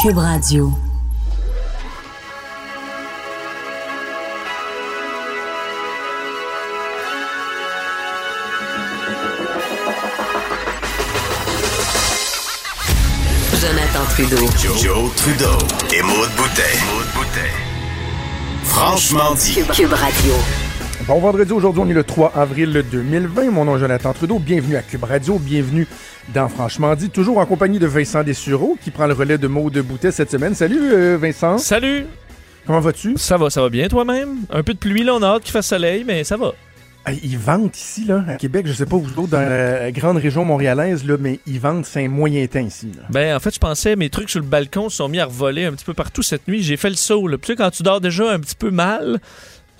[0.00, 0.72] Cube Radio.
[13.60, 14.36] Jonathan Trudeau.
[14.78, 15.58] Joe, Trudeau
[15.92, 16.62] et Maude Boutet.
[18.64, 19.52] Franchement dit.
[19.52, 20.34] Cube, Cube Radio.
[21.10, 23.50] Bon vendredi, aujourd'hui, on est le 3 avril 2020.
[23.50, 24.38] Mon nom est Jonathan Trudeau.
[24.38, 25.40] Bienvenue à Cube Radio.
[25.40, 25.88] Bienvenue
[26.32, 29.76] dans Franchement dit, toujours en compagnie de Vincent Dessureau qui prend le relais de Maude
[29.78, 30.54] Boutet cette semaine.
[30.54, 31.58] Salut euh, Vincent.
[31.58, 32.06] Salut!
[32.64, 33.14] Comment vas-tu?
[33.16, 34.42] Ça va, ça va bien toi-même?
[34.50, 36.52] Un peu de pluie, là, on a hâte qu'il fasse soleil, mais ça va.
[37.24, 40.44] Ils vendent ici, là, à Québec, je sais pas vous autres, dans la grande région
[40.44, 42.92] montréalaise, là, mais ils vendent, c'est un moyen temps ici.
[42.96, 43.02] Là.
[43.10, 45.64] Ben, en fait, je pensais, mes trucs sur le balcon se sont mis à revoler
[45.64, 46.62] un petit peu partout cette nuit.
[46.62, 47.36] J'ai fait le saut, là.
[47.36, 49.18] Puis, tu sais, quand tu dors déjà un petit peu mal,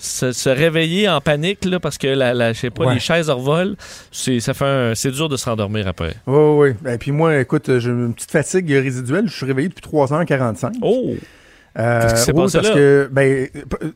[0.00, 2.95] se, se réveiller en panique, là, parce que, la, la, je sais pas, Ouais.
[2.95, 3.77] les chaises revolent,
[4.10, 6.14] c'est, ça fait un- c'est dur de se rendormir après.
[6.26, 6.90] Oui, oui.
[6.92, 9.28] Et puis moi, écoute, j'ai une petite fatigue résiduelle.
[9.28, 10.73] Je suis réveillé depuis 3h45.
[10.82, 11.14] Oh!
[11.79, 12.74] Euh, oui, parce là?
[12.74, 13.46] que, ben,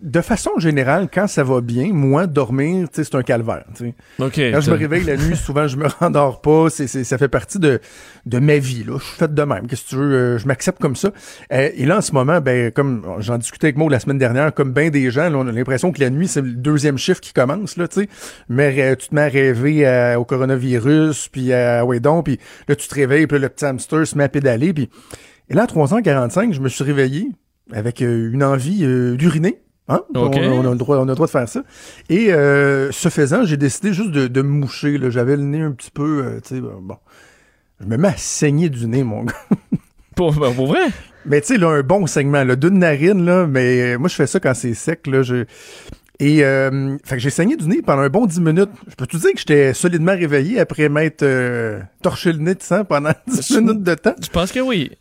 [0.00, 3.64] de façon générale, quand ça va bien, moi, dormir, c'est un calvaire.
[3.77, 3.94] tu sais.
[4.20, 4.36] OK.
[4.53, 6.69] Quand je me réveille la nuit, souvent, je me rendors pas.
[6.70, 7.80] C'est, c'est- ça fait partie de,
[8.27, 8.84] de ma vie.
[8.84, 8.95] Là.
[8.98, 9.67] Je suis fait de même.
[9.67, 10.14] Qu'est-ce que tu veux?
[10.14, 11.11] euh, je m'accepte comme ça.
[11.52, 14.55] Euh, et là, en ce moment, ben, comme j'en discutais avec moi la semaine dernière,
[14.55, 17.20] comme bien des gens, là, on a l'impression que la nuit, c'est le deuxième chiffre
[17.20, 17.77] qui commence.
[17.77, 18.08] Là, tu sais.
[18.48, 22.39] mais euh, tu te mets à rêver euh, au coronavirus, puis à ouais donc, puis
[22.69, 24.72] là, tu te réveilles, puis là, le petit hamster se met à pédaler.
[24.72, 24.89] Puis...
[25.50, 27.28] Et là, à 3h45, je me suis réveillé
[27.73, 29.61] avec euh, une envie euh, d'uriner.
[29.89, 30.01] Hein?
[30.15, 31.62] On, on a le droit, on a le droit de faire ça.
[32.09, 34.98] Et euh, ce faisant, j'ai décidé juste de, de me moucher.
[35.11, 36.97] J'avais le nez un petit peu, tu sais, bon.
[37.81, 39.35] Je me mets à saigner du nez, mon gars.
[40.17, 40.87] Pour, ben, pour vrai?
[41.27, 44.27] Mais tu sais, là, un bon segment, là, d'une narine, là, mais moi, je fais
[44.27, 45.45] ça quand c'est sec, là, je...
[46.20, 48.70] Et, euh, fait que j'ai saigné du nez pendant un bon 10 minutes.
[48.89, 52.62] Je peux te dire que j'étais solidement réveillé après m'être euh, torché le nez de
[52.62, 54.15] sang pendant 10 minutes de temps?
[54.23, 54.92] Je pense que oui.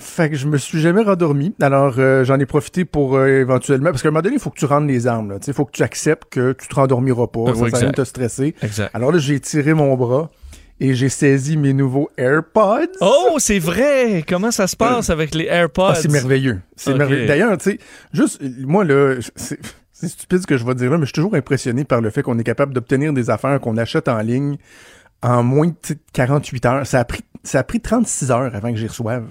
[0.00, 1.54] Fait que je me suis jamais rendormi.
[1.60, 3.90] Alors, euh, j'en ai profité pour euh, éventuellement...
[3.90, 5.38] Parce qu'à un moment donné, il faut que tu rendes les armes, là.
[5.38, 7.54] Tu sais, il faut que tu acceptes que tu te rendormiras pas.
[7.54, 7.96] Ça exact.
[7.96, 8.54] te stresser.
[8.62, 8.90] Exact.
[8.94, 10.30] Alors là, j'ai tiré mon bras
[10.80, 12.96] et j'ai saisi mes nouveaux AirPods.
[13.00, 14.24] Oh, c'est vrai!
[14.26, 15.90] Comment ça se passe avec les AirPods?
[15.90, 16.60] Ah, c'est merveilleux.
[16.74, 17.26] C'est merveilleux.
[17.26, 17.78] D'ailleurs, tu sais,
[18.12, 21.34] juste, moi, là, c'est stupide ce que je vais dire là, mais je suis toujours
[21.34, 24.56] impressionné par le fait qu'on est capable d'obtenir des affaires qu'on achète en ligne
[25.22, 26.86] en moins de tu sais, 48 heures.
[26.86, 29.24] Ça a pris, ça a pris 36 heures avant que j'y reçoive.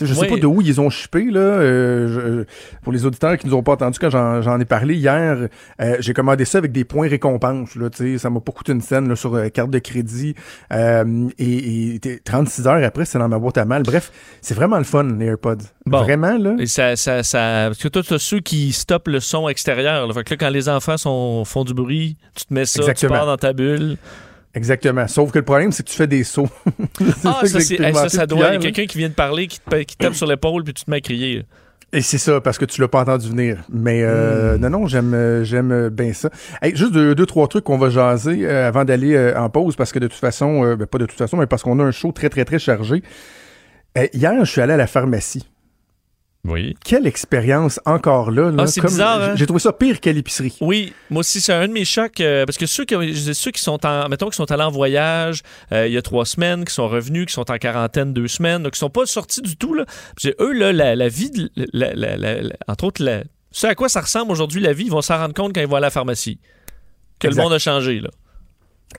[0.00, 1.40] Je sais pas de où ils ont shippé, là.
[1.40, 2.44] euh, je-
[2.82, 5.48] pour les auditeurs qui nous ont pas entendu quand j'en j'en ai parlé hier,
[5.80, 7.88] euh, j'ai commandé ça avec des points récompenses, là.
[7.90, 10.34] Tu sais, ça m'a pas coûté une scène, là, sur euh, carte de crédit.
[10.72, 13.82] Euh, et, et t'es- 36 heures après, c'est dans ma boîte à mal.
[13.84, 15.56] Bref, c'est vraiment le fun, les AirPods.
[15.86, 16.02] Bon.
[16.02, 16.54] Vraiment, là.
[16.58, 20.06] Et ça, ça, ça, parce que toi, as ceux qui stoppent le son extérieur.
[20.06, 20.12] Là.
[20.14, 23.12] Fait que là, quand les enfants sont, font du bruit, tu te mets ça, Exactement.
[23.14, 23.96] tu pars dans ta bulle.
[24.56, 25.06] Exactement.
[25.06, 26.48] Sauf que le problème, c'est que tu fais des sauts.
[27.24, 28.48] Ah, ça, hey, ça, ça doit.
[28.48, 30.72] Il y a quelqu'un qui vient de parler, qui te, qui tape sur l'épaule, puis
[30.72, 31.44] tu te mets à crier.
[31.92, 33.62] Et c'est ça, parce que tu l'as pas entendu venir.
[33.68, 36.30] Mais euh, non, non, j'aime euh, j'aime euh, bien ça.
[36.62, 39.92] Hey, juste deux, deux, trois trucs qu'on va jaser euh, avant d'aller en pause, parce
[39.92, 42.12] que de toute façon, ben, pas de toute façon, mais parce qu'on a un show
[42.12, 43.02] très, très, très chargé.
[44.12, 45.46] Hier, je suis allé à la pharmacie.
[46.46, 46.76] Oui.
[46.84, 48.50] Quelle expérience encore là.
[48.50, 49.34] là Ah, c'est bizarre, hein?
[49.36, 50.56] J'ai trouvé ça pire qu'à l'épicerie.
[50.60, 52.20] Oui, moi aussi, c'est un de mes chocs.
[52.20, 52.94] euh, parce que ceux qui,
[53.34, 55.42] ceux qui sont en, mettons, qui sont allés en voyage
[55.72, 58.62] euh, il y a trois semaines, qui sont revenus, qui sont en quarantaine deux semaines,
[58.62, 59.84] donc qui sont pas sortis du tout, là.
[60.40, 61.30] Eux, là, la, la vie,
[61.72, 63.02] la- la- entre autres,
[63.50, 65.66] ce à quoi ça ressemble aujourd'hui, la vie, ils vont s'en rendre compte quand ils
[65.66, 66.38] vont à la pharmacie.
[67.18, 67.38] Que Exact.
[67.38, 68.10] le monde a changé, là.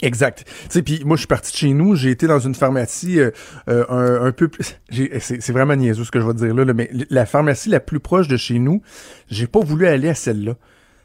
[0.01, 0.43] Exact.
[0.45, 3.19] Tu sais, puis moi, je suis parti de chez nous, j'ai été dans une pharmacie
[3.19, 3.31] euh,
[3.69, 4.75] euh, un, un peu plus...
[4.89, 7.69] j'ai- C'est vraiment niaiseux ce que je vais te dire là, là, mais la pharmacie
[7.69, 8.81] la plus proche de chez nous,
[9.29, 10.53] j'ai pas voulu aller à celle-là.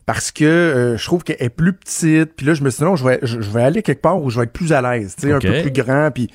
[0.04, 2.84] Parce que euh, je trouve qu'elle est plus petite, puis là, je me suis dit,
[2.84, 4.82] non, je vais, je, je vais aller quelque part où je vais être plus à
[4.82, 6.28] l'aise, tu sais, un peu plus grand, puis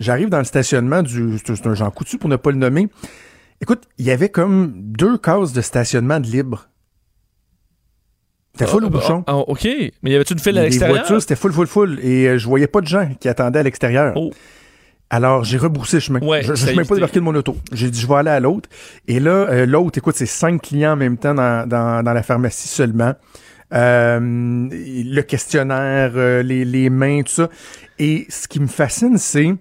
[0.00, 1.38] j'arrive dans le stationnement du...
[1.46, 2.88] C'est c'est un Jean Coutu, pour ne pas le nommer.
[3.60, 6.68] Écoute, il y avait comme deux cases de stationnement de libre.
[8.54, 9.24] C'était full Ah, au bouchon.
[9.26, 9.66] ah, OK.
[10.02, 10.98] Mais y avait-tu une file à Les l'extérieur?
[10.98, 11.98] voitures, c'était full, full, full.
[12.02, 14.12] Et euh, je voyais pas de gens qui attendaient à l'extérieur.
[14.16, 14.30] Oh.
[15.08, 16.20] Alors, j'ai rebroussé chemin.
[16.20, 17.56] Ouais, je ne suis même pas débarqué de mon auto.
[17.72, 18.68] J'ai dit, je vais aller à l'autre.
[19.08, 22.22] Et là, euh, l'autre, écoute, c'est cinq clients en même temps dans, dans, dans la
[22.22, 23.14] pharmacie seulement.
[23.74, 27.48] Euh, le questionnaire, euh, les, les mains, tout ça.
[27.98, 29.54] Et ce qui me fascine, c'est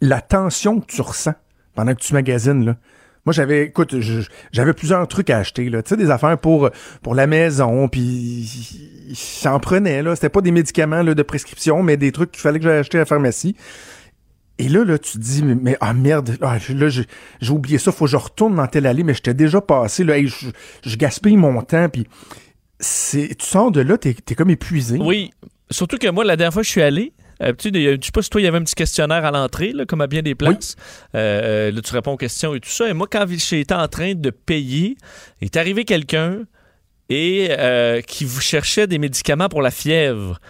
[0.00, 1.34] la tension que tu ressens
[1.74, 2.76] pendant que tu magasines, là.
[3.24, 5.82] Moi, j'avais, écoute, je- j'avais plusieurs trucs à acheter, là.
[5.82, 6.70] Tu sais, des affaires pour,
[7.02, 8.48] pour la maison, puis
[9.42, 10.16] j'en prenais, là.
[10.16, 12.98] C'était pas des médicaments, là, de prescription, mais des trucs qu'il fallait que j'aille acheter
[12.98, 13.54] à la pharmacie.
[14.58, 17.06] Et là, là, tu te dis, mais, ah merde, ah, là, j'ai
[17.50, 20.48] oublié ça, faut que je retourne dans telle allée, mais j'étais déjà passé, là, je,
[20.84, 22.06] je gaspille mon temps, puis
[22.80, 24.98] tu sors de là, t'es es comme épuisé.
[25.00, 25.30] Oui.
[25.70, 27.12] Surtout que moi, la dernière fois que je suis allé,
[27.42, 29.72] Euh, tu sais, je pas si toi, il y avait un petit questionnaire à l'entrée,
[29.88, 30.76] comme à bien des places.
[31.14, 32.88] Euh, là, tu réponds aux questions et tout ça.
[32.88, 34.96] Et moi, quand j'étais en train de payer,
[35.40, 36.44] il est arrivé quelqu'un
[37.08, 40.40] et euh, qui vous cherchait des médicaments pour la fièvre.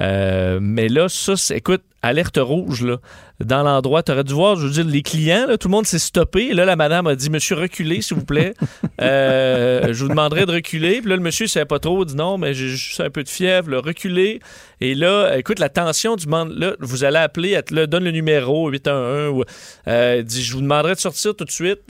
[0.00, 2.98] Euh, mais là, ça, écoute, alerte rouge, là.
[3.40, 5.98] Dans l'endroit, tu aurais dû voir, je veux dire, les clients, tout le monde s'est
[5.98, 6.54] stoppé.
[6.54, 8.54] Là, la madame a dit Monsieur, reculez, s'il vous plaît.
[9.00, 11.00] Euh, je vous demanderai de reculer.
[11.00, 13.10] Puis là, le monsieur ne savait pas trop, il dit non, mais j'ai juste un
[13.10, 14.40] peu de fièvre, là, reculez.
[14.80, 18.68] Et là, écoute, la tension du monde, là, vous allez appeler, elle donne le numéro
[18.68, 19.44] 811, ou,
[19.88, 21.80] euh, dit je vous demanderai de sortir tout de suite.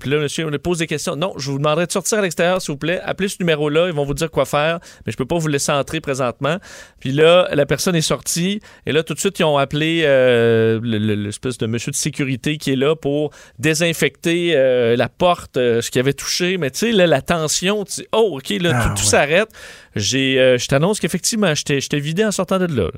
[0.00, 1.16] Puis là, monsieur, on lui pose des questions.
[1.16, 3.00] Non, je vous demanderai de sortir à l'extérieur, s'il vous plaît.
[3.04, 5.72] Appelez ce numéro-là, ils vont vous dire quoi faire, mais je peux pas vous laisser
[5.72, 6.58] entrer présentement.
[6.98, 10.80] Puis là, la personne est sortie, et là, tout de suite, ils ont appelé euh,
[10.98, 15.90] l'espèce de monsieur de sécurité qui est là pour désinfecter euh, la porte, euh, ce
[15.90, 16.58] qui avait touché.
[16.58, 19.06] Mais tu sais, là, la tension, tu oh, OK, là, Ah, tout, tout ouais.
[19.10, 19.48] s'arrête.
[19.96, 22.84] J'ai, euh, je t'annonce qu'effectivement, j'étais j'étais vidé en sortant de là.
[22.84, 22.90] là.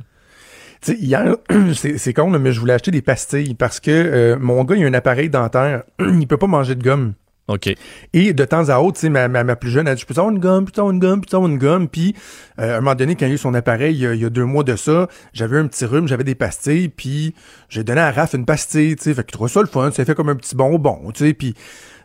[0.84, 1.36] Tu sais, hier,
[1.96, 4.88] c'est con, mais je voulais acheter des pastilles parce que euh, mon gars, il a
[4.88, 5.84] un appareil dentaire.
[6.00, 7.14] il peut pas manger de gomme.
[7.48, 7.74] OK.
[8.12, 10.32] Et de temps à autre, ma, ma, ma plus jeune, elle dit, je peux avoir
[10.32, 11.88] une gomme, avoir une gomme, avoir une gomme.
[11.88, 12.14] Puis,
[12.60, 14.24] euh, à un moment donné, quand il a eu son appareil, il y a, y
[14.24, 17.34] a deux mois de ça, j'avais un petit rhume, j'avais des pastilles, puis
[17.68, 19.14] j'ai donné à Raph une pastille, tu sais.
[19.14, 21.34] Fait qu'il trouve ça le fun, ça fait comme un petit bonbon, tu sais.
[21.34, 21.54] Puis,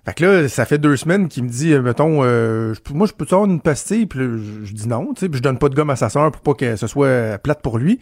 [0.06, 3.14] fait que là, ça fait deux semaines qu'il me dit, euh, mettons, euh, moi, je
[3.14, 4.08] peux avoir une pastille?
[4.08, 5.30] Puis je, dis non, tu sais.
[5.30, 7.62] Puis je donne pas de gomme à sa soeur pour pas que ce soit plate
[7.62, 8.00] pour lui.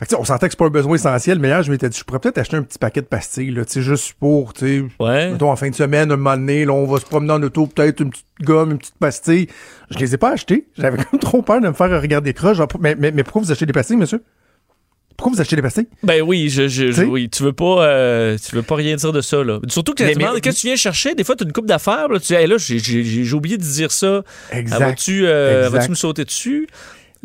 [0.00, 1.98] Fait que, on sentait que c'est pas un besoin essentiel, mais hier, je m'étais dit,
[1.98, 4.60] je pourrais peut-être acheter un petit paquet de pastilles, là, tu sais, juste pour, tu
[4.66, 5.30] sais, Ouais.
[5.30, 7.66] Mettons, en fin de semaine, un moment donné, là, on va se promener en auto,
[7.66, 9.46] peut-être une petite gomme, une petite pastille.
[9.90, 10.66] Je les ai pas achetées.
[10.78, 12.56] J'avais comme trop peur de me faire regarder croche.
[12.80, 14.22] Mais, mais, mais pourquoi vous achetez des pastilles, monsieur?
[15.18, 15.88] Pourquoi vous achetez des pastilles?
[16.02, 19.20] Ben oui, je, je- oui, tu veux pas, euh, tu veux pas rien dire de
[19.20, 19.58] ça là.
[19.68, 21.14] Surtout que Mais- tu demandes, mais- que tu viens chercher?
[21.14, 23.62] Des fois, tu as une coupe d'affaires, là, tu dis, Hey, là, j'ai- oublié de
[23.62, 24.22] dire ça.
[24.50, 24.78] Exact.
[24.78, 26.68] Vas-tu euh, vas-tu me sauter dessus?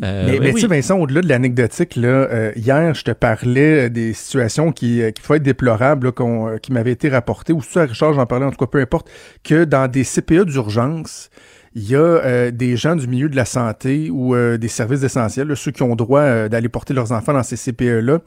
[0.04, 3.12] Euh, mais oui, mais tu sais, Vincent, au-delà de l'anecdotique, là, euh, hier, je te
[3.12, 7.54] parlais euh, des situations qui, euh, qui pouvaient être déplorables, là, qui m'avaient été rapportées,
[7.54, 9.08] ou ça, Richard, j'en parlais, en tout cas, peu importe,
[9.42, 11.30] que dans des CPE d'urgence,
[11.74, 15.02] il y a euh, des gens du milieu de la santé ou euh, des services
[15.02, 18.20] essentiels, là, ceux qui ont droit d'aller porter leurs enfants dans ces CPE-là,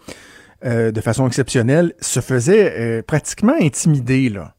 [0.66, 4.56] euh, de façon exceptionnelle, se faisaient euh, pratiquement intimider, là.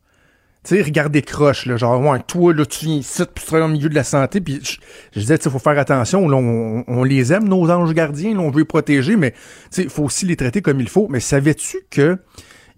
[0.62, 3.67] Tu sais, regarder croche, là, genre, ouais, toi, là, tu viens ici, puis tu travailles
[3.67, 4.77] au milieu de la santé, puis je,
[5.12, 8.35] je disais, tu sais, faut faire attention, là, on, on les aime, nos anges gardiens,
[8.35, 9.39] là, on veut les protéger, mais, tu
[9.71, 11.07] sais, il faut aussi les traiter comme il faut.
[11.09, 12.19] Mais savais-tu que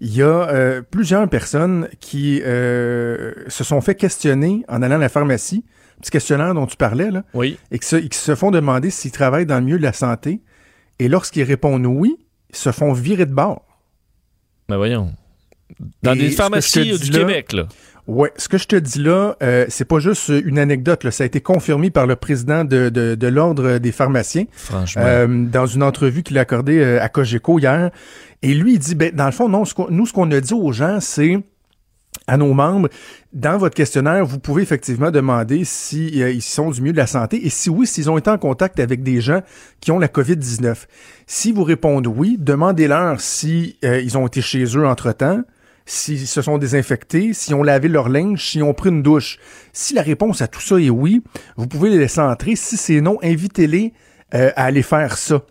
[0.01, 4.99] il y a euh, plusieurs personnes qui euh, se sont fait questionner en allant à
[4.99, 5.65] la pharmacie,
[6.01, 7.59] petit questionnaire dont tu parlais, là, Oui.
[7.73, 9.93] et qui se, et qui se font demander s'ils travaillent dans le milieu de la
[9.93, 10.41] santé,
[11.01, 12.17] et lorsqu'ils répondent oui,
[12.51, 13.65] ils se font virer de bord.
[14.69, 15.13] Ben voyons.
[16.03, 17.67] Dans Et des pharmacies te du là- Québec, là.
[18.09, 21.05] Ouais, ce que je te dis là, euh, c'est pas juste une anecdote.
[21.05, 21.13] Là.
[21.13, 25.03] Ça a été confirmé par le président de, de, de l'Ordre des pharmaciens Franchement.
[25.05, 27.91] euh, dans une entrevue qu'il a accordée euh, à Cogeco hier.
[28.43, 30.53] Et lui, il dit, ben, dans le fond, non, ce nous, ce qu'on a dit
[30.53, 31.39] aux gens, c'est
[32.27, 32.89] à nos membres,
[33.33, 37.07] dans votre questionnaire, vous pouvez effectivement demander si euh, ils sont du milieu de la
[37.07, 39.43] santé et si oui, s'ils ont été en contact avec des gens
[39.81, 40.75] qui ont la COVID-19.
[41.29, 45.41] Si vous répondez oui, demandez-leur si euh, ils ont été chez eux entre-temps,
[45.87, 49.39] s'ils se sont désinfectés, s'ils ont lavé leur linge, s'ils ont pris une douche.
[49.73, 51.23] Si la réponse à tout ça est oui,
[51.57, 52.57] vous pouvez les laisser entrer.
[52.57, 53.93] Si c'est non, invitez-les
[54.35, 55.43] euh, à aller faire ça.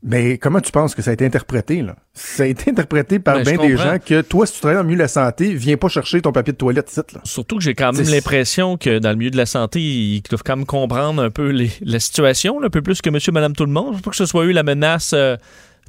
[0.00, 1.96] Mais comment tu penses que ça a été interprété, là?
[2.14, 4.82] Ça a été interprété par Ben, bien des gens que toi, si tu travailles dans
[4.82, 7.20] le milieu de la santé, viens pas chercher ton papier de toilette, ici, là.
[7.24, 10.44] Surtout que j'ai quand même l'impression que dans le milieu de la santé, ils doivent
[10.44, 13.54] quand même comprendre un peu les- la situation, là, un peu plus que monsieur, madame,
[13.54, 13.96] tout le monde.
[13.96, 15.36] Je pas que ce soit eu la menace euh,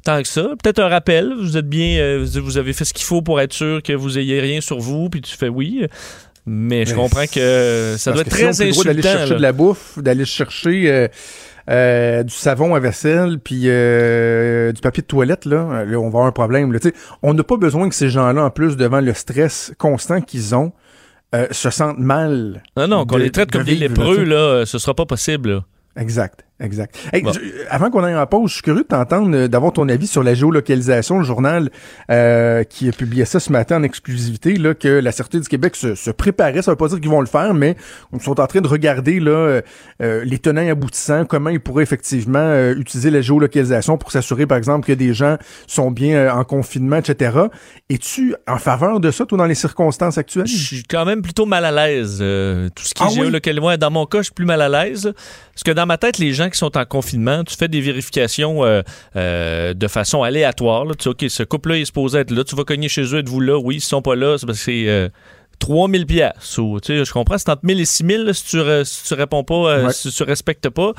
[0.02, 0.42] tant que ça.
[0.62, 1.32] Peut-être un rappel.
[1.38, 4.18] Vous êtes bien, euh, vous- avez fait ce qu'il faut pour être sûr que vous
[4.18, 5.86] ayez rien sur vous, puis tu fais oui.
[6.46, 9.36] Mais je comprends que ça doit être si très droit d'aller chercher là.
[9.36, 11.08] de la bouffe, d'aller chercher euh,
[11.68, 16.06] euh, du savon à vaisselle, puis euh, du papier de toilette, là, là, on va
[16.08, 16.72] avoir un problème.
[16.72, 16.78] Là.
[17.22, 20.72] On n'a pas besoin que ces gens-là, en plus, devant le stress constant qu'ils ont,
[21.52, 22.62] se sentent mal.
[22.76, 25.62] Non, non, qu'on les traite de comme des lépreux, là, ce sera pas possible.
[25.96, 26.96] Exact, exact.
[27.12, 27.32] Hey, Bon.
[27.32, 30.06] je- avant qu'on aille en pause, je suis curieux de t'entendre, euh, d'avoir ton avis
[30.06, 31.70] sur la géolocalisation, le journal
[32.10, 35.76] euh, qui a publié ça ce matin en exclusivité, là, que la Sûreté du Québec
[35.76, 37.76] se, se préparait, ça veut pas dire qu'ils vont le faire, mais
[38.12, 39.60] ils sont en train de regarder là, euh,
[40.02, 44.58] euh, les tenants et aboutissants, comment ils pourraient effectivement utiliser la géolocalisation pour s'assurer, par
[44.58, 45.36] exemple, que des gens
[45.66, 47.38] sont bien en confinement, etc.
[47.88, 50.46] Es-tu en faveur de ça, toi, dans les circonstances actuelles?
[50.46, 52.18] Je suis quand même plutôt mal à l'aise.
[52.18, 53.14] tout ce qui Ah est oui?
[53.16, 53.64] géolocalisé.
[53.64, 55.12] Ouais, dans mon cas, je suis plus mal à l'aise.
[55.54, 58.64] Parce que dans ma tête, les gens qui sont en confinement, tu fais des vérifications
[58.64, 58.82] euh,
[59.16, 60.84] euh, de façon aléatoire.
[60.84, 60.94] là.
[60.94, 62.44] Tu dis, OK, ce couple-là est supposé être là.
[62.44, 63.58] Tu vas cogner chez eux, êtes-vous là?
[63.58, 64.36] Oui, ils sont pas là.
[64.38, 65.08] C'est parce que c'est euh,
[65.60, 66.32] 3000 pièces.
[66.56, 69.86] Je comprends, c'est entre 1000 et 6000 là, si, tu, si tu réponds pas, euh,
[69.86, 69.92] Ouais.
[69.92, 70.92] si tu respectes pas.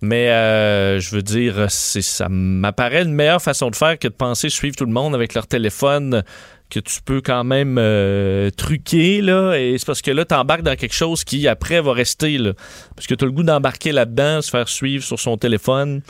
[0.00, 4.48] Mais euh, je veux dire, ça m'apparaît une meilleure façon de faire que de penser
[4.48, 6.22] suivre tout le monde avec leur téléphone
[6.70, 10.76] que tu peux quand même euh, truquer, là, et c'est parce que là, t'embarques dans
[10.76, 12.52] quelque chose qui, après, va rester, là.
[12.94, 16.02] Parce que t'as le goût d'embarquer là-dedans, se faire suivre sur son téléphone.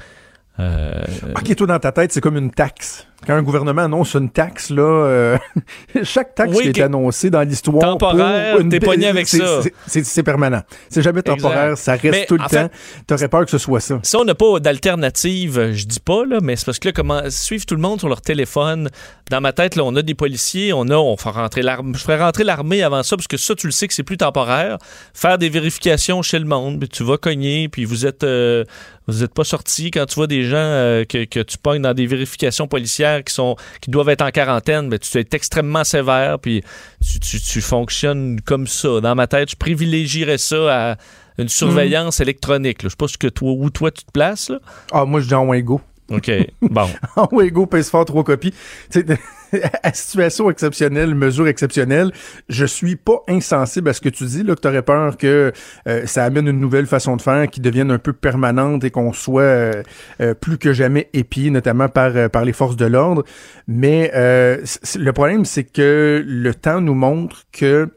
[0.58, 1.04] Euh,
[1.36, 3.06] Ok, toi, dans ta tête, c'est comme une taxe.
[3.26, 5.38] Quand un gouvernement annonce une taxe, là, euh,
[6.04, 7.80] chaque taxe Oui, qui est annoncée dans l'histoire.
[7.80, 9.60] Temporaire, pour une- t'es pogné avec ça.
[9.86, 10.62] c'est- permanent.
[10.88, 12.68] C'est jamais temporaire, ça reste Mais tout le temps.
[13.06, 13.98] T'aurais peur que ce soit ça.
[14.02, 17.22] Si on n'a pas d'alternative, je dis pas, là, mais c'est parce que là, comment
[17.28, 18.88] suivre tout le monde sur leur téléphone.
[19.30, 21.92] Dans ma tête, là, on a des policiers, on a, on fait rentrer l'armée.
[21.96, 24.16] Je ferais rentrer l'armée avant ça, parce que ça, tu le sais que c'est plus
[24.16, 24.78] temporaire.
[25.12, 28.64] Faire des vérifications chez le monde, puis tu vas cogner, puis vous êtes euh,
[29.06, 31.94] vous êtes pas sortis quand tu vois des gens euh, que, que tu pognes dans
[31.94, 36.38] des vérifications policières qui sont qui doivent être en quarantaine, ben, tu es extrêmement sévère,
[36.38, 36.62] puis
[37.00, 39.00] tu, tu, tu fonctionnes comme ça.
[39.00, 40.96] Dans ma tête, je privilégierais ça à
[41.38, 42.82] une surveillance électronique.
[42.82, 42.88] là.
[42.88, 44.50] Je sais pas ce que toi, où toi tu te places.
[44.50, 44.58] Là.
[44.92, 45.80] Ah, moi, je dis en Wingo.
[46.10, 46.30] OK.
[46.62, 46.86] Bon.
[47.16, 48.54] En Wingo, pèse fort, trois copies.
[48.90, 49.18] Tu sais,
[49.82, 52.12] à situation exceptionnelle, mesure exceptionnelle,
[52.48, 55.52] je suis pas insensible à ce que tu dis, là, que tu aurais peur que
[55.86, 59.12] euh, ça amène une nouvelle façon de faire qui devienne un peu permanente et qu'on
[59.12, 59.82] soit euh,
[60.20, 63.24] euh, plus que jamais épié, notamment par, euh, par les forces de l'ordre.
[63.66, 64.58] Mais euh,
[64.96, 67.88] le problème, c'est que le temps nous montre que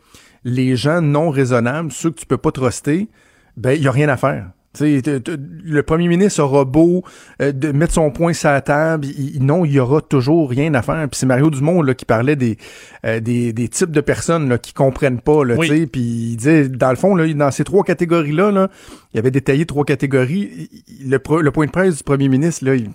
[0.44, 3.10] les gens non raisonnables, ceux que tu peux pas truster,
[3.58, 4.50] ben, il y a rien à faire.
[4.80, 7.04] Le premier ministre aura beau
[7.42, 10.74] euh, de mettre son point sur la table, il- non, il y aura toujours rien
[10.76, 11.08] à faire.
[11.10, 12.58] Puis c'est Mario Dumont là, qui parlait des,
[13.06, 15.86] euh, des, des types de personnes là, qui comprennent pas, là, Oui.
[15.88, 18.70] Puis il disait, dans le fond, là, dans ces trois catégories-là, là,
[19.14, 20.70] il avait détaillé trois catégories.
[21.06, 22.90] Le, le point de presse du premier ministre, là, il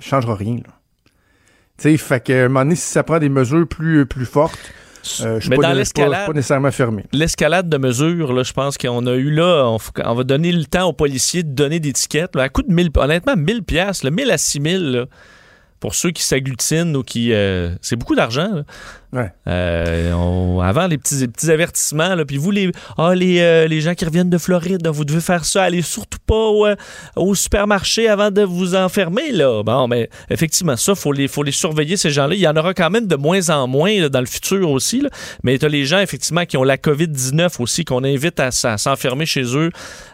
[0.00, 0.56] changera rien.
[0.56, 0.72] Là.
[1.78, 4.26] Tu sais, fait que, à un moment donné, si ça prend des mesures plus, plus
[4.26, 4.72] fortes,
[5.20, 7.04] euh, je suis Mais pas, dans je suis pas- l'escalade- pas nécessairement fermé.
[7.12, 9.68] L'escalade de mesures, là, je pense qu'on a eu là,
[10.04, 12.34] on, va donner le temps aux policiers de donner des tickets.
[12.36, 15.04] là, à coût de 1000, honnêtement, 1000 pièces, 1000 à 6000, là,
[15.80, 17.32] pour ceux qui s'agglutinent ou qui...
[17.32, 18.62] euh, c'est beaucoup d'argent.
[19.16, 19.32] Ouais.
[19.48, 23.66] Euh, on- avant, les petits, les petits avertissements, là, puis vous, les, ah, les, euh,
[23.66, 26.76] les gens qui reviennent de Floride, vous devez faire ça, allez surtout pas au, euh,
[27.16, 29.32] au supermarché avant de vous enfermer.
[29.32, 29.62] Là.
[29.62, 32.34] Bon, mais effectivement, ça, il faut les, faut les surveiller, ces gens-là.
[32.34, 35.00] Il y en aura quand même de moins en moins là, dans le futur aussi.
[35.00, 35.08] Là.
[35.42, 39.24] Mais tu as les gens, effectivement, qui ont la COVID-19 aussi, qu'on invite à, s'enfermer
[39.26, 39.70] chez eux.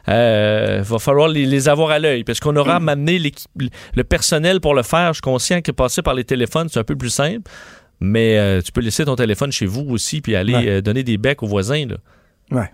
[0.08, 3.50] Euh, va falloir les, les avoir à l'œil, parce qu'on aura amené l'équipe-
[3.94, 5.08] le personnel pour le faire.
[5.08, 7.50] Je suis conscient que passer par les téléphones, c'est un peu plus simple.
[8.02, 10.68] Mais euh, tu peux laisser ton téléphone chez vous aussi, puis aller Ouais.
[10.68, 11.86] euh, donner des becs aux voisins.
[11.86, 11.96] Là.
[12.50, 12.70] Ouais.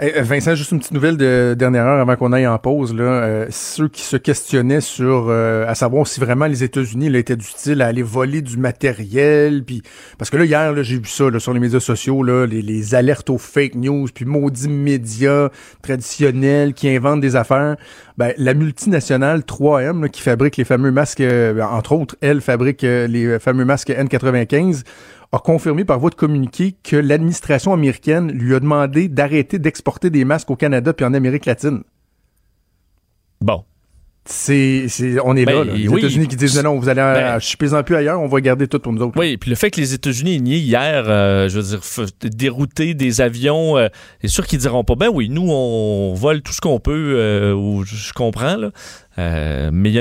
[0.00, 2.94] Euh, Vincent, juste une petite nouvelle de dernière heure avant qu'on aille en pause.
[2.94, 7.36] Là, Euh, ceux qui se questionnaient sur euh, à savoir si vraiment les États-Unis étaient
[7.36, 9.82] du style à aller voler du matériel, puis
[10.18, 12.94] parce que là hier là, j'ai vu ça là, sur les médias sociaux là, les,
[12.94, 15.48] alertes aux fake news, puis maudits médias
[15.82, 17.76] traditionnels qui inventent des affaires.
[18.16, 22.82] Ben, la multinationale 3M là, qui fabrique les fameux masques, euh, entre autres, elle fabrique
[22.84, 24.84] euh, les fameux masques N95
[25.32, 30.24] a confirmé par voie de communiqué que l'administration américaine lui a demandé d'arrêter d'exporter des
[30.24, 31.82] masques au Canada puis en Amérique latine.
[33.40, 33.64] Bon.
[34.30, 34.86] C'est,
[35.24, 35.72] on est Ben, là, là.
[35.72, 36.00] Les oui.
[36.00, 38.68] États-Unis qui disent non, non, vous allez, Ben- euh, shippez-en plus ailleurs, on va garder
[38.68, 39.18] tout pour nous autres.
[39.18, 41.80] Oui, puis le fait que les États-Unis aient nié hier, euh, je veux dire,
[42.24, 43.88] dérouter des avions, euh,
[44.20, 47.54] c'est sûr qu'ils diront pas, ben oui, nous, on vole tout ce qu'on peut, euh,
[47.54, 48.70] ou je comprends, là.
[49.18, 49.96] Euh, mais il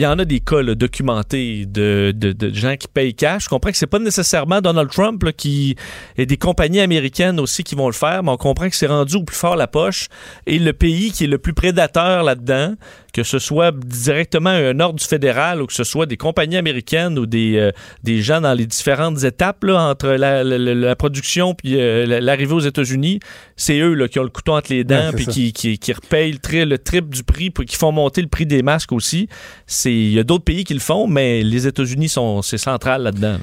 [0.00, 3.44] y, en a des cas là, documentés de, de- de gens qui payent cash.
[3.44, 5.76] Je comprends que c'est pas nécessairement Donald Trump là, qui
[6.18, 9.16] et des compagnies américaines aussi qui vont le faire, mais on comprend que c'est rendu
[9.16, 10.08] au plus fort la poche.
[10.46, 12.74] Et le pays qui est le plus prédateur là-dedans,
[13.14, 17.18] que ce soit directement un ordre du fédéral ou que ce soit des compagnies américaines
[17.18, 17.70] ou des, euh,
[18.02, 22.06] des gens dans les différentes étapes là, entre la, la- la- la production puis euh,
[22.06, 23.20] la- l'arrivée aux États-Unis,
[23.56, 25.78] c'est eux là, qui ont le couteau entre les Ouais, dents c'est puis qui, qui,
[25.78, 28.62] qui repayent le, tri- le triple du prix puis qui font monter le prix des
[28.62, 29.28] masques aussi.
[29.66, 33.02] C'est Il y a d'autres pays qui le font, mais les États-Unis, sont c'est central
[33.02, 33.38] là-dedans.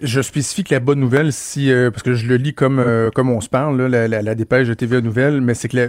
[0.00, 3.10] Je spécifie que la bonne nouvelle, si euh, parce que je le lis comme euh,
[3.14, 5.76] comme on se parle, là, la, la- la dépêche de TVA Nouvelle, mais c'est que
[5.76, 5.88] la-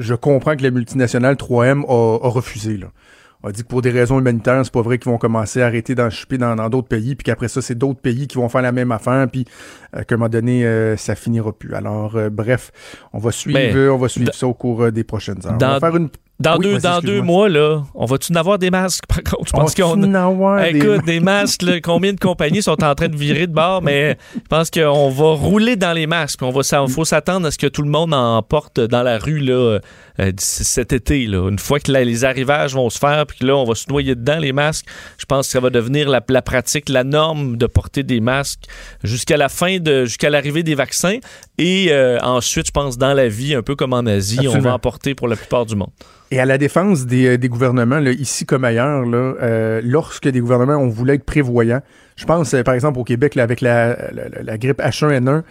[0.00, 2.76] je comprends que la multinationale 3M a, a refusé.
[2.76, 2.88] Là.
[3.42, 5.94] A dit que pour des raisons humanitaires, c'est pas vrai qu'ils vont commencer à arrêter
[5.94, 8.72] d'en chipper dans d'autres pays, puis qu'après ça, c'est d'autres pays qui vont faire la
[8.72, 9.44] même affaire, puis
[9.96, 11.74] euh, qu'à un moment donné, euh, ça finira plus.
[11.74, 12.70] Alors, euh, bref,
[13.14, 15.56] on va suivre, Mais, euh, on va suivre ça au cours des prochaines heures.
[15.58, 16.08] dans- on va faire une.
[16.40, 19.46] Dans, Oui, deux, dans deux mois, là, on va-tu en avoir des masques, par contre?
[19.46, 20.08] Je pense On qu'on des-
[20.66, 24.18] Écoute, des masques, là, combien de compagnies sont en train de virer de bord, mais
[24.34, 26.42] je pense qu'on va rouler dans les masques.
[26.42, 29.18] On va, ça- faut s'attendre à ce que tout le monde en porte dans la
[29.18, 29.78] rue là,
[30.20, 31.26] euh, cet été.
[31.26, 31.48] Là.
[31.48, 34.16] Une fois que les arrivages vont se faire, puis que là, on va se noyer
[34.16, 34.86] dedans, les masques,
[35.18, 38.64] je pense que ça va devenir la, la pratique, la norme de porter des masques
[39.04, 41.18] jusqu'à la fin de, jusqu'à l'arrivée des vaccins.
[41.58, 44.74] Et euh, ensuite, je pense, dans la vie, un peu comme en Asie, on va
[44.74, 45.90] en porter pour la plupart du monde.
[46.34, 50.40] Et à la défense des, des gouvernements, là, ici comme ailleurs, là, euh, lorsque des
[50.40, 51.80] gouvernements ont voulu être prévoyants,
[52.16, 55.42] je pense par exemple au Québec là, avec la, la, la grippe H1N1,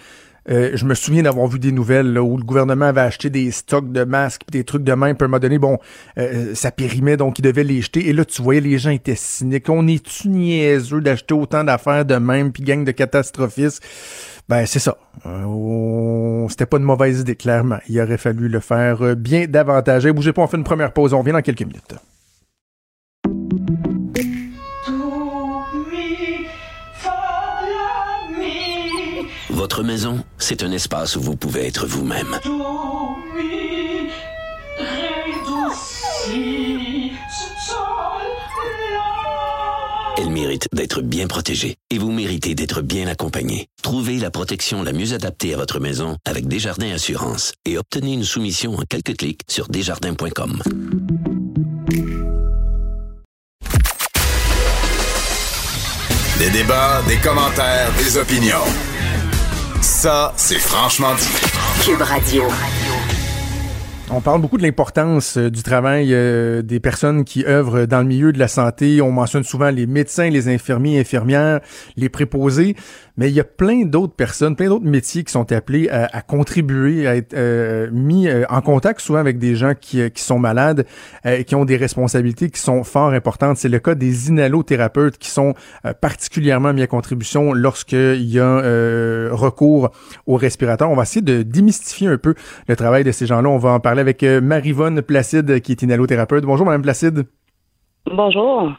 [0.50, 3.92] euh, je me souviens d'avoir vu des nouvelles où le gouvernement avait acheté des stocks
[3.92, 5.78] de masques, des trucs de même, puis à un moment donné, bon,
[6.18, 8.08] euh, ça périmait, donc ils devaient les jeter.
[8.08, 9.70] Et là, tu voyais, les gens étaient cyniques.
[9.70, 13.84] On est-tu niaiseux d'acheter autant d'affaires de même, puis gang de catastrophistes?
[14.50, 14.98] Ben, c'est ça.
[15.26, 17.80] Euh, C'était pas une mauvaise idée, clairement.
[17.88, 20.06] Il aurait fallu le faire euh, bien davantage.
[20.08, 21.14] bougez pas, on fait une première pause.
[21.14, 21.96] On revient dans quelques minutes.
[29.64, 32.38] Votre maison, c'est un espace où vous pouvez être vous-même.
[40.18, 43.68] Elle mérite d'être bien protégée et vous méritez d'être bien accompagné.
[43.82, 48.26] Trouvez la protection la mieux adaptée à votre maison avec Desjardins Assurance et obtenez une
[48.26, 50.62] soumission en quelques clics sur desjardins.com.
[56.38, 58.93] Des débats, des commentaires, des opinions.
[59.84, 61.28] Ça, c'est franchement dit.
[61.84, 62.44] Cube Radio.
[64.12, 68.06] On parle beaucoup de l'importance euh, du travail euh, des personnes qui œuvrent dans le
[68.06, 69.02] milieu de la santé.
[69.02, 71.60] On mentionne souvent les médecins, les infirmiers, infirmières,
[71.98, 72.78] les préposés.
[73.16, 77.08] Mais il y a plein d'autres personnes, plein d'autres métiers qui sont appelés à, contribuer,
[77.08, 80.40] à être euh, mis euh, en contact souvent avec des gens qui, euh, qui sont
[80.40, 80.88] malades
[81.24, 83.58] et qui ont des responsabilités qui sont fort importantes.
[83.58, 85.54] C'est le cas des inhalothérapeutes qui sont
[86.02, 89.92] particulièrement mis à contribution lorsqu'il y a recours
[90.26, 90.90] au respirateur.
[90.90, 92.34] On va essayer de démystifier un peu
[92.68, 93.50] le travail de ces gens-là.
[93.50, 96.46] On va en parler avec Marivonne Placide qui est inhalothérapeute.
[96.46, 97.26] Bonjour Madame Placide.
[98.06, 98.74] Bonjour.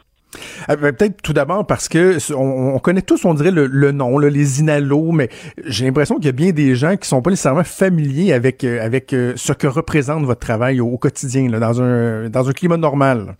[0.69, 5.11] Euh, peut-être tout d'abord parce que on, connaît tous, on dirait le, nom, les inalos,
[5.11, 5.29] mais
[5.65, 8.83] j'ai l'impression qu'il y a bien des gens qui sont pas nécessairement familiers avec euh,
[8.83, 13.35] avec euh, ce que représente votre travail au, quotidien, dans un dans un climat normal.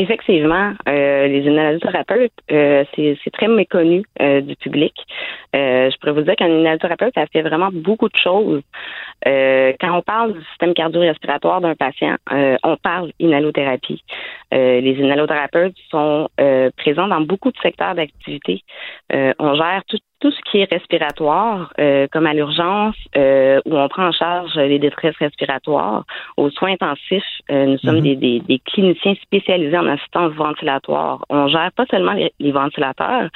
[0.00, 4.94] Effectivement, les inhalothérapeutes, c'est très méconnu du public.
[5.52, 8.62] je pourrais vous dire qu'un inhalothérapeute, ça fait vraiment beaucoup de choses.
[9.24, 14.04] quand on parle du système cardio-respiratoire d'un patient, on parle inhalothérapie.
[14.54, 18.62] Euh, les inhalothérapeutes sont euh, présents dans beaucoup de secteurs d'activité.
[19.12, 21.72] Euh, on gère tout, tout ce qui est respiratoire,
[22.10, 26.04] comme à l'urgence, où on prend en charge les détresses respiratoires.
[26.36, 28.16] Aux soins intensifs, nous sommes mhm.
[28.16, 31.24] des, des, cliniciens spécialisés en assistance ventilatoire.
[31.28, 33.28] On gère pas seulement les, les ventilateurs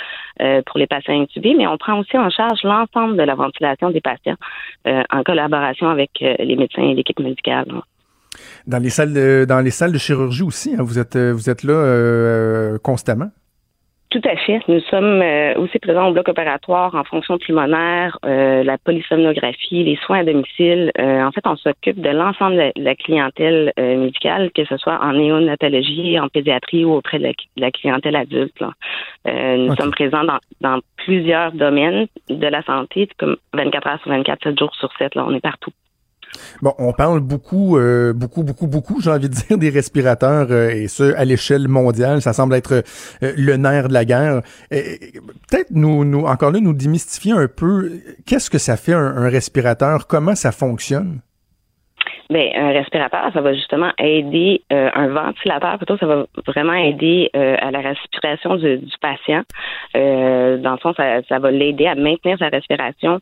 [0.67, 4.01] pour les patients intubés, mais on prend aussi en charge l'ensemble de la ventilation des
[4.01, 4.37] patients
[4.85, 7.67] en collaboration avec les médecins et l'équipe médicale
[8.67, 10.75] dans les salles de, dans les salles de chirurgie aussi.
[10.75, 13.31] Hein, vous êtes euh, vous êtes là euh, constamment?
[14.11, 14.61] Tout à fait.
[14.69, 20.19] Nous sommes euh, aussi présents au bloc opératoire en fonction pulmonaire, la polysomnographie, les soins
[20.19, 20.93] à domicile.
[20.99, 26.21] en fait, on s'occupe de l'ensemble de la clientèle médicale, que ce soit en néonatologie,
[26.21, 28.63] en pédiatrie ou auprès de la, clientèle adulte.
[29.25, 34.43] nous sommes présents dans, dans, plusieurs domaines de la santé, comme 24 heures sur 24,
[34.45, 35.15] 7 jours sur 7.
[35.15, 35.73] Là, on est partout.
[36.63, 40.71] Bon, on parle beaucoup, euh, beaucoup, beaucoup, beaucoup, j'ai envie de dire, des respirateurs, euh,
[40.71, 42.23] et ce, à l'échelle mondiale.
[42.23, 42.85] Ça semble être
[43.23, 44.43] euh, le nerf de la guerre.
[44.71, 47.93] Peut-être nous, nous, encore là, nous démystifier un peu,
[48.27, 50.07] qu'est-ce que ça fait un respirateur?
[50.07, 51.21] Comment ça fonctionne?
[52.33, 57.29] Bien, un respirateur, ça va justement aider euh, un ventilateur, plutôt, ça va vraiment aider
[57.37, 59.43] euh, à la respiration du, patient.
[59.95, 63.21] Euh, dans le fond, ça, va l'aider à maintenir sa respiration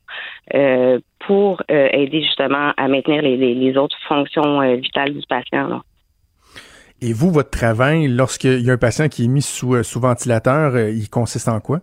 [1.27, 5.81] pour aider justement à maintenir les, les, autres fonctions vitales du patient.
[7.03, 10.79] Et vous, votre travail, lorsqu'il y a un patient qui est mis sous, sous ventilateur,
[10.79, 11.81] il consiste en quoi?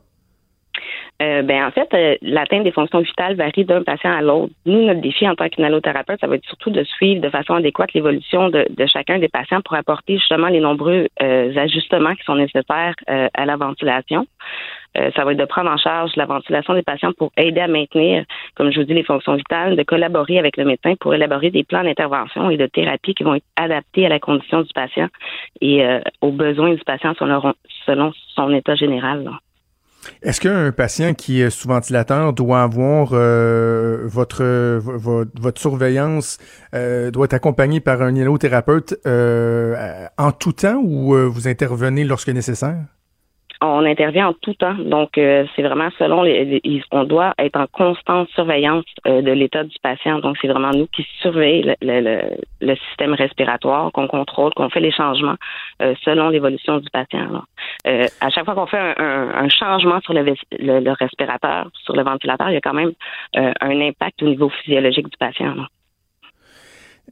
[1.21, 4.53] Euh, ben en fait, euh, l'atteinte des fonctions vitales varie d'un patient à l'autre.
[4.65, 7.93] Nous, notre défi en tant qu'inhalothérapeute, ça va être surtout de suivre de façon adéquate
[7.93, 12.93] l'évolution de, chacun des patients pour apporter justement les nombreux euh, ajustements qui sont nécessaires
[13.07, 14.27] à la ventilation.
[14.95, 18.25] ça va être de prendre en charge la ventilation des patients pour aider à maintenir,
[18.55, 21.63] comme je vous dis, les fonctions vitales, de collaborer avec le médecin pour élaborer des
[21.63, 25.07] plans d'intervention et de thérapie qui vont être adaptés à la condition du patient
[25.61, 25.83] et
[26.21, 27.53] aux besoins du patient selon,
[27.85, 29.29] selon son état général.
[30.21, 34.43] Est-ce qu'un patient qui est sous ventilateur doit avoir euh, votre,
[34.83, 36.37] votre, surveillance
[36.73, 42.29] euh, doit être accompagné par un inhalothérapeute euh, en tout temps ou vous intervenez lorsque
[42.29, 42.77] nécessaire?
[43.61, 44.75] On intervient en tout temps.
[44.75, 49.63] Donc, euh, c'est vraiment selon les, on doit être en constante surveillance euh, de l'état
[49.63, 50.19] du patient.
[50.19, 55.35] Donc, c'est vraiment nous qui surveillons le, système respiratoire, qu'on contrôle, qu'on fait les changements
[55.81, 57.43] euh, selon l'évolution du patient.
[57.85, 60.23] à chaque fois qu'on fait un, changement sur le,
[60.59, 62.91] le, respirateur, sur le ventilateur, il y a quand même
[63.35, 65.55] un impact au niveau physiologique du patient.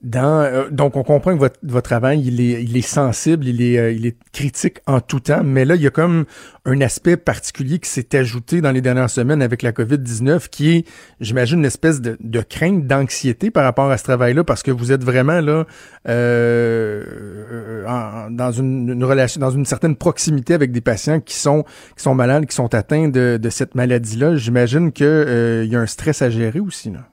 [0.03, 3.77] Euh, donc, on comprend que votre, votre travail, il est, il est sensible, il est,
[3.79, 6.25] euh, il est critique en tout temps, mais là, il y a comme
[6.65, 10.87] un aspect particulier qui s'est ajouté dans les dernières semaines avec la COVID-19, qui est,
[11.21, 14.91] j'imagine, une espèce de, de crainte, d'anxiété par rapport à ce travail-là, parce que vous
[14.91, 15.65] êtes vraiment là
[16.07, 21.63] euh, en, dans une, une, relation, dans une certaine proximité avec des patients qui sont,
[21.95, 24.35] qui sont malades, qui sont atteints de, de cette maladie-là.
[24.35, 27.09] J'imagine qu'il euh, y a un stress à gérer aussi, là.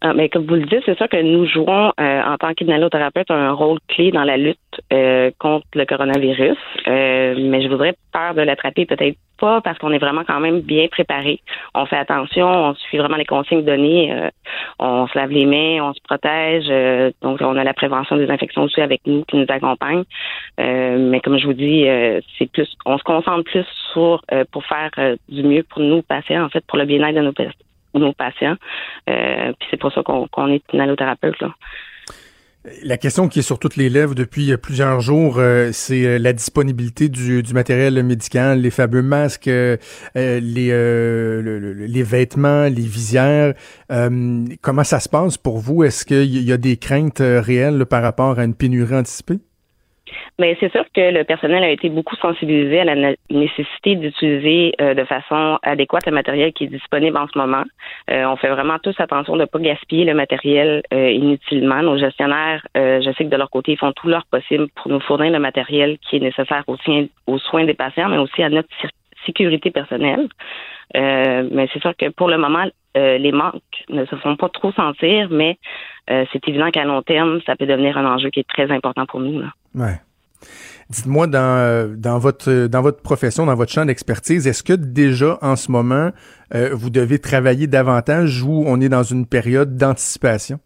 [0.00, 3.32] Ah, mais comme vous le dites, c'est sûr que nous jouons euh, en tant qu'inhalothérapeute
[3.32, 4.58] un rôle clé dans la lutte
[4.92, 6.56] euh, contre le coronavirus.
[6.86, 10.60] Euh, mais je voudrais peur de l'attraper peut-être pas parce qu'on est vraiment quand même
[10.60, 11.40] bien préparé.
[11.74, 14.30] On fait attention, on suit vraiment les consignes données,
[14.80, 16.66] on se lave les mains, on se protège.
[17.22, 20.02] donc on a la prévention des infections aussi avec nous qui nous accompagne.
[20.58, 21.86] mais comme je vous dis,
[22.36, 24.90] c'est plus, on se concentre plus sur pour faire
[25.28, 27.67] du mieux pour nous patients en fait pour le bien-être de nos patients
[27.98, 28.56] nos patients.
[29.08, 31.42] Euh, puis c'est pour ça qu'on est une allothérapeute.
[32.82, 36.32] La question qui est sur toutes les lèvres depuis plusieurs jours, euh, c'est euh, la
[36.32, 39.76] disponibilité du, matériel médical, les fameux masques, euh,
[40.14, 43.54] les vêtements, les visières.
[44.60, 45.84] comment ça se passe pour vous?
[45.84, 49.38] Est-ce qu'il y a des craintes réelles par rapport à une pénurie anticipée?
[50.38, 54.94] Mais c'est sûr que le personnel a été beaucoup sensibilisé à la nécessité d'utiliser euh,
[54.94, 57.64] de façon adéquate le matériel qui est disponible en ce moment.
[58.10, 61.82] Euh, on fait vraiment tous attention de ne pas gaspiller le matériel euh, inutilement.
[61.82, 65.00] Nos gestionnaires, je sais que de leur côté, ils font tout leur possible pour nous
[65.00, 68.68] fournir le matériel qui est nécessaire aussi aux soins des patients, mais aussi à notre
[69.26, 70.28] sécurité personnelle.
[70.94, 75.28] Mais c'est sûr que pour le moment, les manques ne se font pas trop sentir,
[75.30, 75.58] mais
[76.08, 79.20] c'est évident qu'à long terme, ça peut devenir un enjeu qui est très important pour
[79.20, 79.40] nous.
[79.40, 79.48] Là.
[79.74, 80.00] Ouais.
[80.90, 85.54] Dites-moi, dans, dans, votre, dans votre profession, dans votre champ d'expertise, est-ce que déjà en
[85.54, 86.10] ce moment,
[86.54, 90.58] euh, vous devez travailler davantage ou on est dans une période d'anticipation?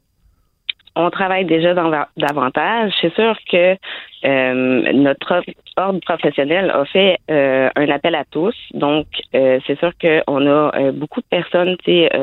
[0.94, 1.74] On travaille déjà
[2.16, 2.92] davantage.
[3.00, 3.76] C'est sûr que
[4.24, 5.42] euh, notre
[5.76, 8.54] ordre professionnel a fait euh, un appel à tous.
[8.74, 11.76] Donc, euh, c'est sûr qu'on a beaucoup de personnes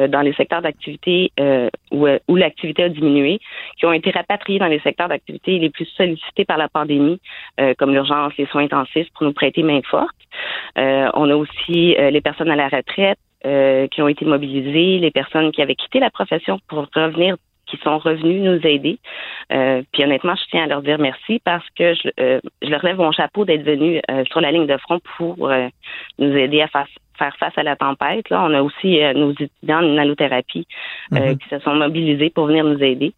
[0.10, 1.32] dans les secteurs d'activité
[1.91, 3.39] où, où l'activité a diminué,
[3.77, 7.19] qui ont été rapatriées dans les secteurs d'activité les plus sollicités par la pandémie,
[7.77, 10.15] comme l'urgence, les soins intensifs, pour nous prêter main forte.
[10.75, 13.19] on a aussi les personnes à la retraite,
[13.91, 17.36] qui ont été mobilisées, les personnes qui avaient quitté la profession pour revenir
[17.69, 18.99] qui sont revenus nous aider.
[19.51, 22.84] Euh, puis honnêtement, je tiens à leur dire merci parce que je, euh, je leur
[22.84, 25.51] lève mon chapeau d'être venus euh, sur la ligne de front pour
[26.17, 28.29] nous aider à faire faire face à la tempête.
[28.29, 30.65] Là, on a aussi nos étudiants en allothérapie
[31.12, 31.38] mm-hmm.
[31.38, 33.12] qui se sont mobilisés pour venir nous aider.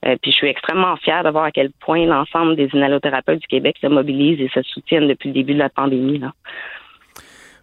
[0.00, 3.76] puis je suis extrêmement fière de voir à quel point l'ensemble des inhalothérapeutes du Québec
[3.80, 6.18] se mobilisent et se soutiennent depuis le début de la pandémie.
[6.18, 6.30] Là.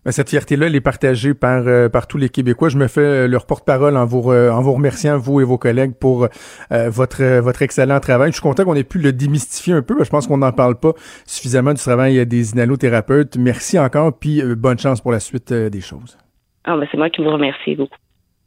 [0.05, 2.69] Ben, cette fierté-là, elle est partagée par, euh, par tous les Québécois.
[2.69, 5.95] Je me fais euh, leur porte-parole en vous, en vous remerciant, vous et vos collègues,
[5.95, 6.27] pour
[6.71, 8.29] euh, votre, votre excellent travail.
[8.29, 10.03] Je suis content qu'on ait pu le démystifier un peu.
[10.03, 10.93] Je pense qu'on n'en parle pas
[11.25, 13.35] suffisamment du travail des inhalothérapeutes.
[13.37, 16.19] Merci encore, puis bonne chance pour la suite des choses.
[16.65, 17.97] Ah, ben c'est moi qui vous remercie beaucoup.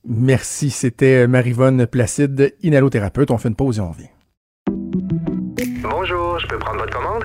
[0.07, 0.71] Merci.
[0.71, 3.33] C'était Marivonne Placide, inhalothérapeute.
[3.33, 4.11] On fait une pause et on revient.
[5.83, 7.25] Bonjour, je peux prendre votre commande?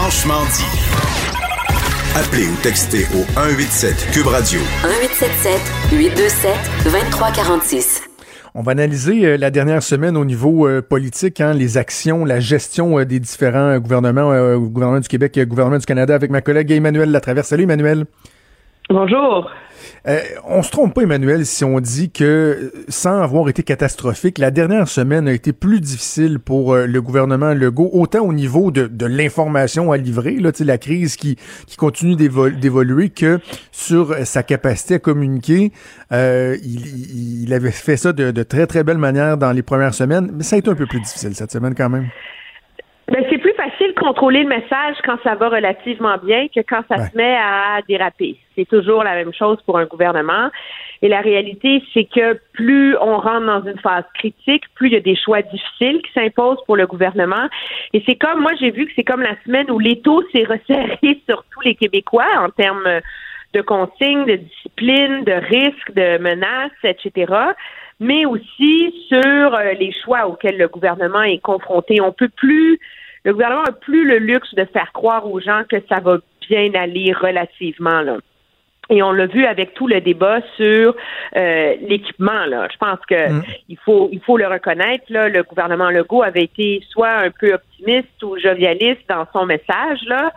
[0.00, 0.64] Franchement dit.
[2.16, 4.58] Appelez ou textez au 187 Cube Radio.
[4.82, 5.60] 1877
[5.92, 6.52] 827
[6.84, 8.02] 2346.
[8.54, 12.40] On va analyser euh, la dernière semaine au niveau euh, politique, hein, les actions, la
[12.40, 16.70] gestion euh, des différents gouvernements, gouvernement du Québec et gouvernement du Canada avec ma collègue
[16.70, 17.48] Emmanuel Latraverse.
[17.48, 18.06] Salut Emmanuel.
[18.90, 19.48] Bonjour.
[20.08, 24.50] Euh, on se trompe pas, Emmanuel, si on dit que, sans avoir été catastrophique, la
[24.50, 28.88] dernière semaine a été plus difficile pour euh, le gouvernement Legault, autant au niveau de,
[28.88, 31.36] de l'information à livrer, là, la crise qui,
[31.68, 33.38] qui continue d'évoluer, que
[33.70, 35.70] sur sa capacité à communiquer.
[36.10, 39.94] Euh, il, il, avait fait ça de, de très, très belle manière dans les premières
[39.94, 42.08] semaines, mais ça a été un peu plus difficile cette semaine quand même.
[43.10, 43.39] Ben, c'est
[44.00, 48.36] contrôler le message quand ça va relativement bien que quand ça se met à déraper.
[48.56, 50.50] C'est toujours la même chose pour un gouvernement.
[51.02, 54.96] Et la réalité, c'est que plus on rentre dans une phase critique, plus il y
[54.96, 57.48] a des choix difficiles qui s'imposent pour le gouvernement.
[57.92, 60.98] Et c'est comme, moi, j'ai vu que c'est comme la semaine où l'étau s'est resserré
[61.28, 63.00] sur tous les Québécois en termes
[63.52, 67.32] de consignes, de discipline, de risques, de menaces, etc.
[68.00, 72.00] mais aussi sur euh, les choix auxquels le gouvernement est confronté.
[72.00, 72.80] On peut plus,
[73.24, 76.72] le gouvernement n'a plus le luxe de faire croire aux gens que ça va bien
[76.74, 78.18] aller relativement là.
[78.92, 80.96] Et on l'a vu avec tout le débat sur
[81.36, 82.44] euh, l'équipement.
[82.46, 83.42] Là, je pense que Mm.
[83.68, 85.04] il faut il faut le reconnaître.
[85.10, 90.00] Là, le gouvernement Legault avait été soit un peu optimiste ou jovialiste dans son message
[90.06, 90.32] là,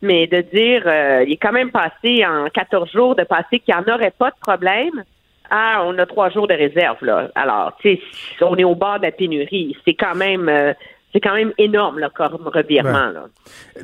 [0.00, 3.74] mais de dire euh, il est quand même passé en 14 jours de passer qu'il
[3.74, 5.04] n'y en aurait pas de problème.
[5.50, 7.30] Ah, on a trois jours de réserve là.
[7.34, 8.00] Alors, tu sais,
[8.42, 9.76] on est au bord de la pénurie.
[9.84, 10.72] C'est quand même euh,
[11.18, 13.12] c'est quand même énorme là, comme revirement Ouais.
[13.12, 13.24] là.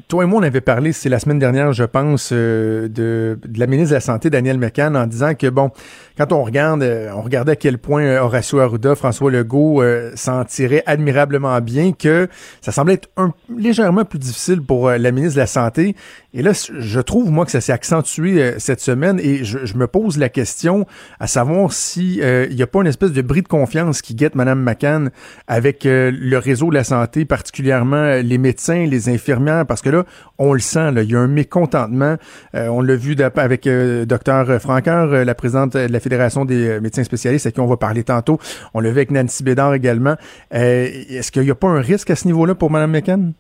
[0.09, 3.59] Toi et moi, on avait parlé, c'est la semaine dernière, je pense, euh, de, de
[3.59, 5.71] la ministre de la Santé, Danielle McCann, en disant que, bon,
[6.17, 10.13] quand on regarde, euh, on regardait à quel point euh, Horacio Arruda, François Legault euh,
[10.15, 12.29] s'en tirait admirablement bien, que
[12.61, 15.97] ça semblait être un, légèrement plus difficile pour la ministre de la Santé.
[16.33, 19.87] Et là, je trouve, moi, que ça s'est accentué cette semaine et je, je me
[19.87, 20.87] pose la question
[21.21, 24.35] à savoir si il n'y a pas une espèce de bris de confiance qui guette
[24.35, 25.11] Mme McCann
[25.47, 30.05] avec le réseau de la santé, particulièrement les médecins, les infirmières, parce que là,
[30.39, 32.17] on le sent, il y a un mécontentement.
[32.53, 37.47] On l'a vu avec Dr Franqueur, la présidente de la Fédération des euh, médecins spécialistes,
[37.47, 38.39] à qui on va parler tantôt.
[38.75, 40.15] On l'a vu avec Nancy Bédard également.
[40.55, 43.33] Euh, Est-ce qu'il n'y a pas un risque à ce niveau-là pour Mme McCann?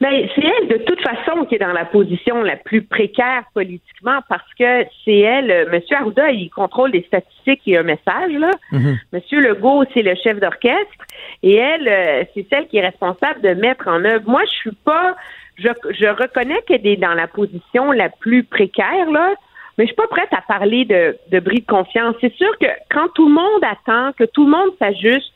[0.00, 4.20] Ben, c'est elle, de toute façon, qui est dans la position la plus précaire politiquement
[4.28, 5.80] parce que c'est elle, euh, M.
[5.98, 8.50] Arruda, il contrôle les statistiques et un message, là.
[8.72, 8.98] Mhm.
[9.12, 11.04] Monsieur Legault, c'est le chef d'orchestre
[11.42, 14.28] et elle, euh, c'est celle qui est responsable de mettre en œuvre.
[14.28, 15.14] Moi, je suis pas,
[15.56, 19.34] je, je reconnais qu'elle est dans la position la plus précaire, là,
[19.76, 22.14] mais je suis pas prête à parler de, de bris de confiance.
[22.20, 25.32] C'est sûr que quand tout le monde attend, que tout le monde s'ajuste,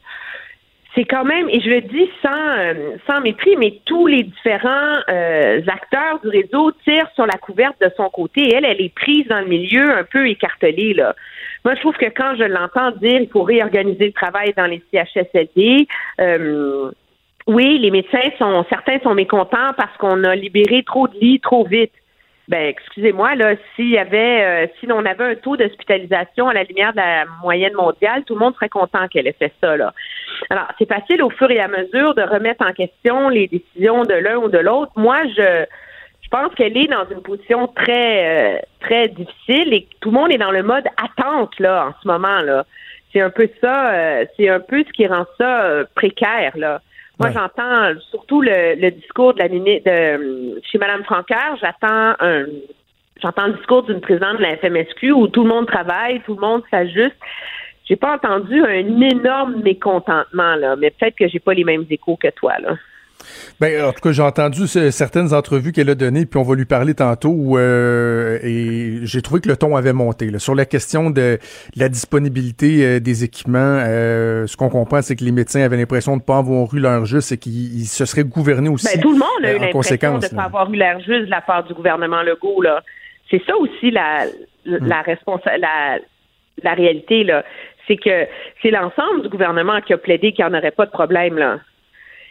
[0.95, 4.97] c'est quand même, et je le dis sans, euh, sans mépris, mais tous les différents
[5.09, 8.53] euh, acteurs du réseau tirent sur la couverte de son côté.
[8.55, 11.15] Elle, elle est prise dans le milieu un peu écartelée, là.
[11.65, 14.83] Moi, je trouve que quand je l'entends dire il faut réorganiser le travail dans les
[14.93, 15.87] CHSLD,
[16.21, 16.91] euh,
[17.47, 21.65] oui, les médecins sont, certains sont mécontents parce qu'on a libéré trop de lits trop
[21.65, 21.93] vite.
[22.49, 26.65] Ben, excusez-moi, là, s'il y avait, euh, si l'on avait un taux d'hospitalisation à la
[26.65, 29.93] lumière de la moyenne mondiale, tout le monde serait content qu'elle ait fait ça, là.
[30.49, 34.15] Alors, c'est facile au fur et à mesure de remettre en question les décisions de
[34.15, 34.93] l'un ou de l'autre.
[34.97, 35.67] Moi, je,
[36.23, 40.33] je pense qu'elle est dans une position très, euh, très difficile et tout le monde
[40.33, 42.65] est dans le mode attente, là, en ce moment, là.
[43.13, 46.81] C'est un peu ça, euh, c'est un peu ce qui rend ça euh, précaire, là.
[47.19, 47.35] Moi, Ouais.
[47.35, 52.47] j'entends surtout le, le discours de la ministre de chez Mme Francaire, j'attends un
[53.21, 56.41] j'entends le discours d'une présidente de la FMSQ où tout le monde travaille, tout le
[56.41, 57.17] monde s'ajuste.
[57.85, 62.17] J'ai pas entendu un énorme mécontentement, là, mais peut-être que j'ai pas les mêmes échos
[62.17, 62.77] que toi, là.
[63.61, 66.55] Ben, en tout cas, j'ai entendu ce- certaines entrevues qu'elle a données, puis on va
[66.55, 70.31] lui parler tantôt, où, euh, et j'ai trouvé que le ton avait monté.
[70.31, 70.39] là.
[70.39, 71.39] Sur la question de
[71.77, 76.13] la disponibilité euh, des équipements, euh, ce qu'on comprend, c'est que les médecins avaient l'impression
[76.17, 78.87] de ne pas avoir eu leur juste et qu'ils ils se seraient gouvernés aussi.
[78.95, 81.27] Ben, tout le monde a euh, eu l'impression de ne pas avoir eu l'air juste
[81.27, 82.63] de la part du gouvernement Legault.
[82.63, 82.83] Là.
[83.31, 84.25] C'est ça aussi la,
[84.67, 84.87] Hmm.
[84.87, 85.99] la, responsa- la,
[86.63, 87.25] la réalité.
[87.25, 87.43] là.
[87.87, 88.27] C'est que
[88.61, 91.39] c'est l'ensemble du gouvernement qui a plaidé qu'il n'y en aurait pas de problème.
[91.39, 91.59] là.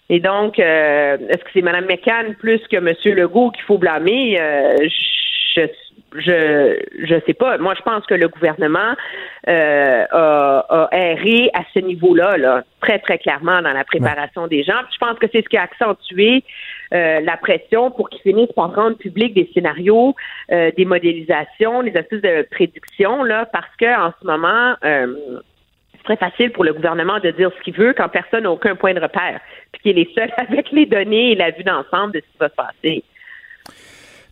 [0.10, 2.94] Et donc, euh, est-ce que c'est Mme McCann plus que M.
[3.16, 4.40] Legault qu'il faut blâmer?
[4.40, 4.76] Euh,
[5.56, 5.68] je
[6.16, 7.58] je je sais pas.
[7.58, 8.96] Moi, je pense que le gouvernement
[9.48, 14.64] euh, a, a erré à ce niveau-là, là, très très clairement dans la préparation des
[14.64, 14.80] gens.
[14.86, 16.44] Puis je pense que c'est ce qui a accentué
[16.94, 20.16] euh, la pression pour qu'ils finissent par rendre public des scénarios,
[20.52, 24.76] euh, des modélisations, des astuces de prédiction, là, parce que en ce moment.
[26.08, 28.94] Très facile pour le gouvernement de dire ce qu'il veut quand personne n'a aucun point
[28.94, 29.42] de repère,
[29.74, 32.50] puis qu'il est seul avec les données et la vue d'ensemble de ce qui va
[32.50, 33.04] se passer.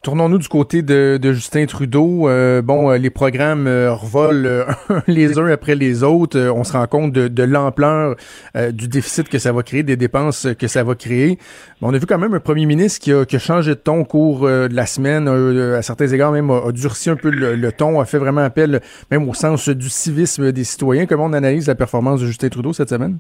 [0.06, 2.30] Tournons-nous du côté de, de Justin Trudeau.
[2.30, 4.66] Euh, bon, euh, les programmes euh, revolent euh,
[5.08, 6.38] les uns après les autres.
[6.38, 8.16] Euh, on se rend compte de, de l'ampleur
[8.56, 11.40] euh, du déficit que ça va créer, des dépenses que ça va créer.
[11.82, 13.80] Mais on a vu quand même un premier ministre qui a, qui a changé de
[13.80, 17.16] ton au cours de la semaine, euh, à certains égards même a, a durci un
[17.16, 21.08] peu le, le ton, a fait vraiment appel même au sens du civisme des citoyens.
[21.08, 23.18] Comment on analyse la performance de Justin Trudeau cette semaine?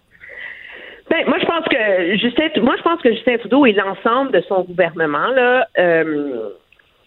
[1.09, 4.41] Ben, moi, je pense que Justin, moi, je pense que Justin Trudeau et l'ensemble de
[4.47, 6.49] son gouvernement là euh,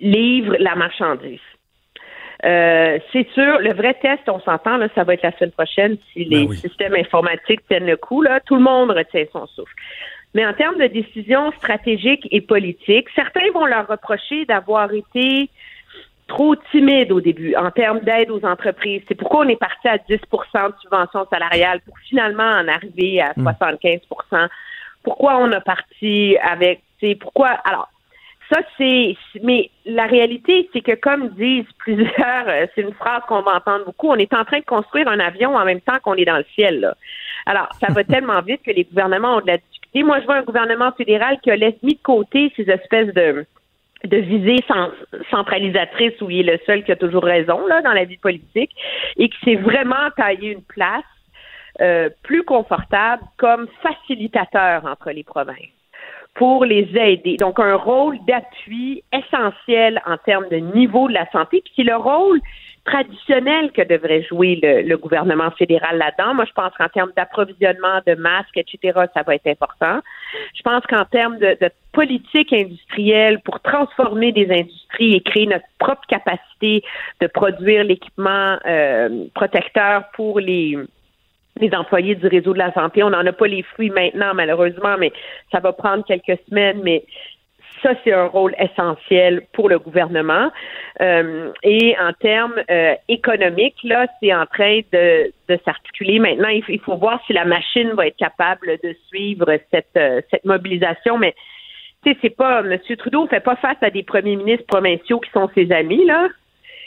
[0.01, 1.41] livre la marchandise.
[2.45, 5.97] Euh, c'est sûr, le vrai test, on s'entend, là, ça va être la semaine prochaine
[6.13, 6.57] si les oui.
[6.57, 8.23] systèmes informatiques tiennent le coup.
[8.23, 9.75] Là, tout le monde retient son souffle.
[10.35, 15.51] Mais en termes de décisions stratégiques et politiques, certains vont leur reprocher d'avoir été
[16.29, 19.03] trop timide au début en termes d'aide aux entreprises.
[19.09, 23.33] C'est pourquoi on est parti à 10% de subvention salariale pour finalement en arriver à
[23.33, 24.49] 75%
[25.03, 27.89] Pourquoi on a parti avec, c'est pourquoi, alors,
[28.51, 29.17] ça, c'est.
[29.43, 33.85] Mais la réalité, c'est que, comme disent plusieurs, euh, c'est une phrase qu'on va entendre
[33.85, 36.39] beaucoup, on est en train de construire un avion en même temps qu'on est dans
[36.39, 36.81] le ciel.
[36.81, 36.97] Là.
[37.47, 40.03] Alors, ça va tellement vite que les gouvernements ont de la difficulté.
[40.03, 43.45] Moi, je vois un gouvernement fédéral qui a laissé mis de côté ces espèces de
[44.05, 44.65] de visée
[45.29, 48.71] centralisatrice où il est le seul qui a toujours raison là dans la vie politique
[49.17, 51.03] et qui s'est vraiment taillé une place
[51.81, 55.78] euh, plus confortable comme facilitateur entre les provinces
[56.39, 57.37] pour les aider.
[57.37, 61.61] Donc, un rôle d'appui essentiel en termes de niveau de la santé.
[61.65, 62.41] Puis c'est le rôle
[62.85, 66.35] traditionnel que devrait jouer le, gouvernement fédéral là-dedans.
[66.35, 69.99] Moi, je pense qu'en termes d'approvisionnement de masques, etc., ça va être important.
[70.55, 71.57] Je pense qu'en termes de,
[71.93, 76.83] politique industrielle pour transformer des industries et créer notre propre capacité
[77.21, 80.79] de produire l'équipement euh, protecteur pour les
[81.61, 83.03] les employés du réseau de la santé.
[83.03, 85.13] On n'en a pas les fruits maintenant, malheureusement, mais
[85.53, 86.81] ça va prendre quelques semaines.
[86.83, 87.05] Mais
[87.83, 90.51] ça, c'est un rôle essentiel pour le gouvernement.
[91.01, 96.19] Euh, et en termes euh, économiques, là, c'est en train de, de s'articuler.
[96.19, 100.45] Maintenant, il, faut voir si la machine va être capable de suivre cette, euh, cette
[100.45, 101.19] mobilisation.
[101.19, 101.35] Mais
[102.05, 102.79] tu sais, c'est pas M.
[102.97, 106.29] Trudeau fait pas face à des premiers ministres provinciaux qui sont ses amis, là.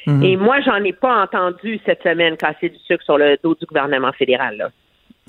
[0.08, 0.24] Mhm.
[0.24, 3.66] Et moi, j'en ai pas entendu cette semaine casser du sucre sur le dos du
[3.66, 4.58] gouvernement fédéral.
[4.58, 4.70] Là.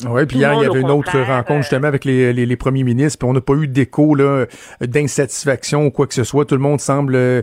[0.08, 2.82] Oui, puis hier, il y avait une autre rencontre euh, justement avec les, les, premiers
[2.82, 4.16] ministres, puis on n'a pas eu d'écho
[4.80, 6.44] d'insatisfaction ou quoi que ce soit.
[6.44, 7.42] Tout le monde semble euh,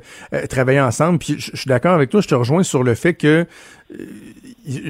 [0.50, 1.20] travailler ensemble.
[1.20, 3.46] Puis je, suis d'accord avec toi, je te rejoins sur le fait que
[3.92, 3.96] euh,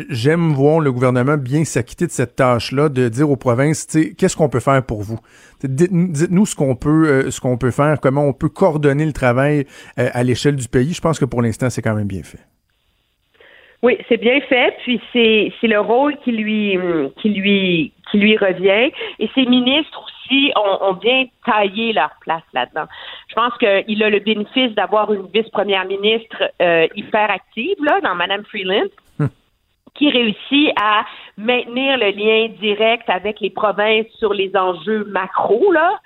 [0.09, 3.85] j'aime voir le gouvernement bien s'acquitter de cette tâche-là, de dire aux provinces,
[4.17, 5.19] qu'est-ce qu'on peut faire pour vous?
[5.63, 9.65] Dites-nous ce qu'on peut, ce qu'on peut faire, comment on peut coordonner le travail
[9.97, 10.93] à l'échelle du pays.
[10.93, 12.39] Je pense que pour l'instant, c'est quand même bien fait.
[13.81, 16.77] Oui, c'est bien fait, puis c'est c'est le rôle qui lui
[17.21, 18.91] qui lui qui lui revient.
[19.19, 22.87] Et ses ministres aussi ont, bien taillé leur place là-dedans.
[23.29, 28.15] Je pense qu'il a le bénéfice d'avoir une vice-première ministre euh, hyper active là dans
[28.15, 28.89] Madame Freeland.
[29.95, 31.05] Qui réussit à
[31.37, 35.99] maintenir le lien direct avec les provinces sur les enjeux macro là,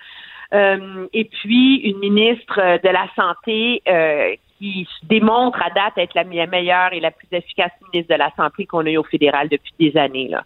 [0.54, 6.24] euh, et puis une ministre de la santé euh, qui démontre à date être la
[6.24, 9.74] meilleure et la plus efficace ministre de la Santé qu'on a eu au fédéral depuis
[9.80, 10.28] des années.
[10.28, 10.44] Là.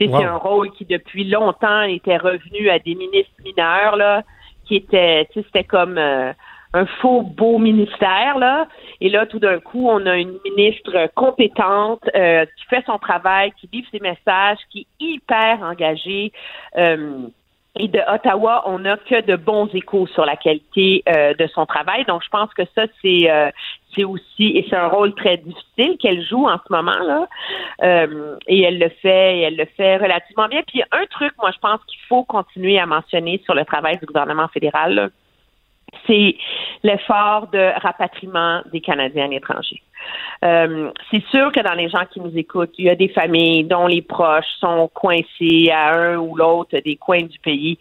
[0.00, 4.22] C'est un rôle qui, depuis longtemps, était revenu à des ministres mineurs, là,
[4.64, 6.32] qui étaient, c'était comme euh,
[6.74, 8.66] un faux beau ministère, là.
[9.00, 13.52] Et là, tout d'un coup, on a une ministre compétente euh, qui fait son travail,
[13.60, 16.32] qui livre ses messages, qui est hyper engagée.
[16.78, 17.28] Euh,
[17.78, 21.64] et de Ottawa, on n'a que de bons échos sur la qualité euh, de son
[21.64, 22.04] travail.
[22.04, 23.50] Donc, je pense que ça, c'est euh,
[23.94, 27.28] c'est aussi et c'est un rôle très difficile qu'elle joue en ce moment là.
[27.82, 30.60] Euh, et elle le fait, et elle le fait relativement bien.
[30.66, 34.06] Puis un truc, moi, je pense qu'il faut continuer à mentionner sur le travail du
[34.06, 35.10] gouvernement fédéral.
[36.06, 36.36] C'est
[36.82, 39.82] l'effort de rapatriement des Canadiens à l'étranger.
[40.44, 43.64] Euh, c'est sûr que dans les gens qui nous écoutent, il y a des familles
[43.64, 47.78] dont les proches sont coincés à un ou l'autre des coins du pays.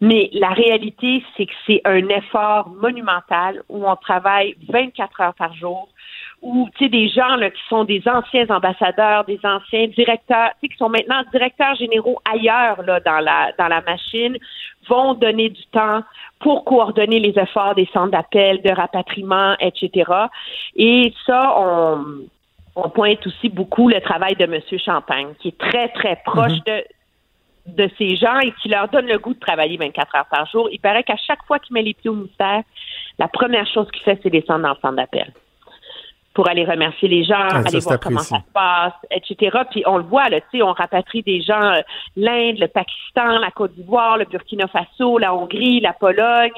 [0.00, 5.54] Mais la réalité, c'est que c'est un effort monumental où on travaille 24 heures par
[5.54, 5.88] jour,
[6.78, 10.76] sais des gens là, qui sont des anciens ambassadeurs, des anciens directeurs, tu sais qui
[10.76, 14.36] sont maintenant directeurs généraux ailleurs là dans la dans la machine,
[14.88, 16.02] vont donner du temps
[16.40, 20.10] pour coordonner les efforts des centres d'appel, de rapatriement, etc.
[20.76, 22.04] Et ça, on,
[22.76, 24.60] on pointe aussi beaucoup le travail de M.
[24.78, 26.62] Champagne, qui est très, très proche mhm.
[26.66, 26.84] de
[27.66, 30.68] de ces gens et qui leur donne le goût de travailler 24 heures par jour.
[30.70, 32.62] Il paraît qu'à chaque fois qu'il met les pieds au ministère,
[33.18, 35.32] la première chose qu'il fait, c'est descendre dans le centre d'appel
[36.34, 39.56] pour aller remercier les gens, ah, aller voir comment ça se passe, etc.
[39.70, 41.80] Puis on le voit, là, tu sais, on rapatrie des gens, euh,
[42.16, 46.52] l'Inde, le Pakistan, la Côte d'Ivoire, le Burkina Faso, la Hongrie, la Pologne,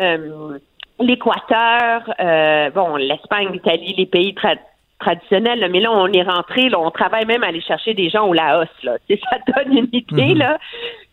[0.00, 0.58] euh,
[0.98, 4.34] l'Équateur, euh, bon, l'Espagne, l'Italie, les pays
[4.98, 8.26] traditionnels, mais là, on est rentré, là, on travaille même à aller chercher des gens
[8.26, 8.96] au Laos, là.
[9.08, 10.38] ça donne une idée, mhm.
[10.38, 10.58] là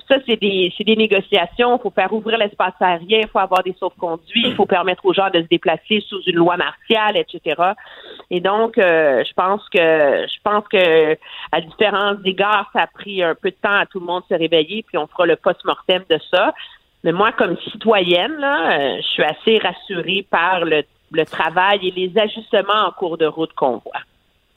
[0.10, 1.78] ça, c'est des, des négociations.
[1.78, 5.13] Il faut faire ouvrir l'espace aérien, il faut avoir des sauf-conduits, il faut permettre aux
[5.13, 7.62] gens de se déplacer sous une loi martiale, etc.
[8.32, 11.17] Et donc, euh, je pense que je pense que
[11.52, 14.36] à différents égards, ça a pris un peu de temps à tout le monde de
[14.36, 16.54] se réveiller, puis on fera le post-mortem de ça.
[17.04, 21.92] Mais moi, comme citoyenne, là, euh, je suis assez rassurée par le, le travail et
[21.92, 24.02] les ajustements en cours de route qu'on voit.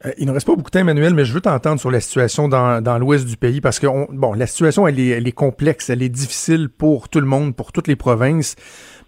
[0.06, 2.00] Euh, il ne reste pas beaucoup de temps, Emmanuel, mais je veux t'entendre sur la
[2.00, 5.32] situation dans, dans l'ouest du pays parce que, bon, la situation, elle est, elle est
[5.32, 8.56] complexe, elle est difficile pour tout le monde, pour toutes les provinces.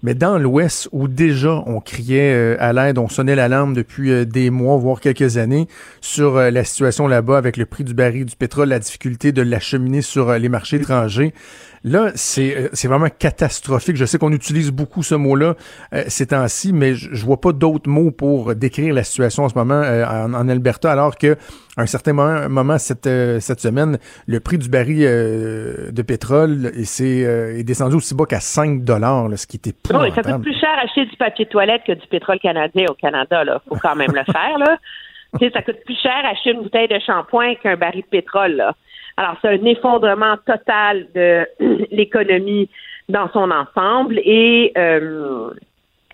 [0.03, 4.25] Mais dans l'Ouest, où déjà on criait euh, à l'aide, on sonnait l'alarme depuis euh,
[4.25, 5.69] des mois, voire quelques années,
[6.01, 10.03] sur la situation là-bas avec le prix du baril du pétrole, la difficulté de l'acheminer
[10.03, 11.33] sur les marchés étrangers,
[11.85, 13.97] Là, c'est euh, c'est vraiment catastrophique.
[13.97, 15.55] Je sais qu'on utilise beaucoup ce mot-là
[15.93, 19.49] euh, ces temps-ci, mais je, je vois pas d'autres mots pour décrire la situation en
[19.49, 21.37] ce moment euh, en, en Alberta, alors que
[21.77, 26.03] à un certain moment, moment cette, euh, cette semaine, le prix du baril euh, de
[26.03, 30.23] pétrole est, euh, est descendu aussi bas qu'à 5 dollars, ce qui était Non, ça
[30.23, 33.43] coûte plus cher acheter du papier de toilette que du pétrole canadien au Canada.
[33.45, 34.59] Là, faut quand même le faire.
[34.59, 34.79] Là.
[35.41, 38.53] Tu sais, ça coûte plus cher acheter une bouteille de shampoing qu'un baril de pétrole.
[38.53, 38.75] Là.
[39.17, 41.47] Alors, c'est un effondrement total de
[41.91, 42.69] l'économie
[43.09, 45.51] dans son ensemble et euh,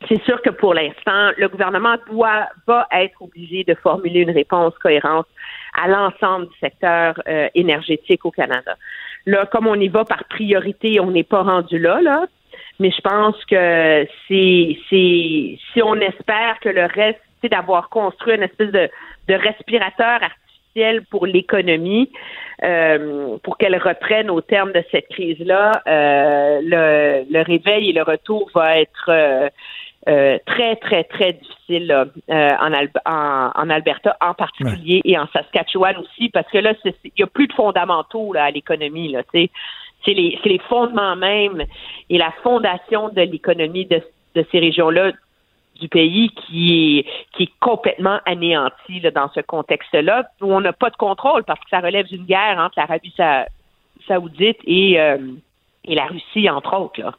[0.08, 4.76] c'est sûr que pour l'instant, le gouvernement doit va être obligé de formuler une réponse
[4.78, 5.26] cohérente
[5.74, 8.76] à l'ensemble du secteur euh, énergétique au Canada.
[9.26, 12.26] Là, comme on y va par priorité, on n'est pas rendu là, là.
[12.80, 18.44] Mais je pense que c'est si on espère que le reste, c'est d'avoir construit une
[18.44, 18.88] espèce de,
[19.28, 20.20] de respirateur
[21.10, 22.10] pour l'économie,
[22.64, 28.02] euh, pour qu'elle reprenne au terme de cette crise-là, euh, le, le réveil et le
[28.02, 34.34] retour va être euh, très, très, très difficile là, en, Al en, en, Alberta en
[34.34, 38.44] particulier et en Saskatchewan aussi, parce que là, il n'y a plus de fondamentaux là,
[38.44, 39.12] à l'économie.
[39.12, 39.50] Là, c'est
[40.06, 41.64] les, les fondements même
[42.08, 44.02] et la fondation de l'économie de,
[44.34, 45.12] de ces régions-là
[45.80, 50.72] du pays qui est, qui est complètement anéanti là, dans ce contexte-là, où on n'a
[50.72, 53.14] pas de contrôle parce que ça relève d'une guerre entre l'Arabie
[54.06, 55.18] saoudite et, euh,
[55.84, 57.00] et la Russie, entre autres.
[57.00, 57.14] Là.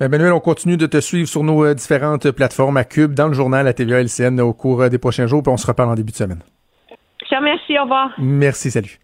[0.00, 3.26] Ben Manuel, on continue de te suivre sur nos euh, différentes plateformes à Cube, dans
[3.26, 5.90] le journal, à TVA LCN au cours euh, des prochains jours, puis on se reparle
[5.90, 6.42] en début de semaine.
[7.28, 8.12] Je remercie, au revoir.
[8.18, 9.00] Merci, salut.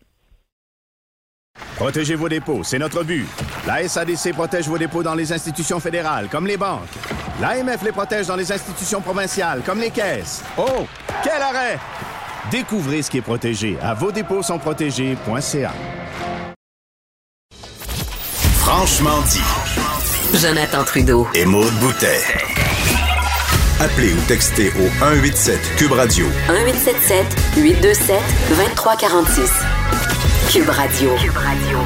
[1.77, 3.27] Protégez vos dépôts, c'est notre but.
[3.67, 6.83] La SADC protège vos dépôts dans les institutions fédérales, comme les banques.
[7.41, 10.43] L'AMF les protège dans les institutions provinciales, comme les caisses.
[10.57, 10.87] Oh,
[11.23, 11.79] quel arrêt!
[12.51, 15.73] Découvrez ce qui est protégé à vos dépôts sont protégés.ca.
[18.59, 20.39] Franchement dit.
[20.39, 21.27] Jonathan Trudeau.
[21.35, 22.23] Et Maude Boutet.
[23.81, 26.27] Appelez ou textez au 187 Cube Radio.
[26.49, 27.27] 1877
[27.57, 29.51] 827 2346.
[30.55, 31.11] Cube Radio.
[31.17, 31.79] Cube Radio.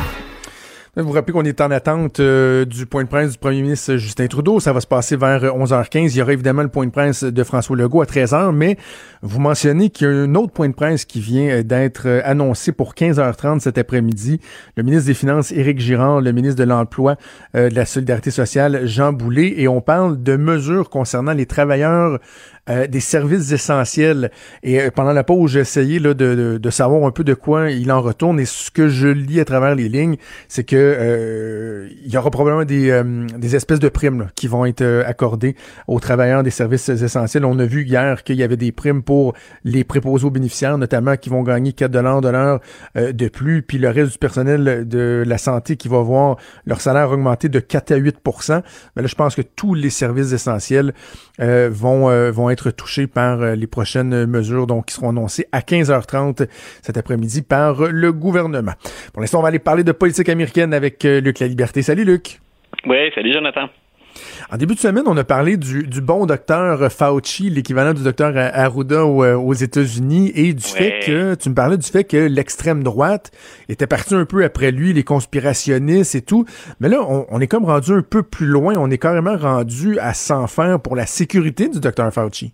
[0.95, 3.97] Vous vous rappelez qu'on est en attente euh, du point de presse du premier ministre
[3.97, 4.61] Justin Trudeau.
[4.61, 6.11] Ça va se passer vers 11h15.
[6.11, 8.77] Il y aura évidemment le point de presse de François Legault à 13h, mais
[9.23, 12.95] vous mentionnez qu'il y a un autre point de presse qui vient d'être annoncé pour
[12.95, 14.41] 15h30 cet après-midi.
[14.77, 17.17] Le ministre des Finances, Éric Girard, le ministre de l'Emploi,
[17.55, 22.19] euh, de la Solidarité sociale, Jean Boulet, et on parle de mesures concernant les travailleurs
[22.69, 24.31] euh, des services essentiels.
[24.63, 28.01] Et euh, pendant la pause, j'ai essayé de, savoir un peu de quoi il en
[28.03, 28.39] retourne.
[28.39, 30.17] Et ce que je lis à travers les lignes,
[30.49, 35.57] c'est que euh, il y aura probablement des, espèces de primes qui vont être accordées
[35.87, 37.45] aux travailleurs des services essentiels.
[37.45, 39.33] On a vu hier qu'il y avait des primes pour
[39.65, 42.61] les préposés aux bénéficiaires, notamment qui vont gagner 4 dollars de l'heure
[42.95, 47.11] de plus, puis le reste du personnel de la santé qui va voir leur salaire
[47.11, 48.63] augmenter de 4 à 8%
[48.95, 50.93] Mais là, je pense que tous les services essentiels
[51.39, 56.49] vont, vont être touchés par euh, les prochaines mesures donc, qui seront annoncées à 15h30
[56.83, 58.73] cet après-midi par le gouvernement.
[59.13, 61.83] Pour l'instant, on va aller parler de politique américaine avec euh, Luc La Liberté.
[61.83, 62.41] Salut Luc.
[62.87, 63.69] Oui, salut Jonathan.
[64.51, 68.33] En début de semaine, on a parlé du, du bon docteur Fauci, l'équivalent du docteur
[68.37, 70.79] Arruda aux, euh, aux États-Unis, et du Ouais.
[70.79, 73.31] fait que, tu me parlais du fait que l'extrême droite
[73.69, 76.45] était partie un peu après lui, les conspirationnistes et tout.
[76.81, 78.75] Mais là, on, on est comme rendu un peu plus loin.
[78.77, 82.53] On est carrément rendu à s'en faire pour la sécurité du docteur Fauci.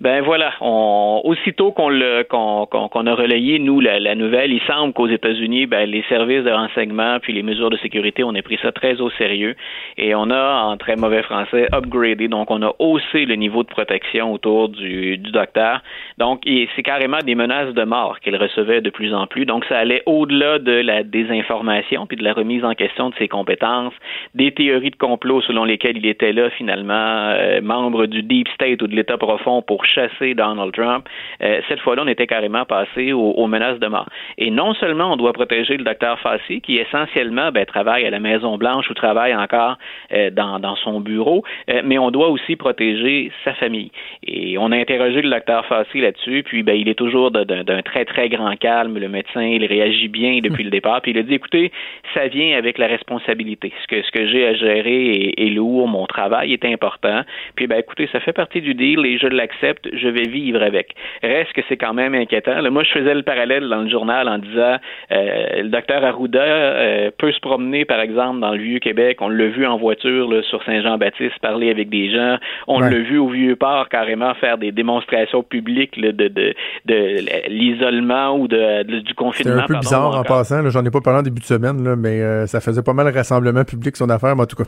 [0.00, 1.90] Ben voilà, on, aussitôt qu'on
[2.30, 6.50] qu'on a relayé nous la, la nouvelle, il semble qu'aux États-Unis, ben les services de
[6.50, 9.56] renseignement puis les mesures de sécurité, on a pris ça très au sérieux
[9.98, 13.68] et on a en très mauvais français upgradé, donc on a haussé le niveau de
[13.68, 15.82] protection autour du, du docteur.
[16.16, 19.44] Donc c'est carrément des menaces de mort qu'il recevait de plus en plus.
[19.44, 23.28] Donc ça allait au-delà de la désinformation puis de la remise en question de ses
[23.28, 23.92] compétences,
[24.34, 28.80] des théories de complot selon lesquelles il était là finalement euh, membre du deep state
[28.80, 31.08] ou de l'État profond pour chasser Donald Trump.
[31.42, 34.08] Euh, cette fois-là, on était carrément passé aux, aux, menaces de mort.
[34.38, 38.20] Et non seulement on doit protéger le docteur Fassi, qui essentiellement ben, travaille à la
[38.20, 39.76] Maison Blanche ou travaille encore
[40.12, 43.90] euh, dans, dans, son bureau, euh, mais on doit aussi protéger sa famille.
[44.26, 48.04] Et on a interrogé le docteur Fassi là-dessus, puis ben, il est toujours d'un très
[48.04, 48.98] très grand calme.
[48.98, 51.72] Le médecin, il réagit bien depuis le départ, puis il a dit écoutez,
[52.14, 53.72] ça vient avec la responsabilité.
[53.82, 57.22] Ce que ce que j'ai à gérer est, est lourd, mon travail est important.
[57.56, 60.62] Puis ben écoutez, ça fait partie du deal et je l'accepte l'accepte, je vais vivre
[60.62, 60.94] avec.
[61.22, 62.62] Reste que c'est quand même inquiétant.
[62.70, 64.76] moi, je faisais le parallèle dans le journal en disant
[65.12, 69.18] euh, le docteur Arruda euh, peut se promener, par exemple, dans le Vieux-Québec.
[69.20, 72.38] On l'a vu en voiture là, sur Saint-Jean-Baptiste parler avec des gens.
[72.66, 76.54] On l'a vu au Vieux-Port carrément faire des démonstrations publiques là, de, de,
[76.86, 79.56] de l'isolement ou de, du confinement.
[79.56, 80.68] C'est un peu bizarre en passant.
[80.68, 83.10] J'en ai pas parlé en début de semaine, là, mais euh, ça faisait pas mal
[83.10, 84.64] de rassemblement public son affaire, mais en tout cas.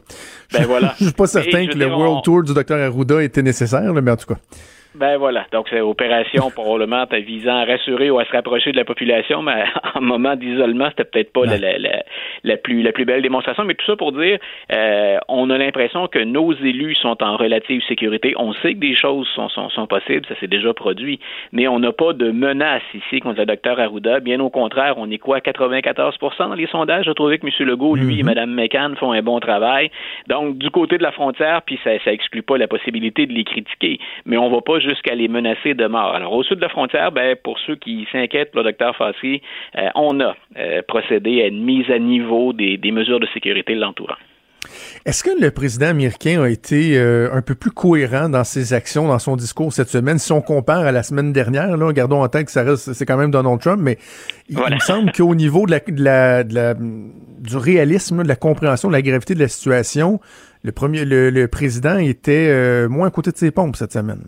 [0.53, 0.95] Ben voilà.
[0.99, 4.17] je suis pas certain que le World Tour du docteur Arruda était nécessaire, mais en
[4.17, 4.41] tout cas.
[4.95, 5.47] Ben voilà.
[5.53, 9.65] Donc, c'est opération probablement visant à rassurer ou à se rapprocher de la population, mais
[9.95, 12.03] en moment d'isolement, c'était peut-être pas la, la,
[12.45, 13.65] la, plus, la plus belle démonstration.
[13.65, 14.39] Mais tout ça pour dire,
[14.73, 18.35] euh, on a l'impression que nos élus sont en relative sécurité.
[18.37, 21.21] On sait que des choses sont, sont, sont possibles, ça s'est déjà produit,
[21.53, 24.21] mais on n'a pas de menace ici contre le docteur Arruda.
[24.21, 27.07] Bien au contraire, on est quoi, 94 dans les sondages?
[27.07, 27.67] J'ai trouvé que M.
[27.67, 29.91] Legault, lui et Mme McCann font un bon travail.
[30.29, 33.45] Donc, du côté de la frontière, puis ça, ça exclut pas la possibilité de les
[33.45, 36.15] critiquer, mais on va pas jusqu'à les menacer de mort.
[36.15, 39.43] Alors, au sud de la frontière, ben, pour ceux qui s'inquiètent, le docteur Fassi,
[39.77, 44.17] euh, on a euh, procédé à une mise à niveau des, mesures de sécurité l'entourant.
[45.05, 49.09] Est-ce que le président américain a été euh, un peu plus cohérent dans ses actions,
[49.09, 52.29] dans son discours cette semaine, si on compare à la semaine dernière, là, gardons en
[52.29, 53.99] tête que ça reste, c'est quand même Donald Trump, mais
[54.49, 58.93] il, me semble qu'au niveau de la, de la, du réalisme, de la compréhension de
[58.93, 60.21] la gravité de la situation,
[60.63, 64.23] le premier, le, président était moins à côté de ses pompes cette semaine.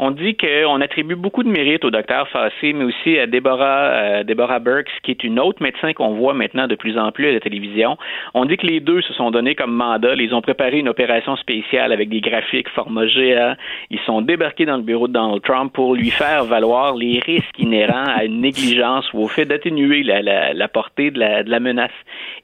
[0.00, 4.22] On dit qu'on attribue beaucoup de mérite au docteur Fassi, mais aussi à Deborah, euh,
[4.22, 7.32] Deborah Burks, qui est une autre médecin qu'on voit maintenant de plus en plus à
[7.32, 7.96] la télévision.
[8.32, 10.14] On dit que les deux se sont donnés comme mandat.
[10.14, 13.54] Ils ont préparé une opération spéciale avec des graphiques format géant.
[13.90, 17.58] Ils sont débarqués dans le bureau de Donald Trump pour lui faire valoir les risques
[17.58, 21.50] inhérents à une négligence ou au fait d'atténuer la, la, la, portée de la, de
[21.50, 21.90] la menace.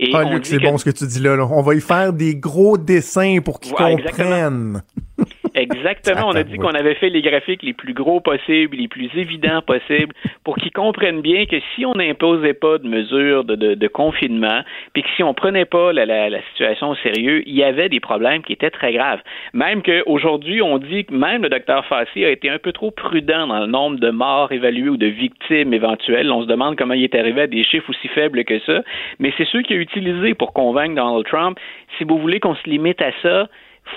[0.00, 2.34] Et ah, Luc, c'est bon ce que tu dis là, On va y faire des
[2.34, 4.82] gros dessins pour qu'ils comprennent.
[5.54, 6.28] Exactement.
[6.28, 9.62] On a dit qu'on avait fait les graphiques les plus gros possibles, les plus évidents
[9.62, 13.88] possibles, pour qu'ils comprennent bien que si on n'imposait pas de mesures de, de, de,
[13.88, 17.62] confinement, puis que si on prenait pas la, la, la, situation au sérieux, il y
[17.62, 19.20] avait des problèmes qui étaient très graves.
[19.52, 23.46] Même qu'aujourd'hui, on dit que même le docteur Fassi a été un peu trop prudent
[23.46, 26.32] dans le nombre de morts évalués ou de victimes éventuelles.
[26.32, 28.82] On se demande comment il est arrivé à des chiffres aussi faibles que ça.
[29.20, 31.58] Mais c'est ceux qu'il a utilisés pour convaincre Donald Trump.
[31.96, 33.48] Si vous voulez qu'on se limite à ça,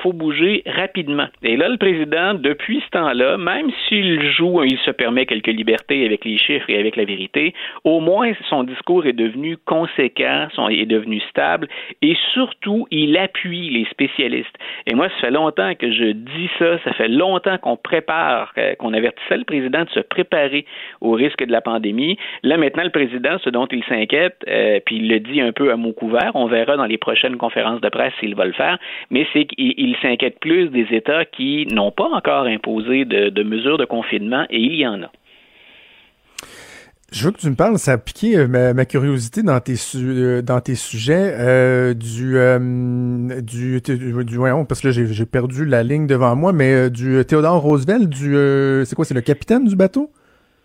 [0.03, 1.27] faut bouger rapidement.
[1.43, 6.05] Et là, le président, depuis ce temps-là, même s'il joue, il se permet quelques libertés
[6.05, 10.69] avec les chiffres et avec la vérité, au moins son discours est devenu conséquent, son,
[10.69, 11.67] est devenu stable
[12.01, 14.55] et surtout, il appuie les spécialistes.
[14.85, 18.75] Et moi, ça fait longtemps que je dis ça, ça fait longtemps qu'on prépare, euh,
[18.75, 20.65] qu'on avertissait le président de se préparer
[21.01, 22.17] au risque de la pandémie.
[22.43, 25.71] Là, maintenant, le président, ce dont il s'inquiète, euh, puis il le dit un peu
[25.71, 28.77] à mot couvert, on verra dans les prochaines conférences de presse s'il va le faire,
[29.09, 33.77] mais c'est qu'il il s'inquiète plus des États qui n'ont pas encore imposé de, mesures
[33.77, 35.11] de confinement, et il y en a.
[37.11, 40.41] Je veux que tu me parles, ça a piqué euh, ma, curiosité dans tes, euh,
[40.41, 42.35] dans tes sujets euh, du,
[43.43, 48.35] du, du, parce que j'ai perdu la ligne devant moi, mais du Théodore Roosevelt, du,
[48.85, 50.11] c'est quoi, c'est le capitaine du bateau?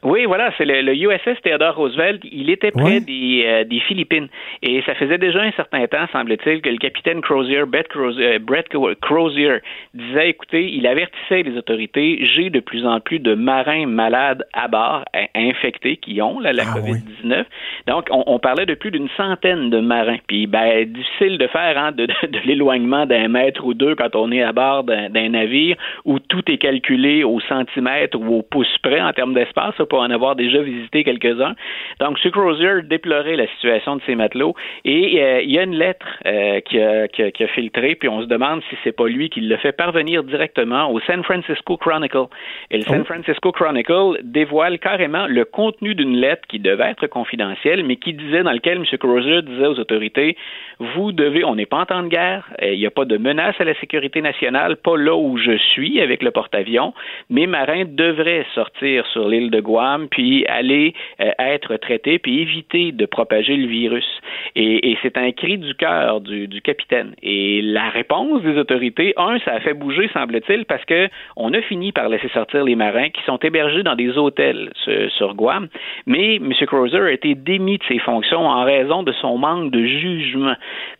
[0.05, 2.23] Oui, voilà, c'est le, USS Theodore Roosevelt.
[2.25, 4.27] Il était près des, euh, des, Philippines.
[4.61, 8.67] Et ça faisait déjà un certain temps, semble-t-il, que le capitaine Crozier, Brett Crozier, Brett
[9.01, 9.59] Crozier,
[9.95, 14.67] disait, écoutez, il avertissait les autorités, j'ai de plus en plus de marins malades à
[14.67, 15.05] bord,
[15.37, 17.45] infectés, qui ont la ah COVID-19.
[17.87, 20.19] Donc, on, on, parlait de plus d'une centaine de marins.
[20.27, 24.33] Puis, ben, difficile de faire hein, de, de, l'éloignement d'un mètre ou deux quand on
[24.33, 29.01] est à bord d'un navire où tout est calculé au centimètre ou au pouce près
[29.01, 31.55] en termes d'espace pour en avoir déjà visité quelques-uns.
[32.01, 32.31] Donc, M.
[32.31, 34.55] Crozier déplorait la situation de ces matelots
[34.87, 38.23] et euh, il y a une lettre euh, qui, a, qui, a, filtré, puis on
[38.23, 42.25] se demande si c'est pas lui qui le fait parvenir directement au San Francisco Chronicle.
[42.71, 43.05] Et le San oh.
[43.05, 48.45] Francisco Chronicle dévoile carrément le contenu d'une lettre qui devait être confidentielle, mais qui disait,
[48.45, 48.99] dans lequel M.
[48.99, 50.39] Crozier disait aux autorités,
[50.79, 53.19] vous devez, on n'est pas en temps de guerre, euh, il n'y a pas de
[53.19, 56.95] menace à la sécurité nationale, pas là où je suis avec le porte-avions,
[57.29, 62.93] mes marins devraient sortir sur l'île de Guam puis aller euh, être traité, puis éviter
[62.93, 64.07] de propager le virus.
[64.55, 67.15] Et, c'est un cri du cœur du, capitaine.
[67.23, 71.63] Et la réponse des autorités, un, ça a fait bouger, semble-t-il, parce que on a
[71.63, 75.69] fini par laisser sortir les marins qui sont hébergés dans des hôtels sur, Guam.
[76.07, 76.53] Mais M.
[76.67, 80.55] Crozer a été démis de ses fonctions en raison de son manque de jugement,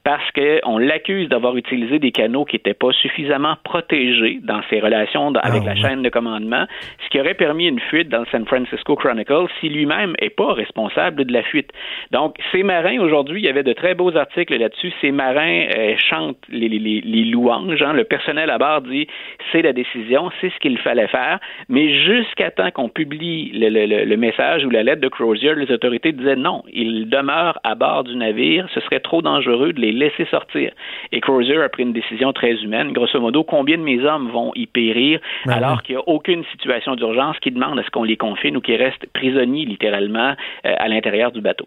[0.05, 5.33] parce qu'on l'accuse d'avoir utilisé des canaux qui n'étaient pas suffisamment protégés dans ses relations
[5.35, 6.65] avec ah, la chaîne de commandement,
[7.05, 10.31] ce qui aurait permis une fuite dans le San Francisco Francisco Chronicle si lui-même est
[10.31, 11.71] pas responsable de la fuite.
[12.11, 14.93] Donc, ces marins, aujourd'hui, il y avait de très beaux articles là-dessus.
[15.01, 17.83] Ces marins euh, chantent les, les, les louanges.
[17.83, 17.93] Hein.
[17.93, 19.07] Le personnel à bord dit
[19.51, 21.39] c'est la décision, c'est ce qu'il fallait faire.
[21.69, 25.71] Mais jusqu'à temps qu'on publie le, le, le, message ou la lettre de Crozier, les
[25.71, 28.67] autorités disaient non, ils demeurent à bord du navire.
[28.75, 30.73] Ce serait trop dangereux de les laisser sortir.
[31.13, 32.93] Et Crozier a pris une décision très humaine.
[32.93, 36.45] Grosso modo, combien de mes hommes vont y périr Ben alors qu'il n'y a aucune
[36.53, 40.31] situation d'urgence qui demande à ce qu'on les confine ou qu'ils restent prisonniers littéralement
[40.65, 41.67] euh, à l'intérieur du bateau.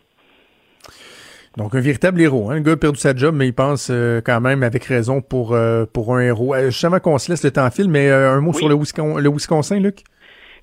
[1.58, 2.50] Donc, un véritable héros.
[2.50, 2.56] Hein?
[2.56, 5.54] Le gars a perdu sa job, mais il pense euh, quand même avec raison pour,
[5.54, 6.54] euh, pour un héros.
[6.54, 8.58] Euh, justement qu'on se laisse le temps fil, mais un mot Oui.
[8.58, 10.04] sur le, Wisconsin, le Wisconsin, Luc?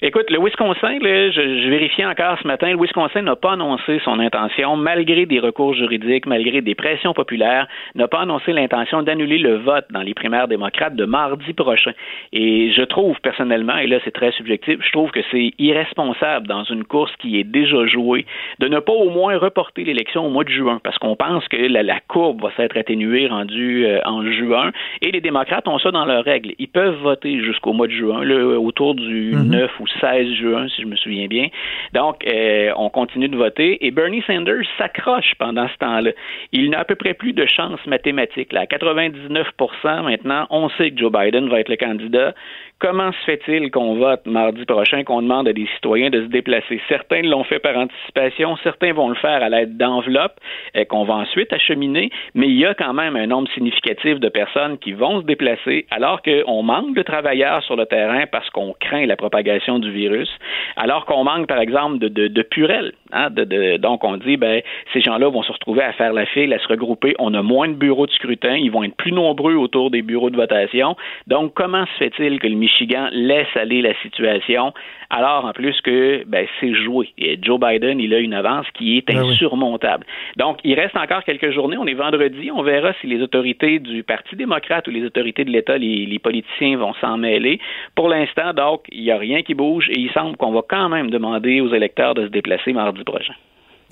[0.04, 4.00] Écoute, le Wisconsin, là, je, je vérifiais encore ce matin, le Wisconsin n'a pas annoncé
[4.04, 9.38] son intention, malgré des recours juridiques, malgré des pressions populaires, n'a pas annoncé l'intention d'annuler
[9.38, 11.92] le vote dans les primaires démocrates de mardi prochain.
[12.32, 16.64] Et je trouve personnellement, et là c'est très subjectif, je trouve que c'est irresponsable dans
[16.64, 18.26] une course qui est déjà jouée
[18.58, 21.56] de ne pas au moins reporter l'élection au mois de juin, parce qu'on pense que
[21.56, 25.92] la, la courbe va s'être atténuée rendue euh, en juin, et les démocrates ont ça
[25.92, 26.54] dans leurs règles.
[26.58, 29.50] Ils peuvent voter jusqu'au mois de juin, là, autour du Mhm.
[29.50, 31.48] 9 ou 16 juin, si je me souviens bien.
[31.92, 36.10] Donc, euh, on continue de voter et Bernie Sanders s'accroche pendant ce temps-là.
[36.52, 38.52] Il n'a à peu près plus de chances mathématiques.
[38.52, 38.62] Là.
[38.62, 42.34] À 99% maintenant, on sait que Joe Biden va être le candidat.
[42.78, 46.80] Comment se fait-il qu'on vote mardi prochain, qu'on demande à des citoyens de se déplacer?
[46.88, 50.40] Certains l'ont fait par anticipation, certains vont le faire à l'aide d'enveloppes
[50.76, 54.28] euh, qu'on va ensuite acheminer, mais il y a quand même un nombre significatif de
[54.28, 58.74] personnes qui vont se déplacer alors qu'on manque de travailleurs sur le terrain parce qu'on
[58.80, 60.30] craint la propagation du virus,
[60.76, 62.92] alors qu'on manque, par exemple, de, de, purelles.
[63.12, 66.26] Hein, de, de- donc, on dit, ben, ces gens-là vont se retrouver à faire la
[66.26, 67.14] file, à se regrouper.
[67.18, 68.56] On a moins de bureaux de scrutin.
[68.56, 70.96] Ils vont être plus nombreux autour des bureaux de votation.
[71.26, 74.72] Donc, comment se fait-il que le Michigan laisse aller la situation
[75.14, 77.10] alors, en plus que, ben, c'est joué?
[77.18, 79.32] Et Joe Biden, il a une avance qui est Ben oui.
[79.32, 80.06] insurmontable.
[80.38, 81.76] Donc, il reste encore quelques journées.
[81.76, 82.50] On est vendredi.
[82.50, 86.18] On verra si les autorités du Parti démocrate ou les autorités de l'État, les, les
[86.18, 87.60] politiciens vont s'en mêler.
[87.94, 90.88] Pour l'instant, donc, il n'y a rien qui bouge et il semble qu'on va quand
[90.88, 93.34] même demander aux électeurs de se déplacer mardi prochain.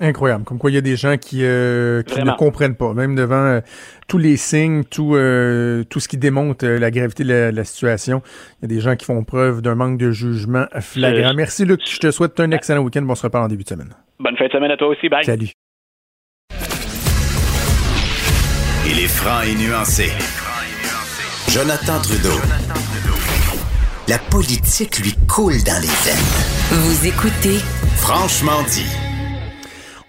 [0.03, 0.45] Incroyable.
[0.45, 3.35] Comme quoi, il y a des gens qui, euh, qui ne comprennent pas, même devant
[3.35, 3.61] euh,
[4.07, 7.63] tous les signes, tout, euh, tout ce qui démontre euh, la gravité de la, la
[7.63, 8.23] situation.
[8.59, 11.29] Il y a des gens qui font preuve d'un manque de jugement flagrant.
[11.29, 11.81] Euh, Merci, Luc.
[11.87, 13.05] Je te souhaite un excellent week-end.
[13.07, 13.93] On se reparle en début de semaine.
[14.19, 15.07] Bonne fin de semaine à toi aussi.
[15.07, 15.23] Bye.
[15.23, 15.49] Salut.
[18.87, 20.09] Il est franc et nuancé.
[21.47, 22.39] Jonathan Trudeau.
[24.07, 26.81] La politique lui coule dans les veines.
[26.81, 27.59] Vous écoutez
[27.97, 28.89] Franchement dit.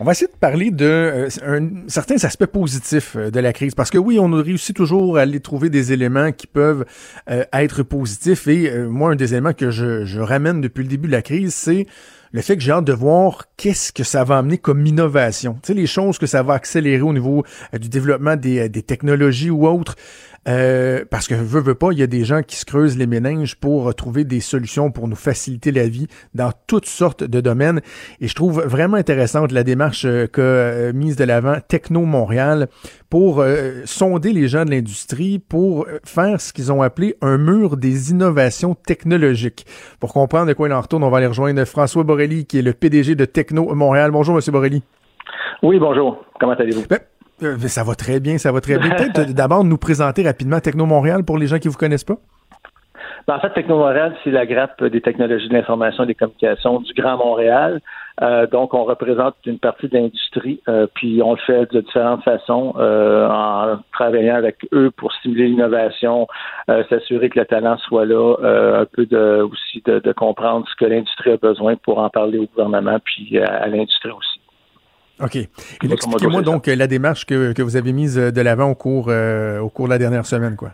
[0.03, 3.76] On va essayer de parler de euh, un, certains aspects positifs euh, de la crise
[3.76, 6.84] parce que oui, on a réussi toujours à aller trouver des éléments qui peuvent
[7.30, 10.88] euh, être positifs et euh, moi un des éléments que je, je ramène depuis le
[10.88, 11.86] début de la crise, c'est
[12.32, 15.59] le fait que j'ai hâte de voir qu'est-ce que ça va amener comme innovation.
[15.62, 18.82] Tu sais les choses que ça va accélérer au niveau euh, du développement des, des
[18.82, 19.94] technologies ou autres.
[20.49, 23.07] Euh, parce que veut, veut pas, il y a des gens qui se creusent les
[23.07, 27.80] méninges pour trouver des solutions pour nous faciliter la vie dans toutes sortes de domaines.
[28.20, 32.68] Et je trouve vraiment intéressante la démarche euh, qu'a euh, mise de l'avant Techno Montréal
[33.09, 37.76] pour euh, sonder les gens de l'industrie, pour faire ce qu'ils ont appelé un mur
[37.76, 39.66] des innovations technologiques.
[40.01, 42.62] Pour comprendre de quoi il en retourne, on va aller rejoindre François Borelli, qui est
[42.62, 44.11] le PDG de Techno Montréal.
[44.11, 44.82] Bonjour, Monsieur Borelli.
[45.62, 46.24] Oui, bonjour.
[46.40, 46.84] Comment allez-vous?
[46.88, 46.99] Ben,
[47.43, 48.90] euh, ça va très bien, ça va très bien.
[48.90, 52.16] Peut-être euh, d'abord nous présenter rapidement Techno Montréal pour les gens qui vous connaissent pas.
[53.26, 56.80] Ben, en fait, Techno Montréal, c'est la grappe des technologies de l'information et des communications
[56.80, 57.80] du Grand Montréal.
[58.20, 60.61] Euh, donc, on représente une partie de l'industrie,
[60.95, 66.26] puis on le fait de différentes façons, en travaillant avec eux pour stimuler l'innovation,
[66.66, 68.34] s'assurer que le talent soit là,
[68.80, 72.47] un peu de, aussi de, comprendre ce que l'industrie a besoin pour en parler au
[72.47, 74.32] gouvernement, puis à l'industrie aussi.
[75.20, 75.36] OK.
[75.36, 75.48] Et
[75.82, 79.06] Expliquez-moi donc euh, la démarche que, que vous avez mise euh, de l'avant au cours,
[79.08, 80.70] euh, au cours de la dernière semaine, quoi.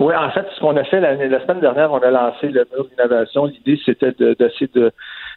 [0.00, 2.66] Oui, en fait, ce qu'on a fait la, la, semaine dernière, on a lancé le
[2.74, 3.44] mur d'innovation.
[3.44, 4.90] L'idée, c'était d'essayer de,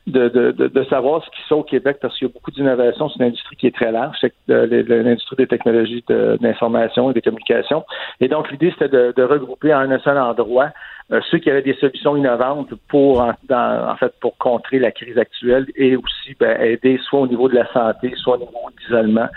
[0.08, 2.34] de, de, de, de, savoir ce qui se fait au Québec parce qu'il y a
[2.34, 3.10] beaucoup d'innovation.
[3.10, 7.84] C'est une industrie qui est très large, c'est l'industrie des technologies d'information et des communications.
[8.20, 10.70] Et donc, l'idée, c'était de, de, regrouper en un seul endroit
[11.12, 14.92] euh, ceux qui avaient des solutions innovantes pour, en, dans, en fait, pour contrer la
[14.92, 18.70] crise actuelle et aussi ben, aider soit au niveau de la santé, soit au niveau
[18.80, 19.28] d'isolement,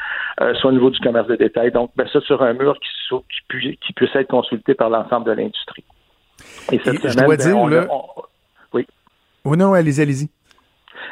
[0.40, 1.70] euh, soit au niveau du commerce de détail.
[1.70, 5.26] Donc, ben, ça sur un mur qui, qui, pu, qui puisse être consulté par l'ensemble
[5.26, 5.84] de l'industrie.
[6.72, 7.86] Et, cette et semaine, je dois ben, dire, on, là...
[7.90, 8.02] on,
[8.72, 8.86] oui.
[9.44, 10.30] Oh non, allez-y, allez-y.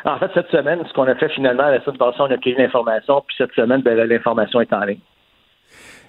[0.05, 2.55] En fait, cette semaine, ce qu'on a fait finalement, la semaine passée, on a pris
[2.55, 5.01] l'information, puis cette semaine, ben, l'information est en ligne.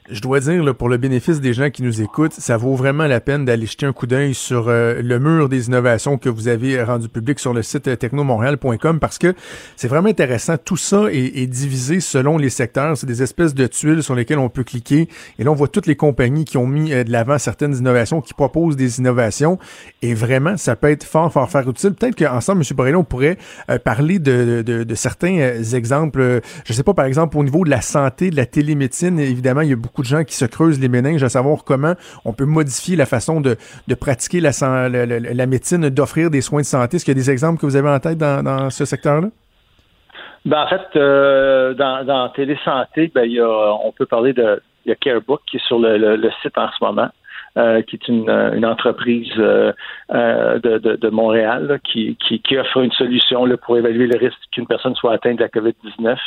[0.09, 3.07] Je dois dire, là, pour le bénéfice des gens qui nous écoutent, ça vaut vraiment
[3.07, 6.47] la peine d'aller jeter un coup d'œil sur euh, le mur des innovations que vous
[6.47, 9.33] avez rendu public sur le site euh, technomontréal.com parce que
[9.75, 10.55] c'est vraiment intéressant.
[10.57, 12.95] Tout ça est, divisé selon les secteurs.
[12.97, 15.09] C'est des espèces de tuiles sur lesquelles on peut cliquer.
[15.39, 18.21] Et là, on voit toutes les compagnies qui ont mis euh, de l'avant certaines innovations,
[18.21, 19.59] qui proposent des innovations.
[20.01, 21.93] Et vraiment, ça peut être fort, fort, fort utile.
[21.93, 22.75] Peut-être qu'ensemble, M.
[22.75, 23.37] Borrelli, on pourrait
[23.83, 26.41] parler de, de, de, certains exemples.
[26.65, 29.69] Je sais pas, par exemple, au niveau de la santé, de la télémédecine, évidemment, il
[29.69, 31.93] y a beaucoup de gens qui se creusent les méninges à savoir comment
[32.25, 33.55] on peut modifier la façon de,
[33.87, 34.51] de pratiquer la,
[34.89, 36.97] la, médecine, d'offrir des soins de santé.
[36.97, 39.29] Est-ce qu'il y a des exemples que vous avez en tête dans, ce secteur-là?
[40.45, 44.93] Ben, en fait, euh, dans, dans Télésanté, ben, y a, on peut parler de il
[44.93, 47.09] y Carebook qui est sur le, le, site en ce moment.
[47.57, 49.71] Euh, qui est une, une entreprise euh,
[50.13, 54.05] euh de, de, de, Montréal là, qui, qui, qui, offre une solution là, pour évaluer
[54.05, 56.17] le risque qu'une personne soit atteinte de la COVID-19.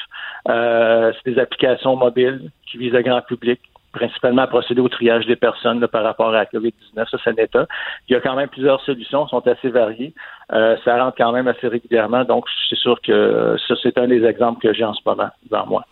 [0.49, 3.61] Euh, c'est des applications mobiles qui visent le grand public
[3.93, 7.09] principalement à procéder au triage des personnes par rapport à la COVID-19.
[7.09, 7.66] Ça, c'est un état.
[8.09, 10.12] Il y a quand même plusieurs solutions, sont assez variées.
[10.53, 12.24] Euh, ça rentre quand même assez régulièrement.
[12.24, 15.66] Donc, c'est sûr que ça, c'est un des exemples que j'ai en ce moment devant
[15.66, 15.85] moi.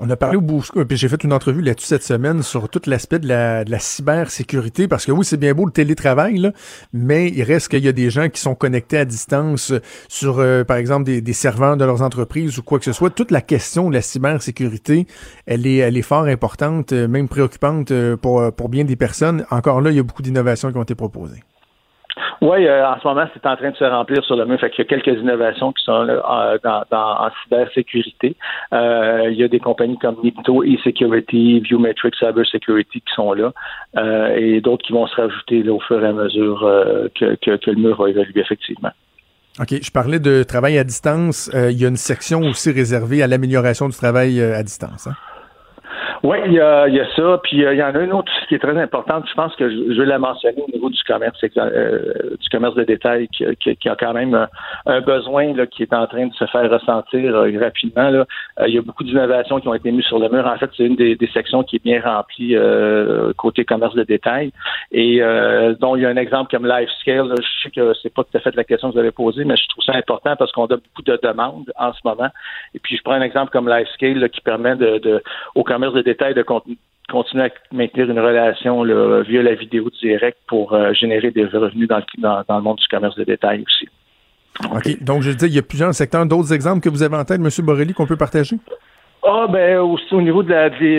[0.00, 2.80] On a parlé au bout, puis j'ai fait une entrevue là-dessus cette semaine sur tout
[2.86, 6.52] l'aspect de la, de la cybersécurité, parce que oui, c'est bien beau le télétravail, là,
[6.92, 9.72] mais il reste qu'il y a des gens qui sont connectés à distance
[10.08, 13.10] sur, euh, par exemple, des, des, serveurs de leurs entreprises ou quoi que ce soit.
[13.10, 15.06] Toute la question de la cybersécurité,
[15.46, 19.44] elle est, elle est fort importante, euh, même préoccupante euh, pour, pour bien des personnes.
[19.50, 21.42] Encore là, il y a beaucoup d'innovations qui ont été proposées.
[22.40, 24.60] Oui, euh, en ce moment, c'est en train de se remplir sur le mur.
[24.60, 28.36] Fait y a quelques innovations qui sont là, dans, dans, en cybersécurité.
[28.72, 33.52] Euh, il y a des compagnies comme Nipto e-Security, Viewmetric Cyber Security qui sont là,
[33.96, 37.36] euh, et d'autres qui vont se rajouter au fur et à mesure euh, que,
[37.70, 38.90] le mur va évoluer effectivement.
[39.60, 41.50] OK, je parlais de travail à distance.
[41.52, 45.08] Euh, il y a une section aussi réservée à l'amélioration du travail à distance.
[45.08, 45.14] Hein?
[46.24, 47.40] Oui, il y a, y a ça.
[47.42, 49.24] Puis euh, il y en a une autre qui est très importante.
[49.28, 52.84] Je pense que je, vais la mentionner au niveau du commerce, euh, du commerce de
[52.84, 53.44] détail, qui,
[53.76, 54.48] qui, a quand même
[54.86, 58.24] un, besoin là, qui est en train de se faire ressentir euh, rapidement.
[58.66, 60.46] Il y a beaucoup d'innovations qui ont été mises sur le mur.
[60.46, 62.56] En fait, c'est une des, des, sections qui est bien remplie
[63.36, 64.52] côté commerce de détail.
[64.90, 65.20] Et
[65.80, 67.28] dont il y a un exemple comme LifeScale.
[67.28, 69.44] Là, je sais que c'est pas tout à fait la question que vous avez posée,
[69.44, 72.28] mais je trouve ça important parce qu'on a beaucoup de demandes en ce moment.
[72.74, 75.22] Et puis je prends un exemple comme LifeScale qui permet de, de
[75.54, 78.82] au commerce de détails de continuer à maintenir une relation
[79.22, 83.24] via la vidéo directe pour euh, générer des revenus dans le, monde du commerce de
[83.24, 83.88] détail aussi.
[84.74, 85.02] OK.
[85.02, 86.26] Donc, je dis, il y a plusieurs secteurs.
[86.26, 87.48] D'autres exemples que vous avez en tête, M.
[87.64, 88.56] Borrelli, qu'on peut partager?
[89.30, 90.54] Ah, ben, aussi au niveau de,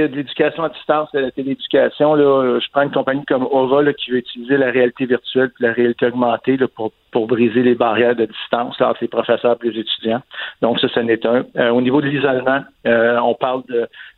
[0.05, 4.17] l'éducation à distance, de la télééducation, là, je prends une compagnie comme Ova qui veut
[4.17, 8.79] utiliser la réalité virtuelle et la réalité augmentée pour, pour briser les barrières de distance
[8.81, 10.21] entre les professeurs et les étudiants.
[10.61, 11.43] Donc, ça, ce n'est un.
[11.57, 13.63] Euh, au niveau de l'isolement, euh, on parle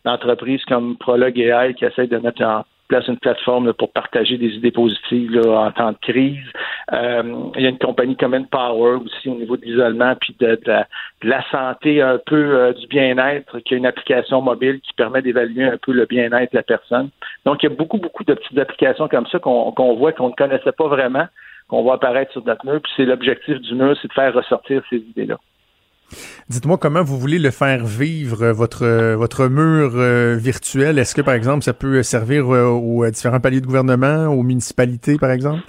[0.04, 4.50] d'entreprises comme Prolog AI qui essayent de mettre en place une plateforme pour partager des
[4.50, 6.44] idées positives en temps de crise.
[6.92, 7.24] Euh,
[7.56, 10.60] il y a une compagnie comme Power aussi au niveau de l'isolement puis de,
[11.24, 15.64] la, santé, un peu euh, du bien-être, qui a une application mobile qui permet d'évaluer
[15.64, 17.10] un peu le bien-être de la personne.
[17.46, 20.36] Donc, il y a beaucoup, beaucoup de petites applications comme ça qu'on voit qu'on ne
[20.36, 21.28] connaissait pas vraiment,
[21.70, 22.82] qu'on voit apparaître sur notre mur.
[22.82, 25.38] Puis c'est l'objectif du mur, c'est de faire ressortir ces idées-là.
[26.50, 31.00] Dites-moi comment vous voulez le faire vivre, euh, votre, euh, votre mur euh, virtuel.
[31.00, 35.32] Est-ce que, par exemple, ça peut servir aux différents paliers de gouvernement, aux municipalités, par
[35.32, 35.62] exemple?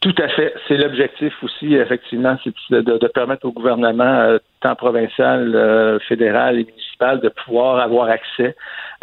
[0.00, 0.52] Tout à fait.
[0.68, 7.30] C'est l'objectif aussi, effectivement, c'est de, permettre au gouvernement, tant provincial, fédéral et municipal, de
[7.30, 8.54] pouvoir avoir accès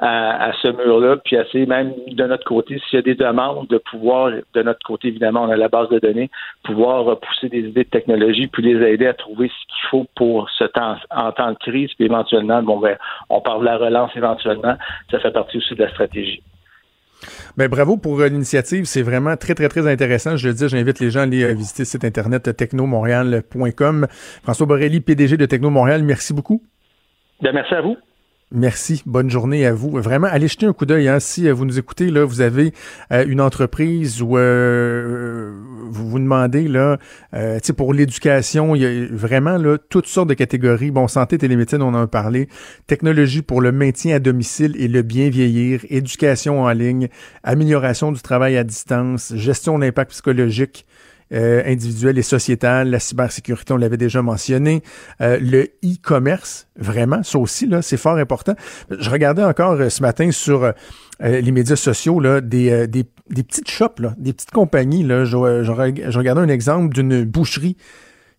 [0.02, 3.78] à, ce mur-là, puis essayer même de notre côté, s'il y a des demandes, de
[3.78, 6.32] pouvoir, de notre côté, évidemment, on a la base de données,
[6.64, 10.50] pouvoir pousser des idées de technologie, puis les aider à trouver ce qu'il faut pour
[10.58, 12.98] ce temps, en temps de crise, puis éventuellement, bon, ben,
[13.30, 14.76] on parle de la relance éventuellement,
[15.12, 16.42] ça fait partie aussi de la stratégie.
[17.56, 18.86] Ben, bravo pour euh, l'initiative.
[18.86, 20.36] C'est vraiment très, très, très intéressant.
[20.38, 24.08] Je le dis, j'invite les gens à aller euh, visiter le site internet technomontréal.com.
[24.42, 26.64] François Borelli, PDG de Techno Montréal, merci beaucoup.
[27.40, 27.98] Bien, merci à vous.
[28.54, 29.02] Merci.
[29.06, 29.92] Bonne journée à vous.
[29.92, 31.08] Vraiment, allez jeter un coup d'œil.
[31.08, 31.22] Hein.
[31.22, 32.74] Si euh, vous nous écoutez, là, vous avez
[33.14, 35.54] euh, une entreprise où euh,
[35.90, 36.98] vous vous demandez, là,
[37.78, 40.92] pour l'éducation, il y a vraiment là, toutes sortes de catégories.
[40.92, 42.50] Bon, santé, télémédecine, on en a parlé.
[42.88, 45.86] Technologie pour le maintien à domicile et le bien vieillir.
[45.90, 47.08] Éducation en ligne.
[47.44, 49.34] Amélioration du travail à distance.
[49.34, 50.86] Gestion de l'impact psychologique.
[51.34, 54.84] Euh, individuelle et sociétale, la cybersécurité, on l'avait déjà mentionné,
[55.22, 58.54] euh, le e-commerce, vraiment, ça aussi, là, c'est fort important.
[58.90, 60.74] Je regardais encore euh, ce matin sur
[61.22, 65.04] les médias sociaux là, des, des, des, petites shops, là, des petites compagnies.
[65.04, 67.78] Là, je, je, regardais un exemple d'une boucherie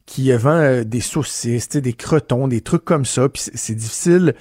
[0.05, 3.29] qui vend des saucisses, des crotons, des trucs comme ça.
[3.29, 4.35] Puis c'est difficile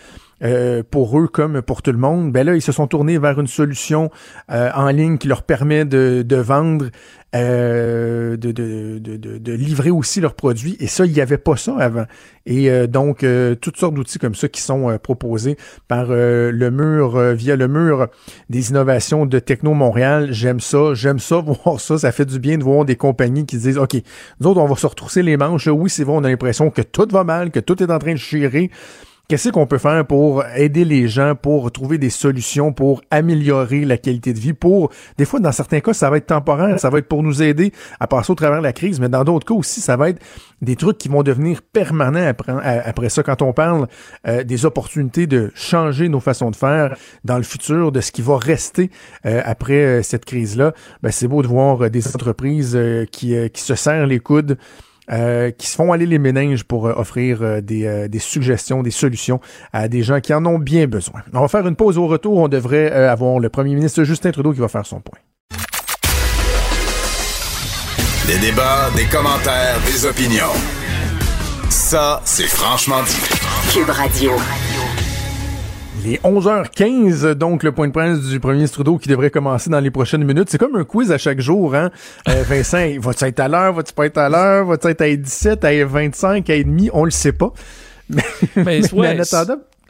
[0.43, 3.39] euh, pour eux comme pour tout le monde, ben là, ils se sont tournés vers
[3.39, 4.09] une solution
[4.51, 6.87] euh, en ligne qui leur permet de, de vendre,
[7.35, 10.75] euh, de, de, de, livrer aussi leurs produits.
[10.79, 12.05] Et ça, il n'y avait pas ça avant.
[12.45, 13.25] Et euh, donc,
[13.61, 18.07] toutes sortes d'outils comme ça qui sont proposés par le mur, via le mur
[18.49, 20.29] des innovations de Techno Montréal.
[20.31, 21.97] J'aime ça, j'aime ça, voir ça.
[21.97, 23.95] Ça fait du bien de voir des compagnies qui disent, OK,
[24.39, 25.67] nous autres, on va se retrousser les manches.
[25.67, 28.13] Oui, c'est vrai, on a l'impression que tout va mal, que tout est en train
[28.13, 28.71] de chirer
[29.32, 33.95] Qu'est-ce qu'on peut faire pour aider les gens, pour trouver des solutions, pour améliorer la
[33.95, 36.97] qualité de vie, pour, des fois, dans certains cas, ça va être temporaire, ça va
[36.97, 37.71] être pour nous aider
[38.01, 40.21] à passer au travers de la crise, mais dans d'autres cas aussi, ça va être
[40.61, 42.51] des trucs qui vont devenir permanents après,
[42.84, 43.23] après ça.
[43.23, 43.88] Quand on parle
[44.27, 48.21] euh, des opportunités de changer nos façons de faire dans le futur, de ce qui
[48.21, 48.91] va rester
[49.25, 50.73] euh, après euh, cette crise-là,
[51.03, 52.77] ben, c'est beau de voir des entreprises
[53.13, 54.57] qui, qui se serrent les coudes,
[55.09, 58.91] euh, qui se font aller les méninges pour euh, offrir euh, des, des, suggestions, des
[58.91, 59.39] solutions
[59.73, 61.21] à des gens qui en ont bien besoin.
[61.33, 62.37] On va faire une pause au retour.
[62.37, 65.19] On devrait avoir le premier ministre Justin Trudeau qui va faire son point.
[68.27, 70.53] Des débats, des commentaires, des opinions.
[71.69, 73.73] Ça, c'est franchement dit.
[73.73, 74.31] Cube Radio.
[76.03, 79.69] Il est 11h15, donc le point de presse du premier ministre Trudeau qui devrait commencer
[79.69, 80.49] dans les prochaines minutes.
[80.49, 81.91] C'est comme un quiz à chaque jour, hein?
[82.27, 83.73] Euh, Vincent, va-tu être à l'heure?
[83.73, 84.65] Va-tu pas être à l'heure?
[84.65, 86.89] Va-tu être à 17, à 25, à demi?
[86.91, 87.53] On le sait pas.
[88.09, 88.23] Mais,
[88.57, 88.81] mais,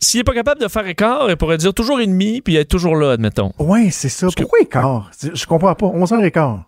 [0.03, 2.68] s'il est pas capable de faire écart, il pourrait dire toujours et demi puis être
[2.68, 3.51] toujours là, admettons.
[3.57, 4.28] Ouais, c'est ça.
[4.36, 5.09] Pourquoi écart?
[5.34, 5.88] Je comprends pas.
[5.88, 6.59] 11h15.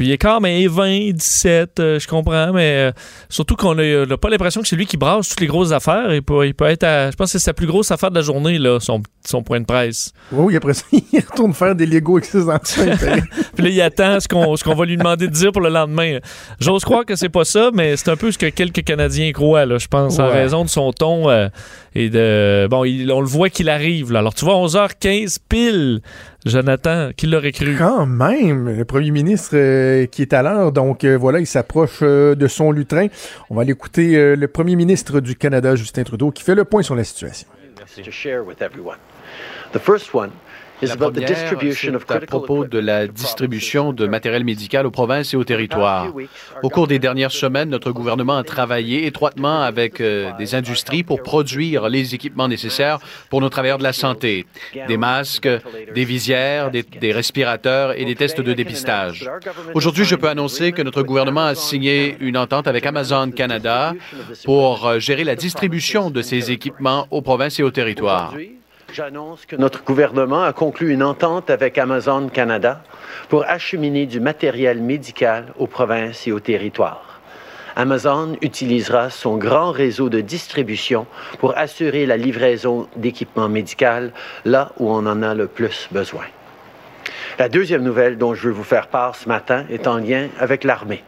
[0.00, 2.92] Puis il est quand même 20, 17, je comprends, mais euh,
[3.28, 6.14] surtout qu'on n'a pas l'impression que c'est lui qui brasse toutes les grosses affaires.
[6.14, 8.22] Il peut, il peut être je pense que c'est sa plus grosse affaire de la
[8.22, 10.14] journée, là, son, son point de presse.
[10.32, 12.80] Oui, après ça, il retourne faire des Lego avec ses enfants.
[13.54, 16.16] Puis là, il attend ce qu'on va lui demander de dire pour le lendemain.
[16.60, 19.66] J'ose croire que c'est pas ça, mais c'est un peu ce que quelques Canadiens croient,
[19.66, 21.28] là, je pense, en raison de son ton.
[21.28, 21.48] Euh,
[21.94, 22.68] et de.
[22.70, 24.20] Bon, on le voit qu'il arrive, là.
[24.20, 26.00] Alors, tu vois, 11h15 pile
[26.46, 27.76] Jonathan, qui l'aurait cru?
[27.76, 32.00] Quand même, le premier ministre euh, qui est à l'heure, donc euh, voilà, il s'approche
[32.02, 33.08] euh, de son lutrin.
[33.50, 36.94] On va l'écouter le premier ministre du Canada, Justin Trudeau, qui fait le point sur
[36.94, 37.46] la situation.
[37.76, 38.02] Merci.
[40.82, 41.28] La première,
[41.74, 46.12] c'est à propos de la distribution de matériel médical aux provinces et aux territoires.
[46.62, 51.22] Au cours des dernières semaines, notre gouvernement a travaillé étroitement avec euh, des industries pour
[51.22, 54.46] produire les équipements nécessaires pour nos travailleurs de la santé,
[54.88, 55.48] des masques,
[55.94, 59.28] des visières, des, des respirateurs et des tests de dépistage.
[59.74, 63.94] Aujourd'hui, je peux annoncer que notre gouvernement a signé une entente avec Amazon Canada
[64.44, 68.34] pour euh, gérer la distribution de ces équipements aux provinces et aux territoires.
[68.92, 72.82] J'annonce que notre gouvernement a conclu une entente avec Amazon Canada
[73.28, 77.20] pour acheminer du matériel médical aux provinces et aux territoires.
[77.76, 81.06] Amazon utilisera son grand réseau de distribution
[81.38, 84.10] pour assurer la livraison d'équipements médicaux
[84.44, 86.24] là où on en a le plus besoin.
[87.38, 90.64] La deuxième nouvelle dont je veux vous faire part ce matin est en lien avec
[90.64, 91.04] l'armée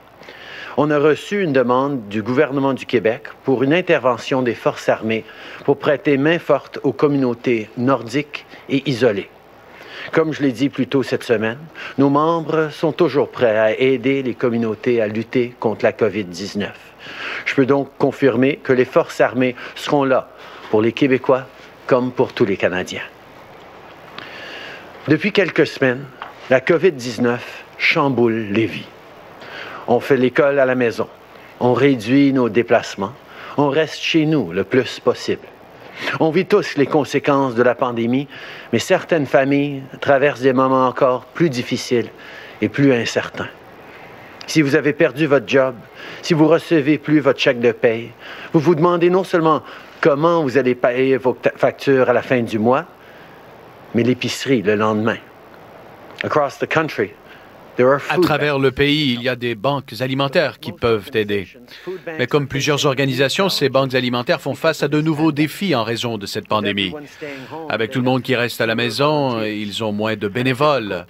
[0.76, 5.24] on a reçu une demande du gouvernement du Québec pour une intervention des forces armées
[5.64, 9.28] pour prêter main forte aux communautés nordiques et isolées.
[10.12, 11.58] Comme je l'ai dit plus tôt cette semaine,
[11.98, 16.68] nos membres sont toujours prêts à aider les communautés à lutter contre la COVID-19.
[17.44, 20.28] Je peux donc confirmer que les forces armées seront là
[20.70, 21.46] pour les Québécois
[21.86, 23.02] comme pour tous les Canadiens.
[25.08, 26.04] Depuis quelques semaines,
[26.48, 27.38] la COVID-19
[27.78, 28.86] chamboule les vies.
[29.92, 31.06] On fait l'école à la maison.
[31.60, 33.12] On réduit nos déplacements.
[33.58, 35.46] On reste chez nous le plus possible.
[36.18, 38.26] On vit tous les conséquences de la pandémie,
[38.72, 42.08] mais certaines familles traversent des moments encore plus difficiles
[42.62, 43.50] et plus incertains.
[44.46, 45.74] Si vous avez perdu votre job,
[46.22, 48.12] si vous recevez plus votre chèque de paye,
[48.54, 49.62] vous vous demandez non seulement
[50.00, 52.86] comment vous allez payer vos factures à la fin du mois,
[53.94, 55.18] mais l'épicerie le lendemain.
[56.24, 57.10] Across the country,
[57.78, 61.48] à travers le pays, il y a des banques alimentaires qui peuvent aider.
[62.18, 66.18] Mais comme plusieurs organisations, ces banques alimentaires font face à de nouveaux défis en raison
[66.18, 66.92] de cette pandémie.
[67.68, 71.06] Avec tout le monde qui reste à la maison, ils ont moins de bénévoles.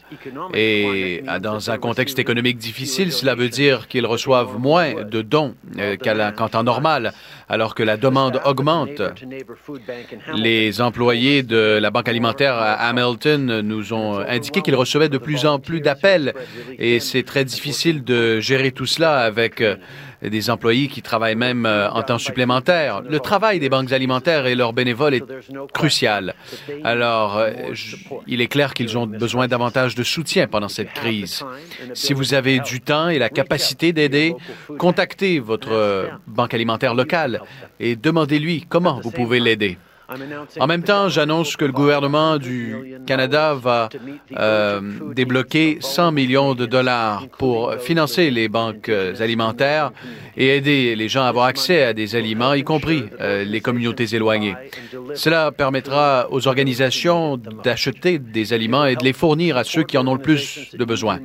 [0.55, 5.97] Et dans un contexte économique difficile, cela veut dire qu'ils reçoivent moins de dons euh,
[5.97, 7.13] qu'en temps normal,
[7.53, 9.03] alors que la demande augmente.
[10.35, 15.45] Les employés de la Banque alimentaire à Hamilton nous ont indiqué qu'ils recevaient de plus
[15.45, 16.33] en plus d'appels
[16.79, 19.77] et c'est très difficile de gérer tout cela avec euh,
[20.31, 23.03] des employés qui travaillent même euh, en temps supplémentaire.
[23.03, 25.25] Le travail des banques alimentaires et leurs bénévoles est
[25.73, 26.35] crucial.
[26.85, 27.51] Alors, euh,
[28.27, 31.45] il est clair qu'ils ont besoin davantage de soutien pendant cette crise.
[31.95, 34.35] Si vous avez du temps et la capacité d'aider,
[34.79, 37.43] contactez votre banque alimentaire locale
[37.81, 39.79] et demandez-lui comment vous pouvez l'aider.
[40.61, 43.89] En même temps, j'annonce que le gouvernement du Canada va
[44.37, 44.81] euh,
[45.15, 48.91] débloquer 100 millions de dollars pour financer les banques
[49.21, 49.93] alimentaires
[50.37, 54.15] et aider les gens à avoir accès à des aliments, y compris euh, les communautés
[54.15, 54.55] éloignées.
[55.15, 60.07] Cela permettra aux organisations d'acheter des aliments et de les fournir à ceux qui en
[60.07, 61.19] ont le plus de besoin.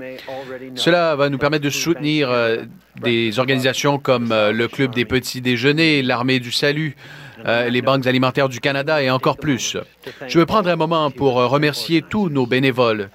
[0.76, 2.64] Cela va nous permettre de soutenir euh,
[3.02, 6.96] des organisations comme le Club des petits déjeuners, l'Armée du Salut,
[7.46, 9.78] euh, les banques alimentaires du Canada et encore plus.
[10.28, 13.10] Je veux prendre un moment pour euh, remercier tous nos bénévoles.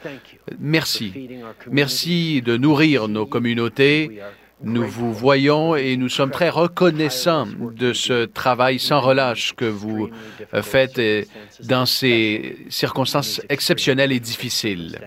[0.58, 1.28] Merci.
[1.70, 4.20] Merci de nourrir nos communautés.
[4.64, 10.08] Nous vous voyons et nous sommes très reconnaissants de ce travail sans relâche que vous
[10.54, 11.00] euh, faites
[11.64, 15.00] dans ces circonstances exceptionnelles et difficiles.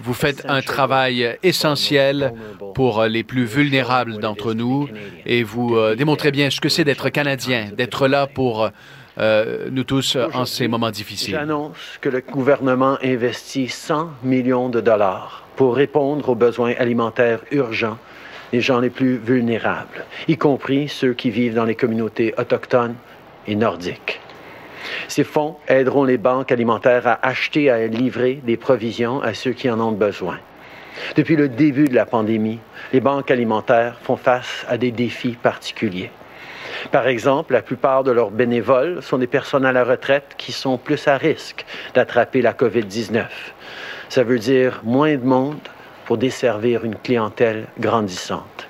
[0.00, 2.32] Vous faites un travail essentiel
[2.74, 4.88] pour les plus vulnérables d'entre nous
[5.26, 8.70] et vous euh, démontrez bien ce que c'est d'être Canadien, d'être là pour
[9.18, 11.34] euh, nous tous en ces moments difficiles.
[11.34, 17.98] J'annonce que le gouvernement investit 100 millions de dollars pour répondre aux besoins alimentaires urgents
[18.52, 22.94] des gens les plus vulnérables, y compris ceux qui vivent dans les communautés autochtones
[23.46, 24.20] et nordiques.
[25.08, 29.52] Ces fonds aideront les banques alimentaires à acheter et à livrer des provisions à ceux
[29.52, 30.38] qui en ont besoin.
[31.16, 32.58] Depuis le début de la pandémie,
[32.92, 36.10] les banques alimentaires font face à des défis particuliers.
[36.92, 40.78] Par exemple, la plupart de leurs bénévoles sont des personnes à la retraite qui sont
[40.78, 41.64] plus à risque
[41.94, 43.24] d'attraper la COVID-19.
[44.08, 45.58] Ça veut dire moins de monde
[46.06, 48.66] pour desservir une clientèle grandissante.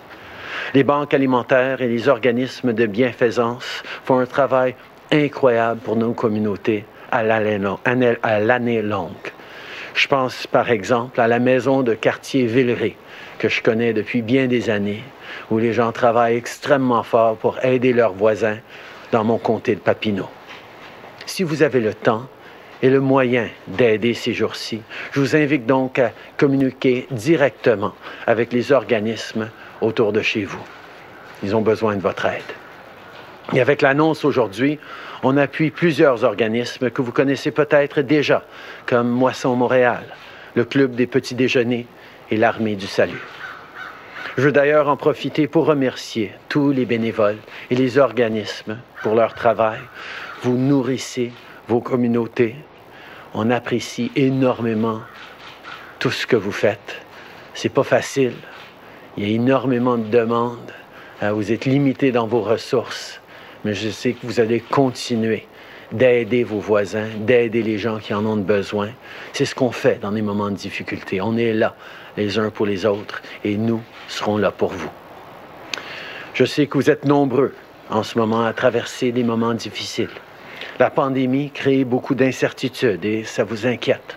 [0.74, 4.74] Les banques alimentaires et les organismes de bienfaisance font un travail
[5.12, 9.32] incroyable pour nos communautés à l'année longue.
[9.94, 12.96] Je pense par exemple à la maison de quartier Villeray,
[13.38, 15.02] que je connais depuis bien des années,
[15.50, 18.58] où les gens travaillent extrêmement fort pour aider leurs voisins
[19.12, 20.28] dans mon comté de Papineau.
[21.26, 22.28] Si vous avez le temps
[22.82, 24.82] et le moyen d'aider ces jours-ci,
[25.12, 27.94] je vous invite donc à communiquer directement
[28.26, 29.50] avec les organismes
[29.80, 30.64] autour de chez vous.
[31.42, 32.59] Ils ont besoin de votre aide.
[33.52, 34.78] Et avec l'annonce aujourd'hui,
[35.24, 38.44] on appuie plusieurs organismes que vous connaissez peut-être déjà,
[38.86, 40.04] comme Moisson Montréal,
[40.54, 41.86] le Club des petits déjeuners
[42.30, 43.20] et l'Armée du Salut.
[44.36, 47.38] Je veux d'ailleurs en profiter pour remercier tous les bénévoles
[47.70, 49.80] et les organismes pour leur travail.
[50.42, 51.32] Vous nourrissez
[51.66, 52.54] vos communautés.
[53.34, 55.00] On apprécie énormément
[55.98, 57.00] tout ce que vous faites.
[57.54, 58.34] C'est pas facile.
[59.16, 60.72] Il y a énormément de demandes.
[61.20, 63.19] Vous êtes limité dans vos ressources
[63.64, 65.46] mais je sais que vous allez continuer
[65.92, 68.90] d'aider vos voisins, d'aider les gens qui en ont besoin.
[69.32, 71.20] C'est ce qu'on fait dans des moments de difficulté.
[71.20, 71.74] On est là
[72.16, 74.90] les uns pour les autres et nous serons là pour vous.
[76.34, 77.54] Je sais que vous êtes nombreux
[77.90, 80.10] en ce moment à traverser des moments difficiles.
[80.78, 84.16] La pandémie crée beaucoup d'incertitudes et ça vous inquiète.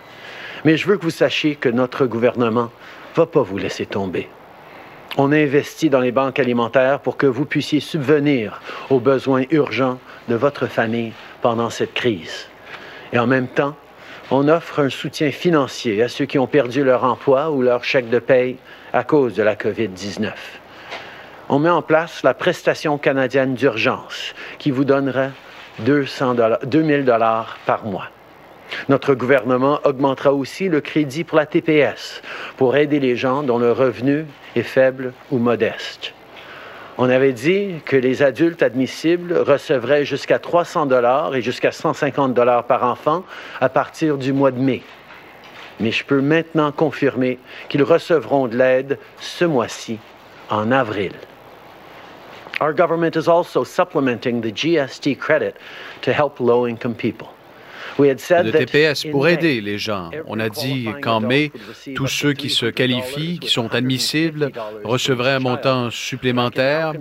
[0.64, 2.70] Mais je veux que vous sachiez que notre gouvernement
[3.12, 4.28] ne va pas vous laisser tomber.
[5.16, 8.60] On investit dans les banques alimentaires pour que vous puissiez subvenir
[8.90, 12.48] aux besoins urgents de votre famille pendant cette crise.
[13.12, 13.76] Et en même temps,
[14.32, 18.10] on offre un soutien financier à ceux qui ont perdu leur emploi ou leur chèque
[18.10, 18.56] de paye
[18.92, 20.32] à cause de la COVID-19.
[21.48, 25.28] On met en place la prestation canadienne d'urgence qui vous donnera
[25.80, 28.08] 200 2000 dollars par mois.
[28.88, 32.22] Notre gouvernement augmentera aussi le crédit pour la TPS
[32.56, 36.12] pour aider les gens dont le revenu est faible ou modeste.
[36.96, 42.64] On avait dit que les adultes admissibles recevraient jusqu'à 300 dollars et jusqu'à 150 dollars
[42.64, 43.24] par enfant
[43.60, 44.82] à partir du mois de mai.
[45.80, 49.98] Mais je peux maintenant confirmer qu'ils recevront de l'aide ce mois-ci,
[50.50, 51.12] en avril.
[52.60, 55.54] Our government is also supplementing the GST credit
[56.02, 57.33] to help low-income people
[57.98, 60.10] de TPS pour aider les gens.
[60.26, 61.52] On a dit qu'en mai,
[61.94, 64.50] tous ceux qui se qualifient, qui sont admissibles,
[64.82, 66.92] recevraient un montant supplémentaire.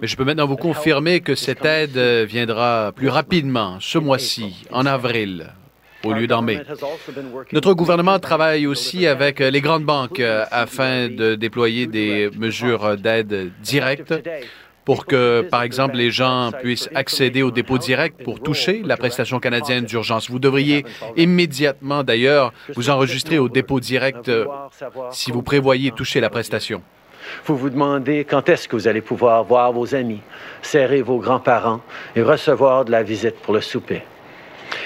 [0.00, 4.86] Mais je peux maintenant vous confirmer que cette aide viendra plus rapidement ce mois-ci, en
[4.86, 5.52] avril
[6.04, 6.60] au lieu d'en mai.
[7.52, 14.14] Notre gouvernement travaille aussi avec les grandes banques afin de déployer des mesures d'aide directes
[14.84, 19.38] pour que, par exemple, les gens puissent accéder au dépôt direct pour toucher la prestation
[19.38, 20.30] canadienne d'urgence.
[20.30, 20.84] Vous devriez
[21.16, 24.46] immédiatement, d'ailleurs, vous enregistrer au dépôt direct euh,
[25.10, 26.82] si vous prévoyez toucher la prestation.
[27.44, 30.20] Vous vous demandez quand est-ce que vous allez pouvoir voir vos amis,
[30.60, 31.80] serrer vos grands-parents
[32.16, 34.02] et recevoir de la visite pour le souper.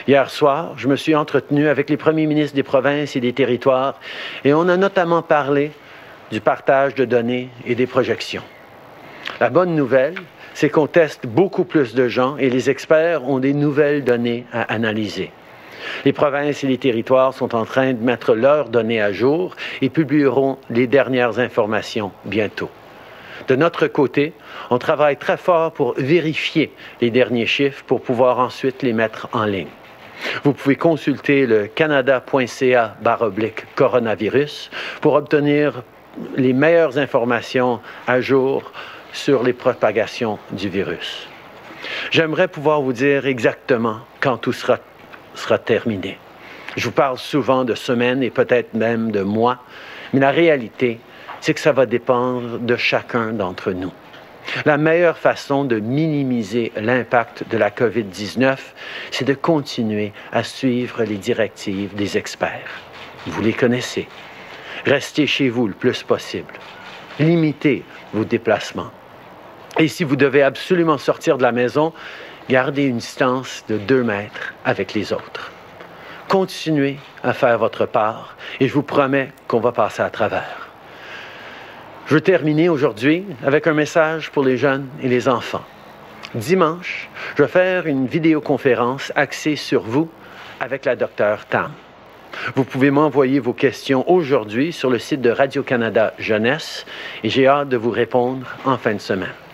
[0.06, 3.98] Hier soir, je me suis entretenu avec les premiers ministres des provinces et des territoires
[4.44, 5.70] et on a notamment parlé
[6.30, 8.42] du partage de données et des projections.
[9.38, 10.14] La bonne nouvelle,
[10.54, 14.62] c'est qu'on teste beaucoup plus de gens et les experts ont des nouvelles données à
[14.62, 15.30] analyser.
[16.06, 19.90] Les provinces et les territoires sont en train de mettre leurs données à jour et
[19.90, 22.70] publieront les dernières informations bientôt.
[23.48, 24.32] De notre côté,
[24.70, 26.72] on travaille très fort pour vérifier
[27.02, 29.68] les derniers chiffres pour pouvoir ensuite les mettre en ligne.
[30.44, 32.96] Vous pouvez consulter le canada.ca
[33.74, 34.70] coronavirus
[35.02, 35.82] pour obtenir
[36.36, 38.72] les meilleures informations à jour
[39.16, 41.26] sur les propagations du virus.
[42.10, 44.78] J'aimerais pouvoir vous dire exactement quand tout sera,
[45.58, 46.18] terminé.
[46.76, 49.58] Je vous parle souvent de semaines et peut-être même de mois,
[50.12, 51.00] mais la réalité,
[51.40, 53.92] c'est que ça va dépendre de chacun d'entre nous.
[54.64, 58.58] La meilleure façon de minimiser l'impact de la COVID-19,
[59.10, 62.82] c'est de continuer à suivre les directives des experts.
[63.26, 64.06] Vous les connaissez.
[64.84, 66.54] Restez chez vous le plus possible.
[67.18, 68.92] Limitez vos déplacements.
[69.78, 71.92] Et si vous devez absolument sortir de la maison,
[72.48, 75.52] gardez une distance de deux mètres avec les autres.
[76.28, 80.68] Continuez à faire votre part et je vous promets qu'on va passer à travers.
[82.06, 85.64] Je veux terminer aujourd'hui avec un message pour les jeunes et les enfants.
[86.34, 90.10] Dimanche, je vais faire une vidéoconférence axée sur vous
[90.58, 91.72] avec la docteure Tam.
[92.54, 96.86] Vous pouvez m'envoyer vos questions aujourd'hui sur le site de Radio-Canada Jeunesse
[97.22, 99.45] et j'ai hâte de vous répondre en fin de semaine.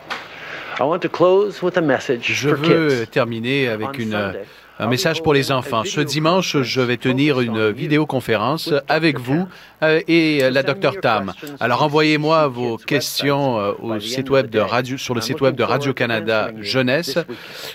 [2.23, 4.35] Je veux terminer avec une,
[4.79, 5.85] un message pour les enfants.
[5.85, 9.47] Ce dimanche, je vais tenir une vidéoconférence avec vous
[9.83, 11.33] euh, et la Dr Tam.
[11.61, 15.63] Alors envoyez-moi vos questions euh, au site web de Radio, sur le site web de
[15.63, 17.19] Radio-Canada Jeunesse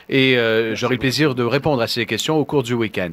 [0.09, 3.11] et euh, j'aurai le plaisir de répondre à ces questions au cours du week-end.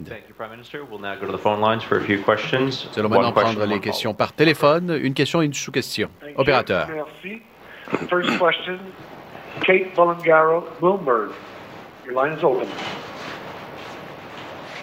[2.93, 4.99] Nous allons maintenant prendre les questions par téléphone.
[5.03, 6.09] Une question et une sous-question.
[6.37, 6.89] Opérateur.
[9.61, 11.32] Kate Bolingaro, Bloomberg.
[12.05, 12.68] Your line is open.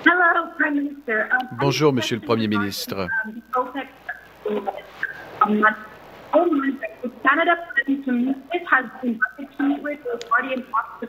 [0.06, 1.30] Hello, Prime Minister.
[1.32, 3.08] Um, Bonjour, Monsieur le Premier ministre.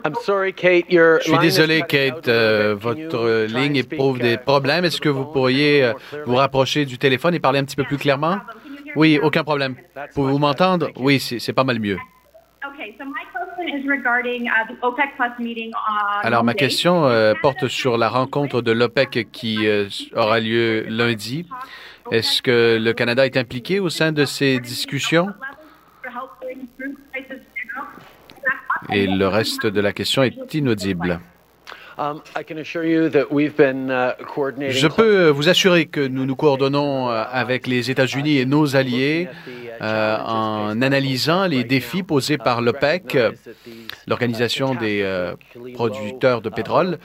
[0.05, 4.85] I'm sorry, Kate, your Je suis désolé, Kate, euh, votre ligne éprouve des problèmes.
[4.85, 5.93] Est-ce que vous pourriez euh,
[6.27, 8.39] vous rapprocher du téléphone et parler un petit peu plus clairement?
[8.97, 9.77] Oui, aucun problème.
[10.15, 10.89] Pouvez-vous m'entendre?
[10.97, 11.99] Oui, c'est pas mal mieux.
[16.23, 21.47] Alors, ma question euh, porte sur la rencontre de l'OPEC qui euh, aura lieu lundi.
[22.11, 25.29] Est-ce que le Canada est impliqué au sein de ces discussions?
[28.91, 31.21] Et le reste de la question est inaudible.
[31.99, 32.43] Um, uh,
[34.71, 39.29] Je peux vous assurer que nous nous coordonnons euh, avec les États-Unis et nos alliés
[39.83, 43.19] euh, en analysant les défis posés par l'OPEC,
[44.07, 45.35] l'Organisation des euh,
[45.75, 46.99] producteurs de pétrole.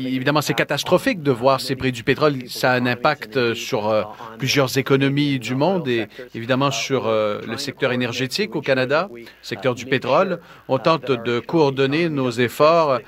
[0.00, 2.48] évidemment, c'est catastrophique de voir ces prix du pétrole.
[2.48, 8.56] Ça a un impact sur plusieurs économies du monde et évidemment sur le secteur énergétique
[8.56, 9.08] au Canada,
[9.42, 10.40] secteur du pétrole.
[10.68, 12.98] On tente de coordonner nos efforts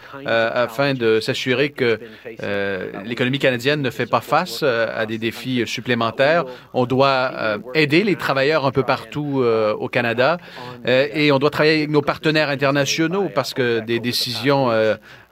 [0.52, 1.98] afin de s'assurer que
[2.42, 6.44] euh, l'économie canadienne ne fait pas face euh, à des défis supplémentaires.
[6.74, 10.38] On doit euh, aider les travailleurs un peu partout au Canada
[10.86, 14.70] et on doit travailler avec nos partenaires internationaux parce que des décisions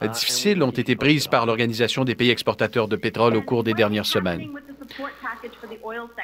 [0.02, 4.06] difficiles ont été prises par l'Organisation des pays exportateurs de pétrole au cours des dernières
[4.06, 4.48] semaines.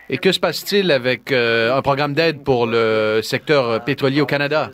[0.08, 4.70] Et que se passe-t-il avec un programme d'aide pour le secteur pétrolier au Canada?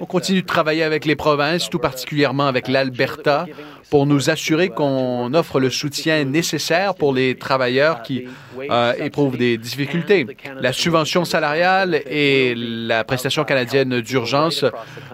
[0.00, 3.46] On continue de travailler avec les provinces, tout particulièrement avec l'Alberta,
[3.90, 8.26] pour nous assurer qu'on offre le soutien nécessaire pour les travailleurs qui
[8.70, 10.26] euh, éprouvent des difficultés.
[10.60, 14.64] La subvention salariale et la prestation canadienne d'urgence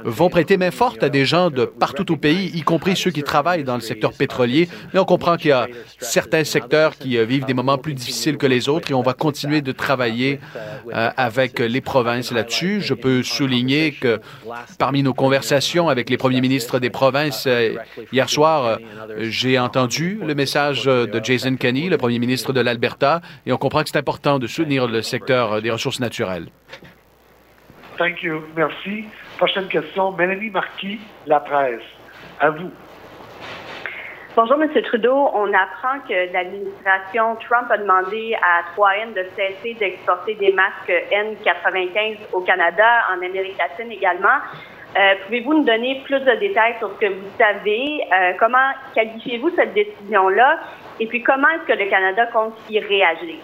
[0.04, 3.22] vont prêter main forte à des gens de partout au pays, y compris ceux qui
[3.22, 4.68] travaillent dans le secteur pétrolier.
[4.92, 8.36] Mais on comprend qu'il y a certains secteurs qui euh, vivent des moments plus difficiles
[8.36, 12.80] que les autres on va continuer de travailler euh, avec les provinces là-dessus.
[12.80, 14.20] Je peux souligner que
[14.78, 17.48] parmi nos conversations avec les premiers ministres des provinces
[18.12, 18.76] hier soir, euh,
[19.20, 23.82] j'ai entendu le message de Jason Kenney, le premier ministre de l'Alberta, et on comprend
[23.82, 26.46] que c'est important de soutenir le secteur des ressources naturelles.
[27.98, 28.26] Thank.
[28.56, 29.04] Merci.
[29.38, 31.80] Prochaine question, Mélanie Marquis, La Presse.
[32.40, 32.70] À vous.
[34.36, 34.68] Bonjour, M.
[34.82, 35.30] Trudeau.
[35.32, 42.16] On apprend que l'administration Trump a demandé à 3N de cesser d'exporter des masques N95
[42.32, 44.38] au Canada, en Amérique latine également.
[44.96, 48.00] Euh, pouvez-vous nous donner plus de détails sur ce que vous savez?
[48.12, 50.58] Euh, comment qualifiez-vous cette décision-là?
[50.98, 53.36] Et puis, comment est-ce que le Canada compte y réagir?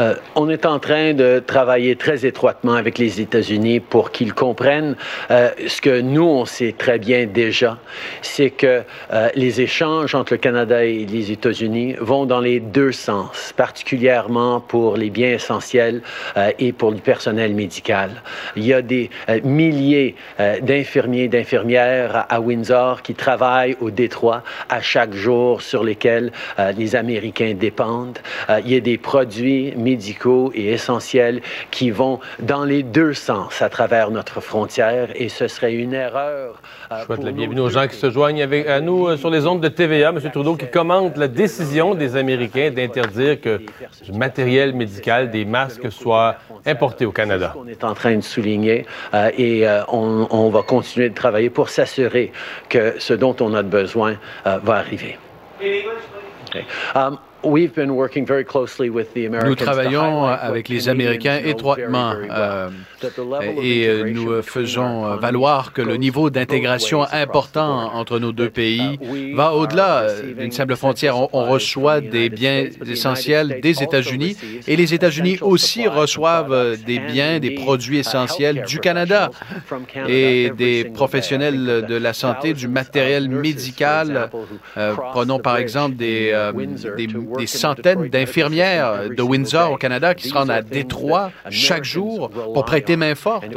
[0.00, 4.96] Euh, on est en train de travailler très étroitement avec les États-Unis pour qu'ils comprennent
[5.30, 7.78] euh, ce que nous, on sait très bien déjà,
[8.22, 8.82] c'est que
[9.12, 14.60] euh, les échanges entre le Canada et les États-Unis vont dans les deux sens, particulièrement
[14.60, 16.02] pour les biens essentiels
[16.58, 18.22] et pour le personnel médical.
[18.56, 19.10] Il y a des
[19.42, 20.14] milliers
[20.62, 26.32] d'infirmiers, d'infirmières à Windsor qui travaillent au Détroit à chaque jour sur lesquels
[26.76, 28.18] les Américains dépendent.
[28.64, 31.40] il y a des produits médicaux et essentiels
[31.70, 36.60] qui vont dans les deux sens à travers notre frontière et ce serait une erreur.
[36.90, 39.30] Euh, Je souhaite la bienvenue aux gens qui se joignent avec, à nous euh, sur
[39.30, 40.10] les ondes de TVA.
[40.10, 40.20] M.
[40.32, 43.60] Trudeau qui commente la décision des Américains d'interdire que
[44.02, 46.36] du matériel médical, des masques soient
[46.66, 47.54] importés au Canada.
[47.58, 51.68] On est en train de souligner euh, et on, on, va continuer de travailler pour
[51.68, 52.32] s'assurer
[52.68, 55.18] que ce dont on a besoin va arriver.
[56.54, 56.66] Okay.
[56.94, 57.18] Um,
[59.44, 62.68] nous travaillons avec les Américains étroitement euh,
[63.62, 68.98] et euh, nous faisons valoir que le niveau d'intégration important entre nos deux pays
[69.34, 70.06] va au-delà
[70.38, 71.16] d'une simple frontière.
[71.34, 77.50] On, reçoit des biens essentiels des États-Unis et les États-Unis aussi reçoivent des biens, des
[77.50, 79.30] produits essentiels du Canada
[80.08, 84.30] et des professionnels de la santé, du matériel médical.
[84.76, 86.32] Euh, prenons par exemple des,
[86.96, 87.06] des
[87.38, 92.64] des centaines d'infirmières de Windsor au Canada qui se rendent à Détroit chaque jour pour
[92.64, 93.56] prêter main forte.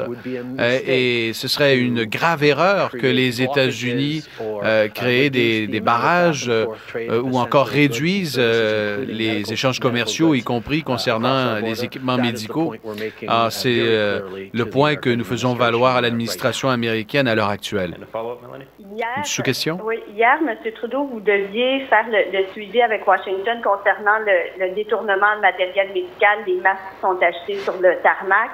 [0.59, 7.21] Euh, et ce serait une grave erreur que les États-Unis euh, créent des, barrages euh,
[7.21, 12.73] ou encore réduisent les échanges commerciaux, y compris concernant les équipements médicaux.
[13.27, 13.79] Ah, c'est
[14.53, 17.97] le point que nous faisons valoir à l'administration américaine à l'heure actuelle.
[18.91, 19.79] Une sous-question?
[19.83, 20.55] Oui, hier, M.
[20.75, 26.55] Trudeau, vous deviez faire le suivi avec Washington concernant le, détournement de matériel médical, des
[26.61, 28.49] masques qui sont achetés sur le tarmac.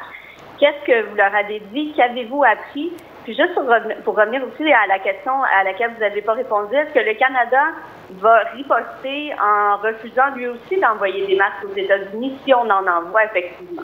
[0.60, 1.94] Qu'est-ce que vous leur avez dit?
[1.96, 2.94] Qu'avez-vous appris?
[3.24, 6.94] Puis juste pour, revenir aussi à la question à laquelle vous n'avez pas répondu, est-ce
[6.94, 7.72] que le Canada
[8.20, 13.26] va riposter en refusant lui aussi d'envoyer des masques aux États-Unis si on en envoie
[13.26, 13.84] effectivement?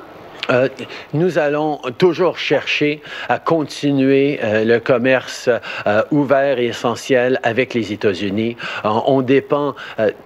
[0.50, 0.68] Euh,
[1.14, 5.50] nous allons toujours chercher à continuer euh, le commerce
[5.86, 8.56] euh, ouvert et essentiel avec les États-Unis.
[8.84, 9.76] on dépend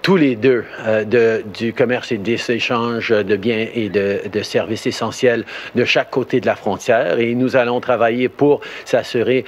[0.02, 0.66] tous les deux
[1.06, 5.45] de, du commerce et des échanges de biens et de, services essentiels
[5.76, 9.45] de chaque côté de la frontière et nous allons travailler pour s'assurer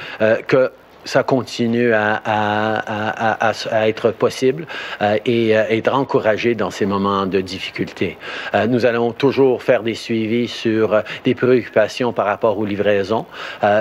[0.47, 0.71] que
[1.05, 4.65] ça continue à, à, à, être possible
[5.01, 8.17] euh, et euh, être encouragé dans ces moments de difficulté.
[8.53, 13.25] Euh, nous allons toujours faire des suivis sur des préoccupations par rapport aux livraisons,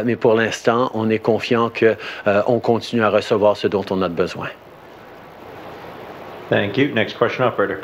[0.05, 4.49] mais pour l'instant, on est confiant qu'on continue à recevoir ce dont on a besoin.
[6.51, 6.95] Thank you.
[6.95, 7.81] Next question, operator.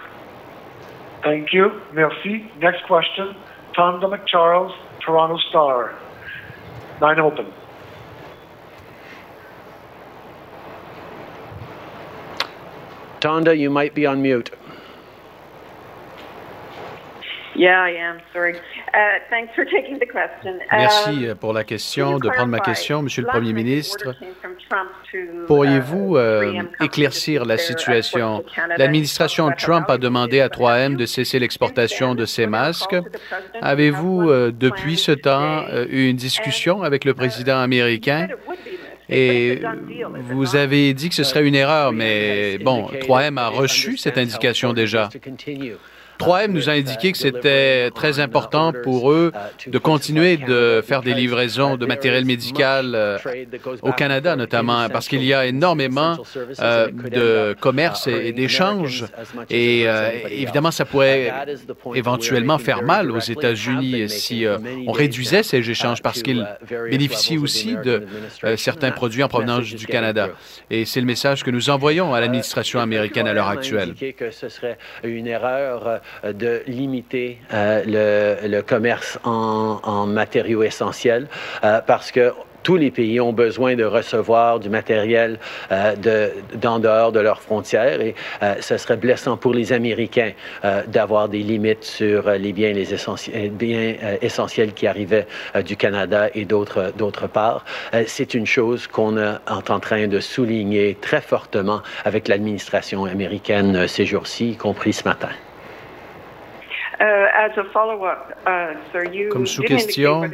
[1.22, 1.70] Thank you.
[1.92, 2.44] Merci.
[2.60, 3.34] Next question.
[3.74, 4.72] Tom McCharles,
[5.04, 5.92] Toronto Star.
[7.00, 7.46] Nine open.
[13.20, 14.50] Tonda, you might be on mute.
[17.54, 18.20] Yeah, I am.
[18.32, 18.56] Sorry.
[18.56, 20.60] Uh, thanks for taking the question.
[20.72, 24.14] Merci pour la question, de prendre ma question, Monsieur le Premier ministre?
[25.46, 28.44] Pourriez-vous uh, euh, éclaircir la situation?
[28.78, 32.96] L'administration Trump a demandé à 3M de cesser l'exportation de ces masques?
[33.60, 38.28] Avez-vous, euh, depuis ce temps, euh, eu une discussion avec le président américain?
[39.10, 39.60] Et
[40.30, 44.72] vous avez dit que ce serait une erreur, mais bon, 3M a reçu cette indication
[44.72, 45.08] déjà.
[46.20, 49.32] 3M nous a indiqué que c'était très important pour eux
[49.66, 53.18] de continuer de faire des livraisons de matériel médical euh,
[53.82, 56.16] au Canada, notamment, parce qu'il y a énormément
[56.60, 59.06] euh, de commerce et, d'échanges.
[59.48, 61.32] Et euh, évidemment, ça pourrait
[61.94, 64.44] éventuellement faire mal aux États-Unis si
[64.86, 66.46] on réduisait ces échanges, parce qu'ils
[66.90, 68.04] bénéficient aussi de
[68.56, 70.28] certains produits en provenance du Canada.
[70.68, 73.94] Et c'est le message que nous envoyons à l'administration américaine à l'heure actuelle.
[76.24, 81.26] De limiter euh, le, commerce en, matériaux essentiels
[81.64, 82.32] euh, parce que
[82.62, 85.38] tous les pays ont besoin de recevoir du matériel
[85.72, 90.32] euh, de, d'en dehors de leurs frontières et euh, ce serait blessant pour les Américains
[90.64, 95.26] euh, d'avoir des limites sur les biens, essentiels, biens essentiels qui arrivaient
[95.64, 97.64] du Canada et d'autres, d'autres parts.
[98.06, 104.06] c'est une chose qu'on est en train de souligner très fortement avec l'administration américaine ces
[104.06, 105.30] jours-ci, y compris ce matin.
[109.30, 110.30] Comme sous-question,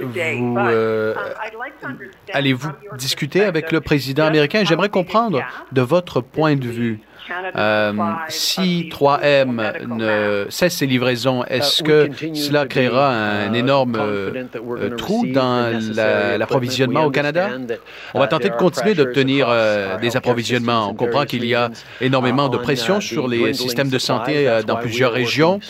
[0.00, 1.14] vous
[2.32, 4.64] allez-vous discuter avec le président américain?
[4.64, 7.00] J'aimerais comprendre de votre point de vue
[8.28, 15.72] si 3M ne cesse ses livraisons, est-ce que cela créera un énorme euh, trou dans
[16.38, 17.50] l'approvisionnement au Canada?
[18.14, 19.48] On va tenter de continuer d'obtenir
[20.00, 20.90] des approvisionnements.
[20.90, 21.70] On comprend qu'il y a
[22.00, 25.60] énormément de pression sur les systèmes de santé dans plusieurs régions.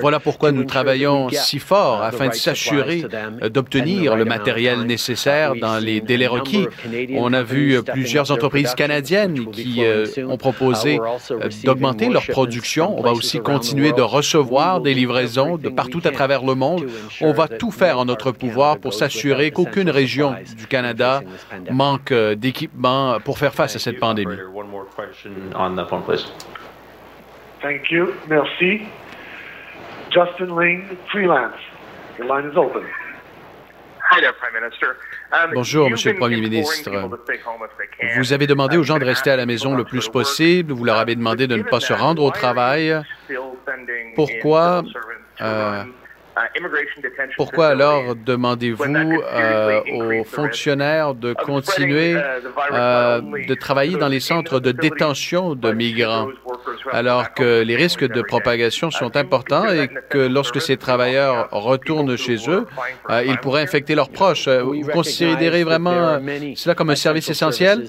[0.00, 3.04] Voilà pourquoi nous travaillons si fort afin de s'assurer
[3.52, 6.66] d'obtenir le matériel nécessaire dans les délais requis.
[7.14, 10.99] On a vu plusieurs entreprises canadiennes qui euh, ont proposé euh,
[11.64, 12.98] d'augmenter leur production.
[12.98, 16.86] On va aussi continuer de recevoir des livraisons de partout à travers le monde.
[17.20, 21.22] On va tout faire en notre pouvoir pour s'assurer qu'aucune région du Canada
[21.70, 24.36] manque euh, d'équipement pour faire face à cette pandémie.
[27.62, 28.14] Thank you.
[28.28, 28.82] Merci.
[30.10, 31.60] Justin Ling, freelance.
[32.18, 32.84] Your line is open.
[34.12, 34.34] Um,
[35.54, 36.90] Bonjour, Monsieur le Premier ministre.
[38.16, 40.72] Vous avez demandé aux gens de rester à la maison le plus possible.
[40.72, 43.00] Vous leur avez demandé de ne pas se rendre au travail.
[44.14, 44.82] Pourquoi
[45.42, 45.88] Uh,
[47.36, 52.14] Pourquoi alors demandez-vous euh, aux fonctionnaires de continuer
[52.72, 56.28] euh, de travailler dans les centres de détention de migrants?
[56.92, 62.36] Alors que les risques de propagation sont importants et que lorsque ces travailleurs retournent chez
[62.48, 62.66] eux,
[63.10, 64.48] euh, ils pourraient infecter leurs proches?
[64.48, 66.18] Vous considérez vraiment
[66.56, 67.86] cela comme un service essentiel?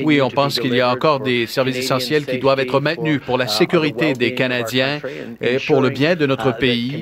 [0.00, 3.38] Oui, on pense qu'il y a encore des services essentiels qui doivent être maintenus pour
[3.38, 5.00] la sécurité des Canadiens
[5.40, 6.92] et pour le bien de notre pays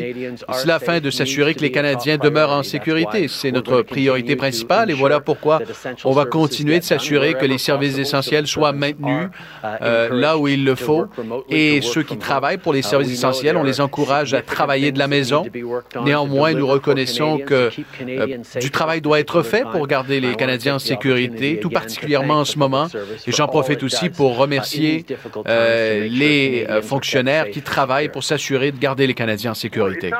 [0.52, 3.28] cela afin de s'assurer que les Canadiens demeurent en sécurité.
[3.28, 5.60] C'est notre priorité principale et voilà pourquoi
[6.04, 9.28] on va continuer de s'assurer que les services essentiels soient maintenus
[9.64, 11.06] euh, là où il le faut.
[11.48, 15.08] Et ceux qui travaillent pour les services essentiels, on les encourage à travailler de la
[15.08, 15.44] maison.
[16.04, 17.70] Néanmoins, nous reconnaissons que
[18.00, 22.44] euh, du travail doit être fait pour garder les Canadiens en sécurité, tout particulièrement en
[22.44, 22.88] ce moment.
[23.26, 25.04] Et j'en profite aussi pour remercier
[25.46, 30.10] euh, les fonctionnaires qui travaillent pour s'assurer de garder les Canadiens en sécurité.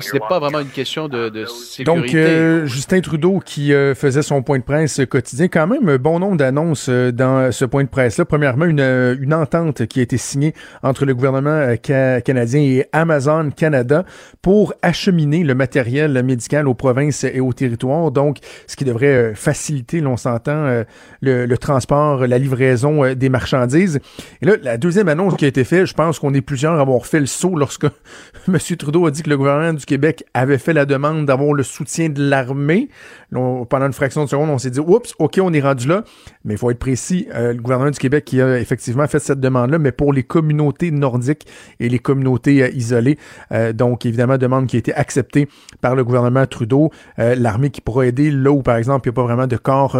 [0.00, 1.84] Ce n'est pas vraiment une question de, sécurité.
[1.84, 6.18] Donc, euh, Justin Trudeau qui euh, faisait son point de presse quotidien, quand même bon
[6.18, 8.24] nombre d'annonces euh, dans ce point de presse-là.
[8.24, 14.04] Premièrement, une, une entente qui a été signée entre le gouvernement canadien et Amazon Canada
[14.42, 18.10] pour acheminer le matériel médical aux provinces et aux territoires.
[18.10, 20.84] Donc, ce qui devrait faciliter, l'on s'entend,
[21.20, 24.00] le, le, transport, la livraison des marchandises.
[24.42, 26.80] Et là, la deuxième annonce qui a été faite, je pense qu'on est plusieurs à
[26.80, 27.86] avoir fait le saut lorsque
[28.48, 28.58] M.
[28.78, 32.08] Trudeau a dit que le gouvernement du Québec avait fait la demande d'avoir le soutien
[32.08, 32.88] de l'armée.
[33.32, 36.04] Pendant une fraction de seconde, on s'est dit, oups, OK, on est rendu là.
[36.44, 39.40] Mais il faut être précis, euh, le gouvernement du Québec qui a effectivement fait cette
[39.40, 41.46] demande-là, mais pour les communautés nordiques
[41.80, 43.18] et les communautés euh, isolées.
[43.52, 45.48] Euh, donc, évidemment, demande qui a été acceptée
[45.80, 46.90] par le gouvernement Trudeau.
[47.18, 49.98] l'armée qui pourra aider là où, par exemple, il n'y a pas vraiment de corps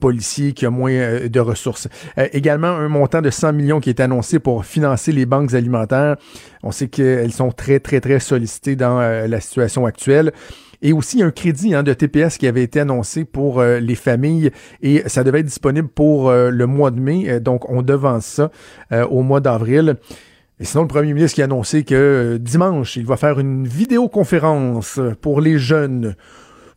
[0.00, 1.88] policier, qui a moins de ressources.
[2.32, 6.16] également, un montant de 100 millions qui est annoncé pour financer les banques alimentaires.
[6.62, 10.32] On sait qu'elles sont très, très, très sollicitées dans euh, la situation actuelle.
[10.82, 14.50] Et aussi un crédit hein, de TPS qui avait été annoncé pour euh, les familles
[14.80, 17.40] et ça devait être disponible pour euh, le mois de mai.
[17.40, 18.50] donc on devance ça
[19.10, 19.96] au mois d'avril.
[20.60, 24.98] Et sinon, le premier ministre qui a annoncé que dimanche, il va faire une vidéoconférence
[25.20, 26.16] pour les jeunes.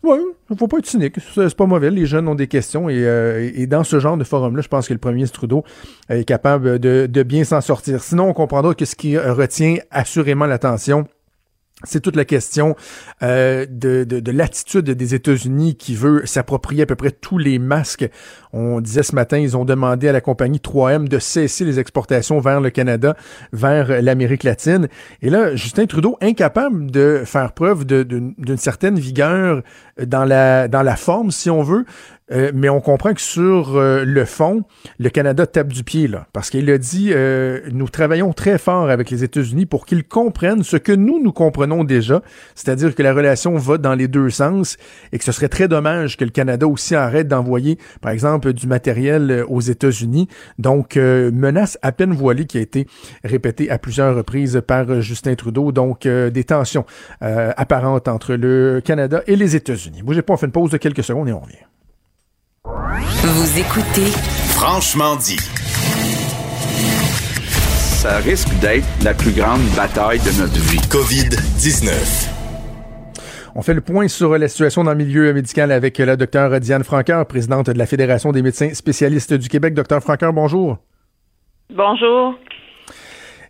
[0.03, 0.18] Oui,
[0.49, 1.15] il faut pas être cynique.
[1.34, 1.90] C'est pas mauvais.
[1.90, 4.94] Les jeunes ont des questions et, et dans ce genre de forum-là, je pense que
[4.94, 5.64] le premier ministre Trudeau
[6.10, 8.03] est capable de, de bien s'en sortir.
[8.03, 11.07] Sinon, on comprendra que ce qui retient assurément l'attention,
[11.84, 12.76] c'est toute la question
[13.23, 17.60] euh, de, de, de l'attitude des États-Unis qui veut s'approprier à peu près tous les
[17.60, 18.07] masques.
[18.53, 22.39] On disait ce matin, ils ont demandé à la compagnie 3M de cesser les exportations
[22.39, 23.15] vers le Canada,
[23.52, 24.89] vers l'Amérique latine.
[25.22, 29.64] Et là, Justin Trudeau, incapable de faire preuve d'une certaine vigueur
[30.06, 31.85] dans la, dans la forme, si on veut,
[32.32, 34.64] euh, mais on comprend que sur euh, le fond,
[34.99, 38.90] le Canada tape du pied, là, parce qu'il a dit, euh, nous travaillons très fort
[38.90, 42.22] avec les États-Unis pour qu'ils comprennent ce que nous, nous comprenons déjà,
[42.56, 44.78] c'est-à-dire que la relation va dans les deux sens
[45.12, 48.68] et que ce serait très dommage que le Canada aussi arrête d'envoyer, par exemple, du
[48.68, 50.28] matériel aux États-Unis.
[50.60, 52.88] Donc, menace à peine voilée qui a été
[53.24, 55.72] répétée à plusieurs reprises par Justin Trudeau.
[55.72, 56.86] Donc, des tensions
[57.22, 60.02] apparentes entre le Canada et les États-Unis.
[60.03, 61.58] Bougez pas, on fait une pause de quelques secondes et on revient.
[63.24, 64.12] Vous écoutez
[64.56, 65.38] Franchement dit.
[68.02, 70.80] Ça risque d'être la plus grande bataille de notre vie.
[70.90, 72.30] COVID-19.
[73.54, 76.84] On fait le point sur la situation dans le milieu médical avec la docteure Diane
[76.84, 79.76] Franqueur, présidente de la Fédération des médecins spécialistes du Québec.
[79.76, 80.78] Docteur Franqueur, bonjour.
[81.70, 82.36] Bonjour.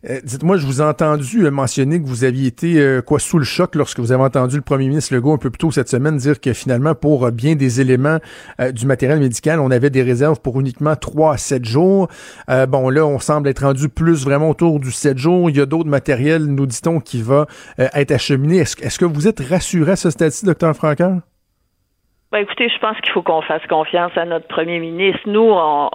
[0.09, 3.75] Euh, dites-moi, je vous ai entendu mentionner que vous aviez été quoi sous le choc
[3.75, 6.39] lorsque vous avez entendu le premier ministre Legault un peu plus tôt cette semaine dire
[6.39, 8.17] que finalement, pour bien des éléments
[8.73, 12.07] du matériel médical, on avait des réserves pour uniquement 3 à 7 jours.
[12.67, 15.49] bon, là, on semble être rendu plus vraiment autour du 7 jours.
[15.49, 17.45] Il y a d'autres matériels, nous dit-on, qui va
[17.77, 18.57] être acheminé.
[18.57, 21.19] Est-ce que vous êtes rassuré à ce stade-ci, docteur Franqueur?
[22.31, 25.19] Ben, écoutez, je pense qu'il faut qu'on fasse confiance à notre premier ministre.
[25.25, 25.89] Nous, on,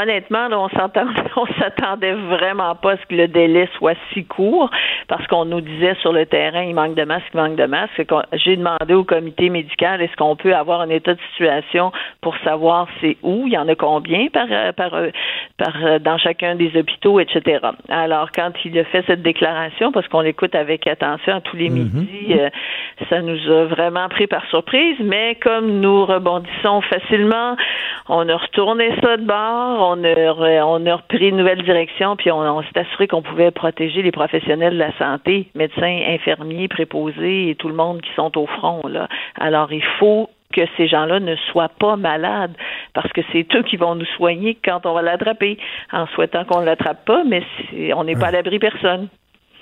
[0.00, 4.24] Honnêtement, là, on s'attendait, on s'attendait vraiment pas à ce que le délai soit si
[4.24, 4.70] court,
[5.08, 8.04] parce qu'on nous disait sur le terrain, il manque de masques, il manque de masques.
[8.32, 12.86] J'ai demandé au comité médical, est-ce qu'on peut avoir un état de situation pour savoir
[13.00, 14.92] c'est où, il y en a combien par, par,
[15.58, 17.66] par, dans chacun des hôpitaux, etc.
[17.88, 21.68] Alors, quand il a fait cette déclaration, parce qu'on l'écoute avec attention à tous les
[21.68, 21.94] mm-hmm.
[21.94, 22.48] midis, euh,
[23.08, 27.56] ça nous a vraiment pris par surprise, mais comme nous rebondissons facilement,
[28.08, 32.30] on a retourné ça de bord, on a, on a repris une nouvelle direction, puis
[32.30, 37.54] on, s'est assuré qu'on pouvait protéger les professionnels de la santé, médecins, infirmiers, préposés et
[37.54, 38.86] tout le monde qui sont au front.
[38.86, 39.08] Là.
[39.38, 42.56] Alors, il faut que ces gens-là ne soient pas malades
[42.92, 45.58] parce que c'est eux qui vont nous soigner quand on va l'attraper
[45.92, 47.42] en souhaitant qu'on ne l'attrape pas, mais
[47.94, 49.08] on n'est pas à l'abri personne.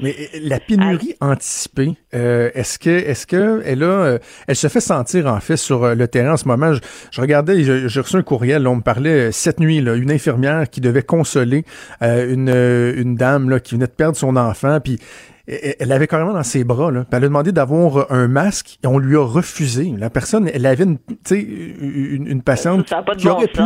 [0.01, 4.69] Mais euh, la pénurie anticipée, euh, est-ce que est-ce que elle a euh, elle se
[4.69, 6.73] fait sentir en fait sur le terrain en ce moment?
[7.11, 10.81] Je, regardais, j'ai reçu un courriel, on me parlait cette nuit là, une infirmière qui
[10.81, 11.65] devait consoler
[12.01, 14.99] une une dame là qui venait de perdre son enfant, puis
[15.47, 17.07] elle avait carrément dans ses bras, là.
[17.11, 19.91] elle a demandé d'avoir un masque et on lui a refusé.
[19.97, 20.99] La personne, elle avait une,
[21.31, 23.63] une, une patiente qui aurait pu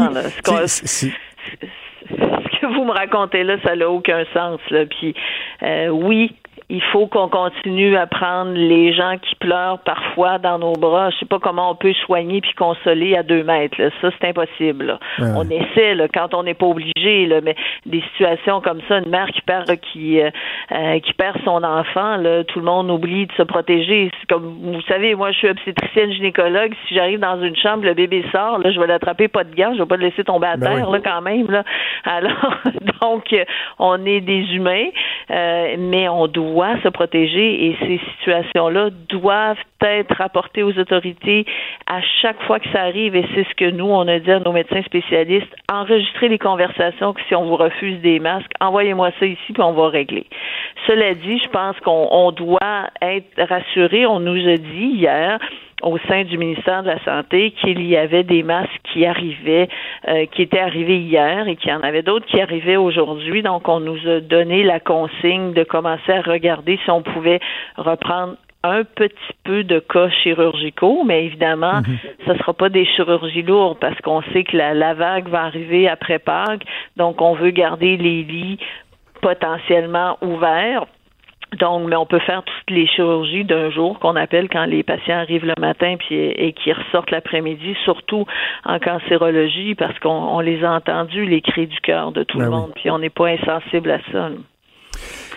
[2.74, 4.60] vous me racontez là, ça n'a aucun sens.
[4.70, 4.86] Là.
[4.86, 5.14] Puis
[5.62, 6.32] euh, oui,
[6.72, 11.10] il faut qu'on continue à prendre les gens qui pleurent parfois dans nos bras.
[11.10, 13.76] Je sais pas comment on peut soigner puis consoler à deux mètres.
[14.00, 14.98] Ça, c'est impossible.
[15.18, 19.10] On essaie là, quand on n'est pas obligé, là, mais des situations comme ça, une
[19.10, 20.30] mère qui perd qui euh,
[20.72, 24.10] euh, qui perd son enfant, là, tout le monde oublie de se protéger.
[24.30, 26.72] Comme vous savez, moi je suis obstétricienne gynécologue.
[26.88, 29.74] Si j'arrive dans une chambre, le bébé sort, là, je vais l'attraper pas de gants,
[29.74, 31.50] je vais pas le laisser tomber à ben terre là, quand même.
[31.50, 31.64] Là.
[32.04, 32.54] Alors,
[33.02, 33.36] donc,
[33.78, 34.88] on est des humains,
[35.30, 41.44] euh, mais on doit se protéger et ces situations-là doivent être rapportées aux autorités
[41.86, 44.38] à chaque fois que ça arrive et c'est ce que nous, on a dit à
[44.38, 49.26] nos médecins spécialistes, enregistrer les conversations que si on vous refuse des masques, envoyez-moi ça
[49.26, 50.26] ici puis on va régler.
[50.86, 54.06] Cela dit, je pense qu'on doit être rassuré.
[54.06, 55.38] On nous a dit hier
[55.82, 59.68] au sein du ministère de la Santé qu'il y avait des masques qui arrivaient,
[60.08, 63.42] euh, qui étaient arrivés hier et qu'il y en avait d'autres qui arrivaient aujourd'hui.
[63.42, 67.40] Donc, on nous a donné la consigne de commencer à regarder si on pouvait
[67.76, 71.98] reprendre un petit peu de cas chirurgicaux, mais évidemment, mhm.
[72.26, 75.42] ce ne sera pas des chirurgies lourdes parce qu'on sait que la, la vague va
[75.42, 76.64] arriver après Pâques.
[76.96, 78.58] Donc, on veut garder les lits
[79.20, 80.86] potentiellement ouverts
[81.58, 85.18] donc, mais on peut faire toutes les chirurgies d'un jour qu'on appelle quand les patients
[85.18, 88.26] arrivent le matin puis et qui ressortent l'après-midi, surtout
[88.64, 92.50] en cancérologie, parce qu'on les a entendus les cris du cœur de tout ben le
[92.50, 94.30] monde, puis on n'est pas insensible à ça.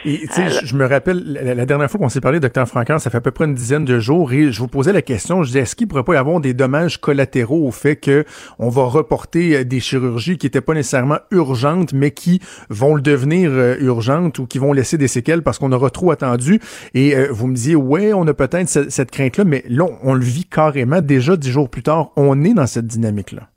[0.07, 3.09] Et tu sais, je, me rappelle, la, dernière fois qu'on s'est parlé, docteur Franquin, ça
[3.09, 5.47] fait à peu près une dizaine de jours, et je vous posais la question, je
[5.47, 8.23] disais, est-ce qu'il pourrait pas y avoir des dommages collatéraux au fait que
[8.59, 12.39] on va reporter euh, des chirurgies qui étaient pas nécessairement urgentes, mais qui
[12.69, 16.11] vont le devenir euh, urgentes ou qui vont laisser des séquelles parce qu'on aura trop
[16.11, 16.59] attendu?
[16.93, 20.13] Et euh, vous me disiez, ouais, on a peut-être cette, cette crainte-là, mais là, on
[20.13, 22.11] le vit carrément déjà dix jours plus tard.
[22.15, 23.49] On est dans cette dynamique-là.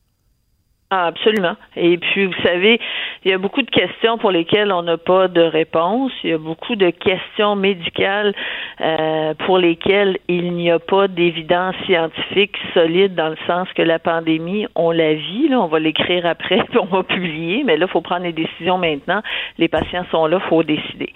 [0.91, 1.55] Ah, absolument.
[1.77, 2.81] Et puis, vous savez,
[3.23, 6.11] il y a beaucoup de questions pour lesquelles on n'a pas de réponse.
[6.25, 8.35] Il y a beaucoup de questions médicales
[8.81, 13.99] euh, pour lesquelles il n'y a pas d'évidence scientifique solide dans le sens que la
[13.99, 15.49] pandémie, on la vit.
[15.49, 18.33] Là, on va l'écrire après, puis on va publier, mais là, il faut prendre les
[18.33, 19.21] décisions maintenant.
[19.59, 21.13] Les patients sont là, il faut décider.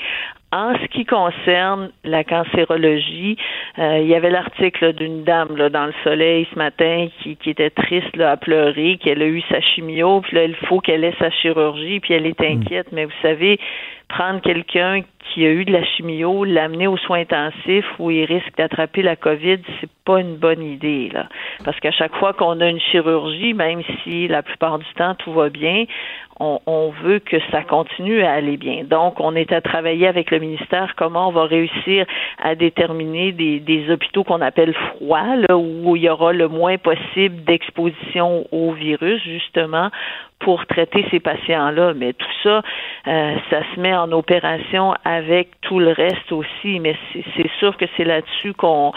[0.52, 3.38] En ce qui concerne la cancérologie,
[3.78, 7.48] euh, il y avait l'article d'une dame là, dans le soleil ce matin qui, qui
[7.48, 11.04] était triste là, à pleurer, qu'elle a eu sa chimio, puis là, il faut qu'elle
[11.04, 12.60] ait sa chirurgie, puis elle est hmm.
[12.60, 12.88] inquiète.
[12.92, 13.58] Mais vous savez,
[14.12, 15.00] prendre quelqu'un
[15.32, 19.16] qui a eu de la chimio, l'amener aux soins intensifs où il risque d'attraper la
[19.16, 21.28] COVID, c'est pas une bonne idée là.
[21.64, 25.32] Parce qu'à chaque fois qu'on a une chirurgie, même si la plupart du temps tout
[25.32, 25.86] va bien,
[26.40, 28.82] on, veut que ça continue à aller bien.
[28.82, 32.04] Donc, on est à travailler avec le ministère comment on va réussir
[32.42, 36.78] à déterminer des, des hôpitaux qu'on appelle froids, là, où il y aura le moins
[36.78, 39.90] possible d'exposition au virus, justement,
[40.42, 41.94] pour traiter ces patients-là.
[41.94, 42.62] Mais tout ça,
[43.06, 46.80] euh, ça se met en opération avec tout le reste aussi.
[46.80, 46.96] Mais
[47.36, 48.92] c'est sûr que c'est là-dessus qu'on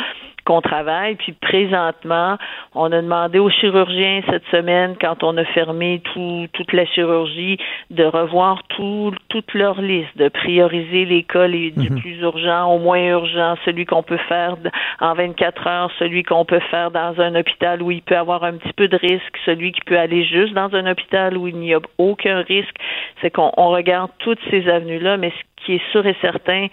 [0.46, 1.16] qu'on travaille.
[1.16, 2.38] Puis présentement,
[2.74, 7.58] on a demandé aux chirurgiens cette semaine, quand on a fermé tout, toute la chirurgie,
[7.90, 12.00] de revoir tous toute leur liste, de prioriser les cas les, du mhm.
[12.00, 14.56] plus urgent au moins urgent, celui qu'on peut faire
[15.00, 18.54] en 24 heures, celui qu'on peut faire dans un hôpital où il peut avoir un
[18.54, 21.74] petit peu de risque, celui qui peut aller juste dans un hôpital où il n'y
[21.74, 22.76] a aucun risque.
[23.22, 26.68] C'est qu'on regarde toutes ces avenues-là, mais ce qui est sûr et certain,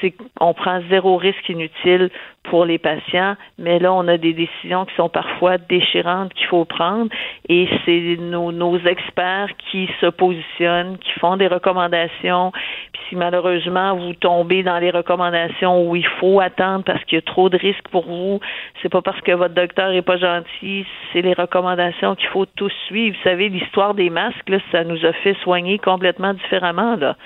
[0.00, 2.10] c'est qu'on prend zéro risque inutile
[2.44, 6.64] pour les patients, mais là, on a des décisions qui sont parfois déchirantes qu'il faut
[6.64, 7.08] prendre
[7.48, 12.50] et c'est nos, nos, experts qui se positionnent, qui font des recommandations.
[12.92, 17.18] Puis si malheureusement vous tombez dans les recommandations où il faut attendre parce qu'il y
[17.18, 18.40] a trop de risques pour vous,
[18.82, 22.72] c'est pas parce que votre docteur est pas gentil, c'est les recommandations qu'il faut tous
[22.86, 23.16] suivre.
[23.16, 27.16] Vous savez, l'histoire des masques, là, ça nous a fait soigner complètement différemment, là.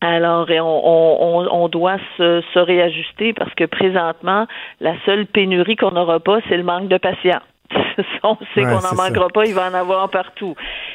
[0.00, 4.46] Alors, on, on, doit se, se, réajuster parce que présentement,
[4.80, 7.42] la seule pénurie qu'on n'aura pas, c'est le manque de patients.
[8.22, 10.54] on sait qu'on n'en manquera pas, il va en avoir partout.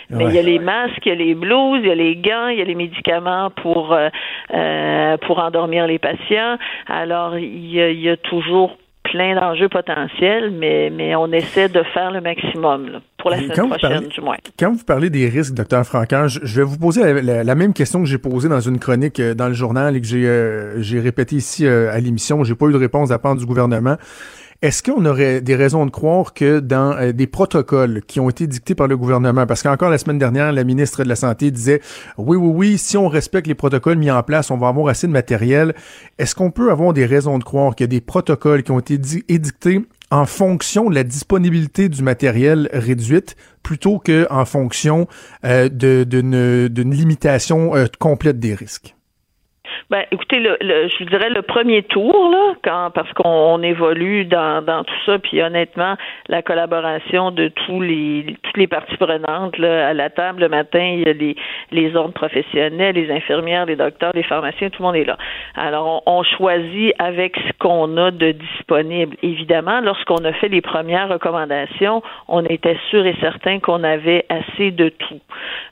[0.09, 2.15] Mais il y a les masques, il y a les blouses, il y a les
[2.15, 4.09] gants, il y a les médicaments pour euh,
[4.53, 6.57] euh pour endormir les patients.
[6.87, 8.77] Alors, il y il y a toujours
[9.15, 14.07] plein d'enjeux potentiels, mais, mais on essaie de faire le maximum pour la semaine prochaine,
[14.09, 14.35] du moins.
[14.59, 18.09] Quand vous parlez des risques, docteur Franquin, je, vais vous poser la, même question que
[18.09, 21.37] j'ai posée dans une chronique euh, dans le journal et que j'ai euh, j'ai répété
[21.37, 22.43] ici euh, à l'émission.
[22.43, 23.95] J'ai pas eu de réponse à part du gouvernement.
[24.65, 28.47] Est-ce qu'on aurait des raisons de croire que dans euh, des protocoles qui ont été
[28.47, 31.81] dictés par le gouvernement, parce qu'encore la semaine dernière, la ministre de la Santé disait
[32.17, 35.05] oui, oui, oui, si on respecte les protocoles mis en place, on va avoir assez
[35.05, 35.75] de matériel.
[36.17, 38.79] Est-ce qu'on peut avoir des raisons de croire qu'il y a des protocoles qui ont
[38.79, 45.07] été édictés en fonction de la disponibilité du matériel réduite plutôt qu'en fonction
[45.43, 48.94] euh, d'une limitation euh, complète des risques?
[49.89, 54.95] Ben, écoutez, je vous dirais le premier tour, là, quand parce qu'on évolue dans, tout
[55.05, 55.95] ça, puis honnêtement,
[56.27, 60.83] la collaboration de tous les toutes les parties prenantes là, à la table le matin,
[60.83, 61.35] il y a les,
[61.71, 65.17] les professionnels, les infirmières, les docteurs, les pharmaciens, tout le monde est là.
[65.55, 69.15] Alors, on, on choisit avec ce qu'on a de disponible.
[69.21, 74.71] Évidemment, lorsqu'on a fait les premières recommandations, on était sûr et certain qu'on avait assez
[74.71, 75.19] de tout.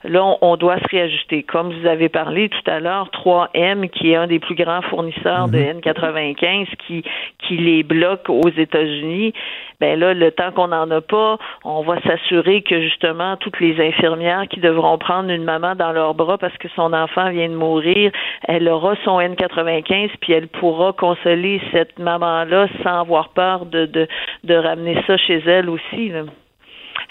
[0.03, 1.43] Là, on, on doit se réajuster.
[1.43, 5.47] Comme vous avez parlé tout à l'heure, 3M qui est un des plus grands fournisseurs
[5.47, 5.79] de mhm.
[5.79, 7.03] N95, qui,
[7.39, 9.33] qui les bloque aux États-Unis,
[9.79, 13.79] ben là, le temps qu'on n'en a pas, on va s'assurer que justement toutes les
[13.85, 17.55] infirmières qui devront prendre une maman dans leurs bras parce que son enfant vient de
[17.55, 18.11] mourir,
[18.47, 24.07] elle aura son N95 puis elle pourra consoler cette maman-là sans avoir peur de, de,
[24.43, 26.09] de ramener ça chez elle aussi.
[26.09, 26.23] Là.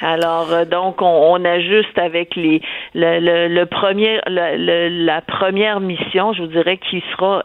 [0.02, 2.60] Alors euh, donc on, ajuste avec les
[2.94, 7.44] le, le, premier la première mission, je vous dirais, qui sera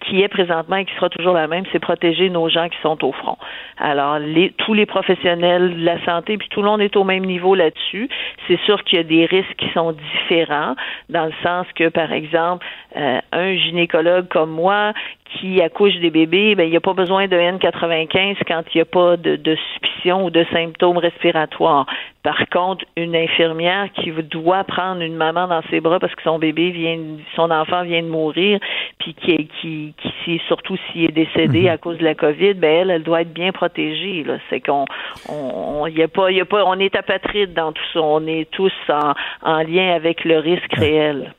[0.00, 3.02] qui est présentement et qui sera toujours la même, c'est protéger nos gens qui sont
[3.04, 3.36] au front.
[3.78, 7.24] Alors, les, tous les professionnels de la santé, puis tout le monde est au même
[7.24, 8.08] niveau là-dessus.
[8.46, 10.74] C'est sûr qu'il y a des risques qui sont différents,
[11.08, 12.64] dans le sens que, par exemple,
[12.96, 14.92] euh, un gynécologue comme moi
[15.34, 18.82] qui accouche des bébés, ben, il n'y a pas besoin de N95 quand il n'y
[18.82, 21.86] a pas de, de suspicion ou de symptômes respiratoires.
[22.22, 26.38] Par contre, une infirmière qui doit prendre une maman dans ses bras parce que son
[26.38, 26.98] bébé vient,
[27.34, 28.58] son enfant vient de mourir,
[28.98, 31.68] puis qui, qui, qui surtout s'il est décédé mhm.
[31.68, 34.24] à cause de la COVID, ben elle, elle doit être bien protégée.
[34.24, 34.84] Là, c'est qu'on,
[35.28, 38.00] on, y a pas, y a pas, on est apatride dans tout ça.
[38.00, 41.34] On est tous en, en lien avec le risque réel.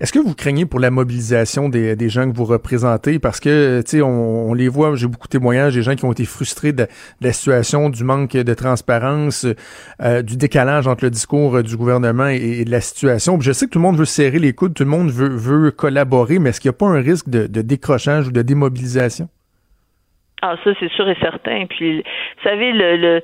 [0.00, 3.18] Est-ce que vous craignez pour la mobilisation des, gens que vous représentez?
[3.18, 6.12] Parce que, tu sais, on, les voit, j'ai beaucoup de témoignages des gens qui ont
[6.12, 6.86] été frustrés de,
[7.20, 9.46] la situation, du manque de transparence,
[10.02, 13.38] euh, du décalage entre le discours euh, du gouvernement et, de la situation.
[13.40, 15.70] je sais que tout le monde veut serrer les coudes, tout le monde veut, veut
[15.70, 19.28] collaborer, mais est-ce qu'il n'y a pas un risque de, de décrochage ou de démobilisation?
[20.42, 21.66] Ah, ça, c'est sûr et certain.
[21.66, 23.22] Puis, vous savez, le, le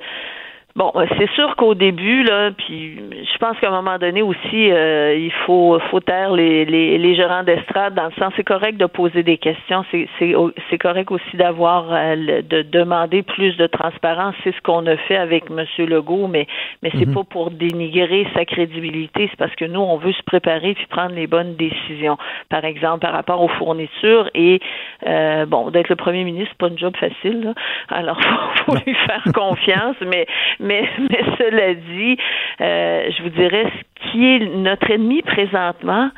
[0.77, 4.71] Bon, euh, c'est sûr qu'au début, là, puis je pense qu'à un moment donné aussi,
[4.71, 8.77] euh, il faut, faut taire les, les, les gérants d'estrade dans le sens, c'est correct
[8.77, 10.35] de poser des questions, c'est, c'est,
[10.69, 15.17] c'est correct aussi d'avoir, euh, de demander plus de transparence, c'est ce qu'on a fait
[15.17, 15.65] avec M.
[15.79, 16.45] Legault, mais,
[16.83, 17.15] mais c'est mhm.
[17.15, 21.15] pas pour dénigrer sa crédibilité, c'est parce que nous, on veut se préparer puis prendre
[21.15, 22.19] les bonnes décisions.
[22.49, 24.59] Par exemple, par rapport aux fournitures et,
[25.07, 27.53] euh, bon, d'être le premier ministre, c'est pas un job facile, là.
[27.89, 28.21] alors
[28.65, 30.27] faut, faut lui faire confiance, mais
[30.66, 30.66] mais,
[30.99, 32.17] mais cela dit,
[32.61, 36.09] euh, je vous dirais, ce qui est notre ennemi présentement,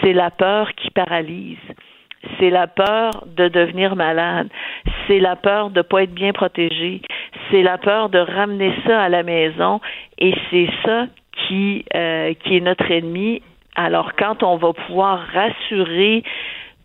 [0.00, 1.58] c'est la peur qui paralyse.
[2.38, 4.48] C'est la peur de devenir malade.
[5.06, 7.02] C'est la peur de ne pas être bien protégé.
[7.50, 9.80] C'est la peur de ramener ça à la maison.
[10.18, 13.42] Et c'est ça qui, euh, qui est notre ennemi.
[13.74, 16.22] Alors, quand on va pouvoir rassurer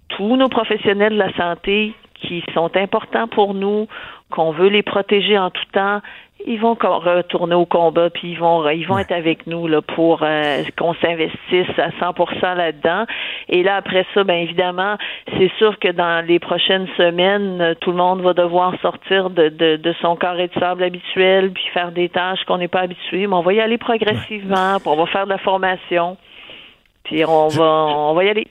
[0.09, 3.87] tous nos professionnels de la santé qui sont importants pour nous,
[4.31, 6.01] qu'on veut les protéger en tout temps,
[6.45, 10.19] ils vont retourner au combat, puis ils vont ils vont être avec nous là pour
[10.21, 13.05] euh, qu'on s'investisse à 100% là-dedans.
[13.49, 14.97] Et là après ça, ben évidemment,
[15.37, 19.77] c'est sûr que dans les prochaines semaines, tout le monde va devoir sortir de, de,
[19.77, 23.27] de son carré de sable habituel, puis faire des tâches qu'on n'est pas habitué.
[23.27, 26.17] Mais on va y aller progressivement, puis on va faire de la formation,
[27.03, 28.47] puis on va on va y aller.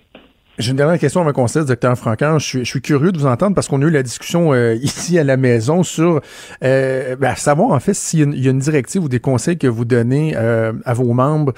[0.59, 2.39] J'ai une dernière question avant qu'on se docteur Franquin.
[2.39, 4.75] Je suis, je suis curieux de vous entendre parce qu'on a eu la discussion euh,
[4.83, 6.21] ici à la maison sur
[6.65, 9.85] euh, ben, savoir en fait s'il y, a une directive ou des conseils que vous
[9.85, 11.53] donnez euh, à vos membres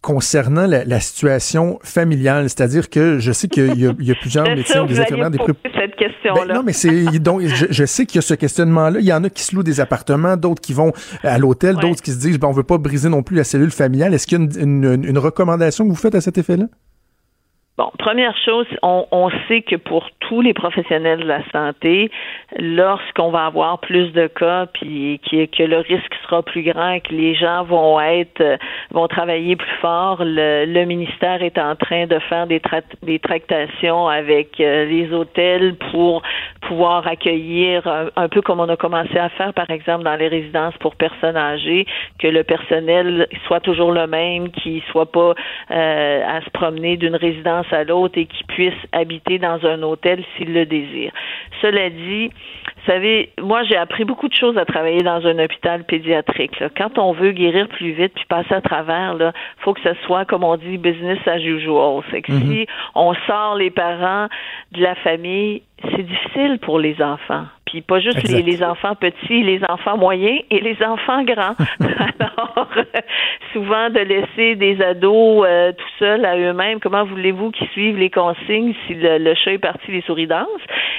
[0.00, 5.32] concernant la, situation familiale, c'est-à-dire que je sais qu'il y, a plusieurs médecins, des infirmières,
[5.32, 6.44] des cette question-là.
[6.46, 9.00] Ben, non, mais c'est donc je, sais qu'il y a ce questionnement-là.
[9.00, 10.92] Il y en a qui se louent des appartements, d'autres qui vont
[11.24, 13.72] à l'hôtel, d'autres qui se disent ben on veut pas briser non plus la cellule
[13.72, 14.14] familiale.
[14.14, 16.66] Est-ce qu'il y a une recommandation que vous faites à cet effet-là?
[17.78, 22.10] Bon, première chose, on, on, sait que pour tous les professionnels de la santé,
[22.58, 27.34] lorsqu'on va avoir plus de cas, puis que, le risque sera plus grand que les
[27.34, 28.58] gens vont être,
[28.92, 32.62] vont travailler plus fort, le, ministère est en train de faire des,
[33.02, 36.22] des tractations avec euh, les hôtels pour
[36.62, 37.86] pouvoir accueillir
[38.16, 41.36] un, peu comme on a commencé à faire, par exemple, dans les résidences pour personnes
[41.36, 41.86] âgées,
[42.18, 45.34] que le personnel soit toujours le même, qu'il soit pas
[45.70, 50.24] euh, à se promener d'une résidence à l'autre et qui puisse habiter dans un hôtel
[50.36, 51.12] s'il le désire.
[51.60, 55.84] Cela dit, vous savez, moi j'ai appris beaucoup de choses à travailler dans un hôpital
[55.84, 56.62] pédiatrique.
[56.76, 60.24] Quand on veut guérir plus vite puis passer à travers, il faut que ce soit,
[60.24, 62.02] comme on dit, business as usual.
[62.10, 62.52] C'est que mm-hmm.
[62.52, 64.28] si on sort les parents
[64.72, 67.46] de la famille, c'est difficile pour les enfants.
[67.76, 71.54] Puis pas juste les, les, enfants petits, les enfants moyens et les enfants grands.
[71.78, 72.68] Alors,
[73.52, 78.08] souvent de laisser des ados euh, tout seuls à eux-mêmes, comment voulez-vous qu'ils suivent les
[78.08, 80.46] consignes si le, chat est parti, les souris dansent?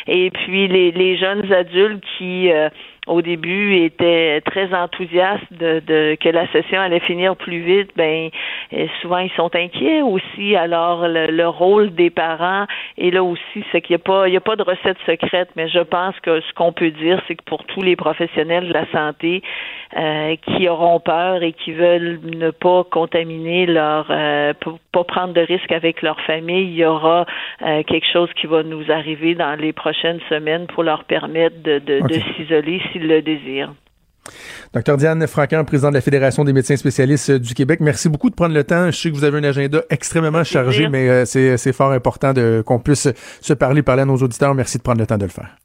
[0.06, 2.52] Et puis les, les jeunes adultes qui...
[2.52, 2.70] Euh,
[3.08, 8.30] au début était très enthousiaste de, de, que la session allait finir plus vite, ben
[8.74, 10.56] euh, souvent ils sont inquiets aussi.
[10.56, 12.66] Alors le, rôle des parents
[12.98, 15.50] est là aussi, c'est qu'il n'y a pas il y a pas de recette secrète,
[15.56, 18.74] mais je pense que ce qu'on peut dire, c'est que pour tous les professionnels de
[18.74, 19.42] la santé
[19.96, 24.54] euh, qui auront peur et qui veulent ne pas contaminer leur euh,
[24.92, 27.26] pas prendre de risques avec leur famille, il y aura
[27.62, 31.80] euh, quelque chose qui va nous arriver dans les prochaines semaines pour leur permettre de,
[31.80, 33.74] de, de s'isoler le désir.
[34.74, 38.36] Docteur Diane Franquin, président de la Fédération des médecins spécialistes du Québec, merci beaucoup de
[38.36, 38.92] prendre le temps.
[38.92, 42.34] Je sais que vous avez un agenda extrêmement chargé, mais euh, c'est fort important
[42.66, 43.08] qu'on puisse
[43.42, 44.54] se parler, parler à nos auditeurs.
[44.54, 45.56] Merci de prendre le temps de le faire.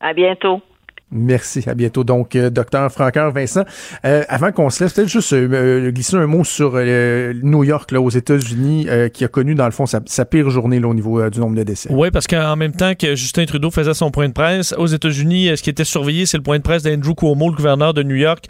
[0.00, 0.60] À bientôt.
[1.10, 1.64] Merci.
[1.66, 2.04] À bientôt.
[2.04, 3.64] Donc, euh, docteur Franqueur Vincent,
[4.04, 8.00] euh, avant qu'on se laisse, peut-être juste euh, glisser un mot sur New York, là,
[8.00, 11.40] aux États-Unis, qui a connu, dans le fond, sa, pire journée là, au niveau du
[11.40, 11.88] nombre de décès.
[11.90, 15.56] Oui, parce qu'en même temps que Justin Trudeau faisait son point de presse, aux États-Unis,
[15.56, 18.16] ce qui était surveillé, c'est le point de presse d'Andrew Cuomo, le gouverneur de New
[18.16, 18.46] York,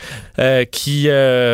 [0.70, 1.08] qui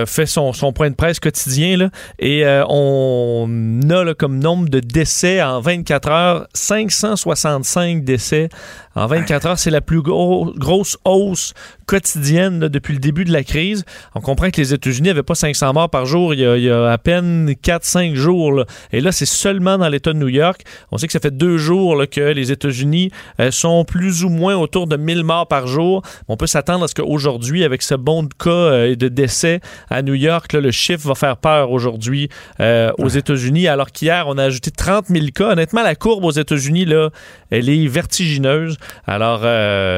[0.06, 1.76] fait son, son, point de presse quotidien.
[1.76, 8.48] Là, et on a là, comme nombre de décès en 24 heures, 565 décès
[8.94, 9.58] en 24 heures.
[9.58, 11.54] C'est la plus grosse hausse
[11.86, 13.84] quotidienne depuis le début de la crise.
[14.14, 16.98] On comprend que les États-Unis n'avaient pas 500 morts par jour il y a, à
[16.98, 18.64] peine 4-5 jours.
[18.92, 20.62] Et là, c'est seulement dans l'État de New York.
[20.90, 23.10] On sait que ça fait deux jours que les États-Unis
[23.40, 26.02] euh, sont plus ou moins autour de 1000 morts par jour.
[26.28, 29.60] On peut s'attendre à ce qu'aujourd'hui, avec ce bon de cas euh, et de décès
[29.90, 32.28] à New York, le chiffre va faire peur aujourd'hui
[32.60, 35.52] euh, aux États-Unis, alors qu'hier, on a ajouté 30 000 cas.
[35.52, 37.10] Honnêtement, la courbe aux États-Unis, là,
[37.50, 38.76] elle est vertigineuse.
[39.06, 39.40] Alors,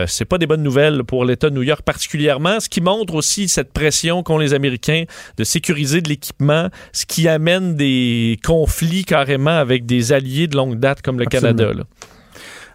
[0.08, 3.48] c'est pas des bonnes nouvelles pour l'État de New York particulièrement, ce qui montre aussi
[3.48, 5.04] cette pression qu'ont les Américains
[5.36, 10.78] de sécuriser de l'équipement, ce qui amène des conflits carrément avec des alliés de longue
[10.78, 11.72] date comme le Canada.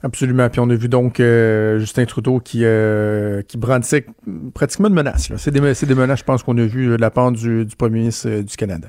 [0.04, 0.50] Absolument.
[0.50, 4.06] Puis on a vu donc euh, Justin Trudeau qui, euh, qui brandissait
[4.54, 5.32] pratiquement de menaces.
[5.38, 8.00] C'est des, des, menaces, je pense, qu'on a vu de la part du, du premier
[8.00, 8.88] ministre euh, du Canada.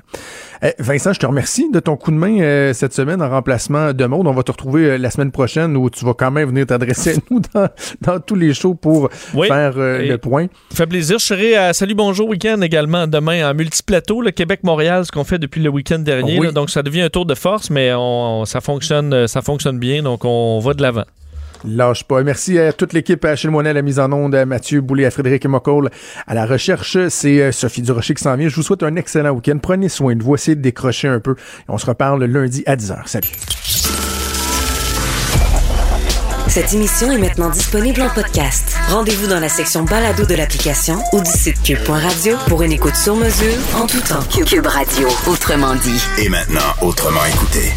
[0.65, 4.05] Eh, Vincent, je te remercie de ton coup de main cette semaine en remplacement de
[4.05, 4.25] Maud.
[4.25, 7.19] On va te retrouver la semaine prochaine où tu vas quand même venir t'adresser à
[7.31, 7.67] nous dans,
[7.99, 10.47] dans, tous les shows pour faire le point.
[10.69, 11.19] Ça fait plaisir.
[11.19, 15.37] Je serai à Salut Bonjour Week-end également demain en multiplateau, le Québec-Montréal, ce qu'on fait
[15.37, 16.51] depuis le week-end dernier.
[16.53, 20.01] donc ça devient un tour de force, mais on, ça, fonctionne, ça fonctionne bien.
[20.01, 21.03] Donc on va de l'avant.
[21.65, 22.23] Lâche pas.
[22.23, 25.05] Merci à toute l'équipe, à Achille Moinet à la mise en onde, à Mathieu Boulay,
[25.05, 25.89] à Frédéric Mocoll
[26.27, 26.97] à la recherche.
[27.09, 28.49] C'est euh, Sophie Durocher qui s'en vient.
[28.49, 29.57] Je vous souhaite un excellent week-end.
[29.61, 30.35] Prenez soin de vous.
[30.35, 31.35] Essayez de décrocher un peu.
[31.67, 33.07] on se reparle lundi à 10h.
[33.07, 33.29] Salut.
[36.47, 38.75] Cette émission est maintenant disponible en podcast.
[38.89, 43.15] Rendez-vous dans la section balado de l'application ou du site cube.radio pour une écoute sur
[43.15, 44.21] mesure en tout temps.
[44.29, 46.03] Cube Radio, autrement dit.
[46.19, 47.71] Et maintenant, autrement écouté.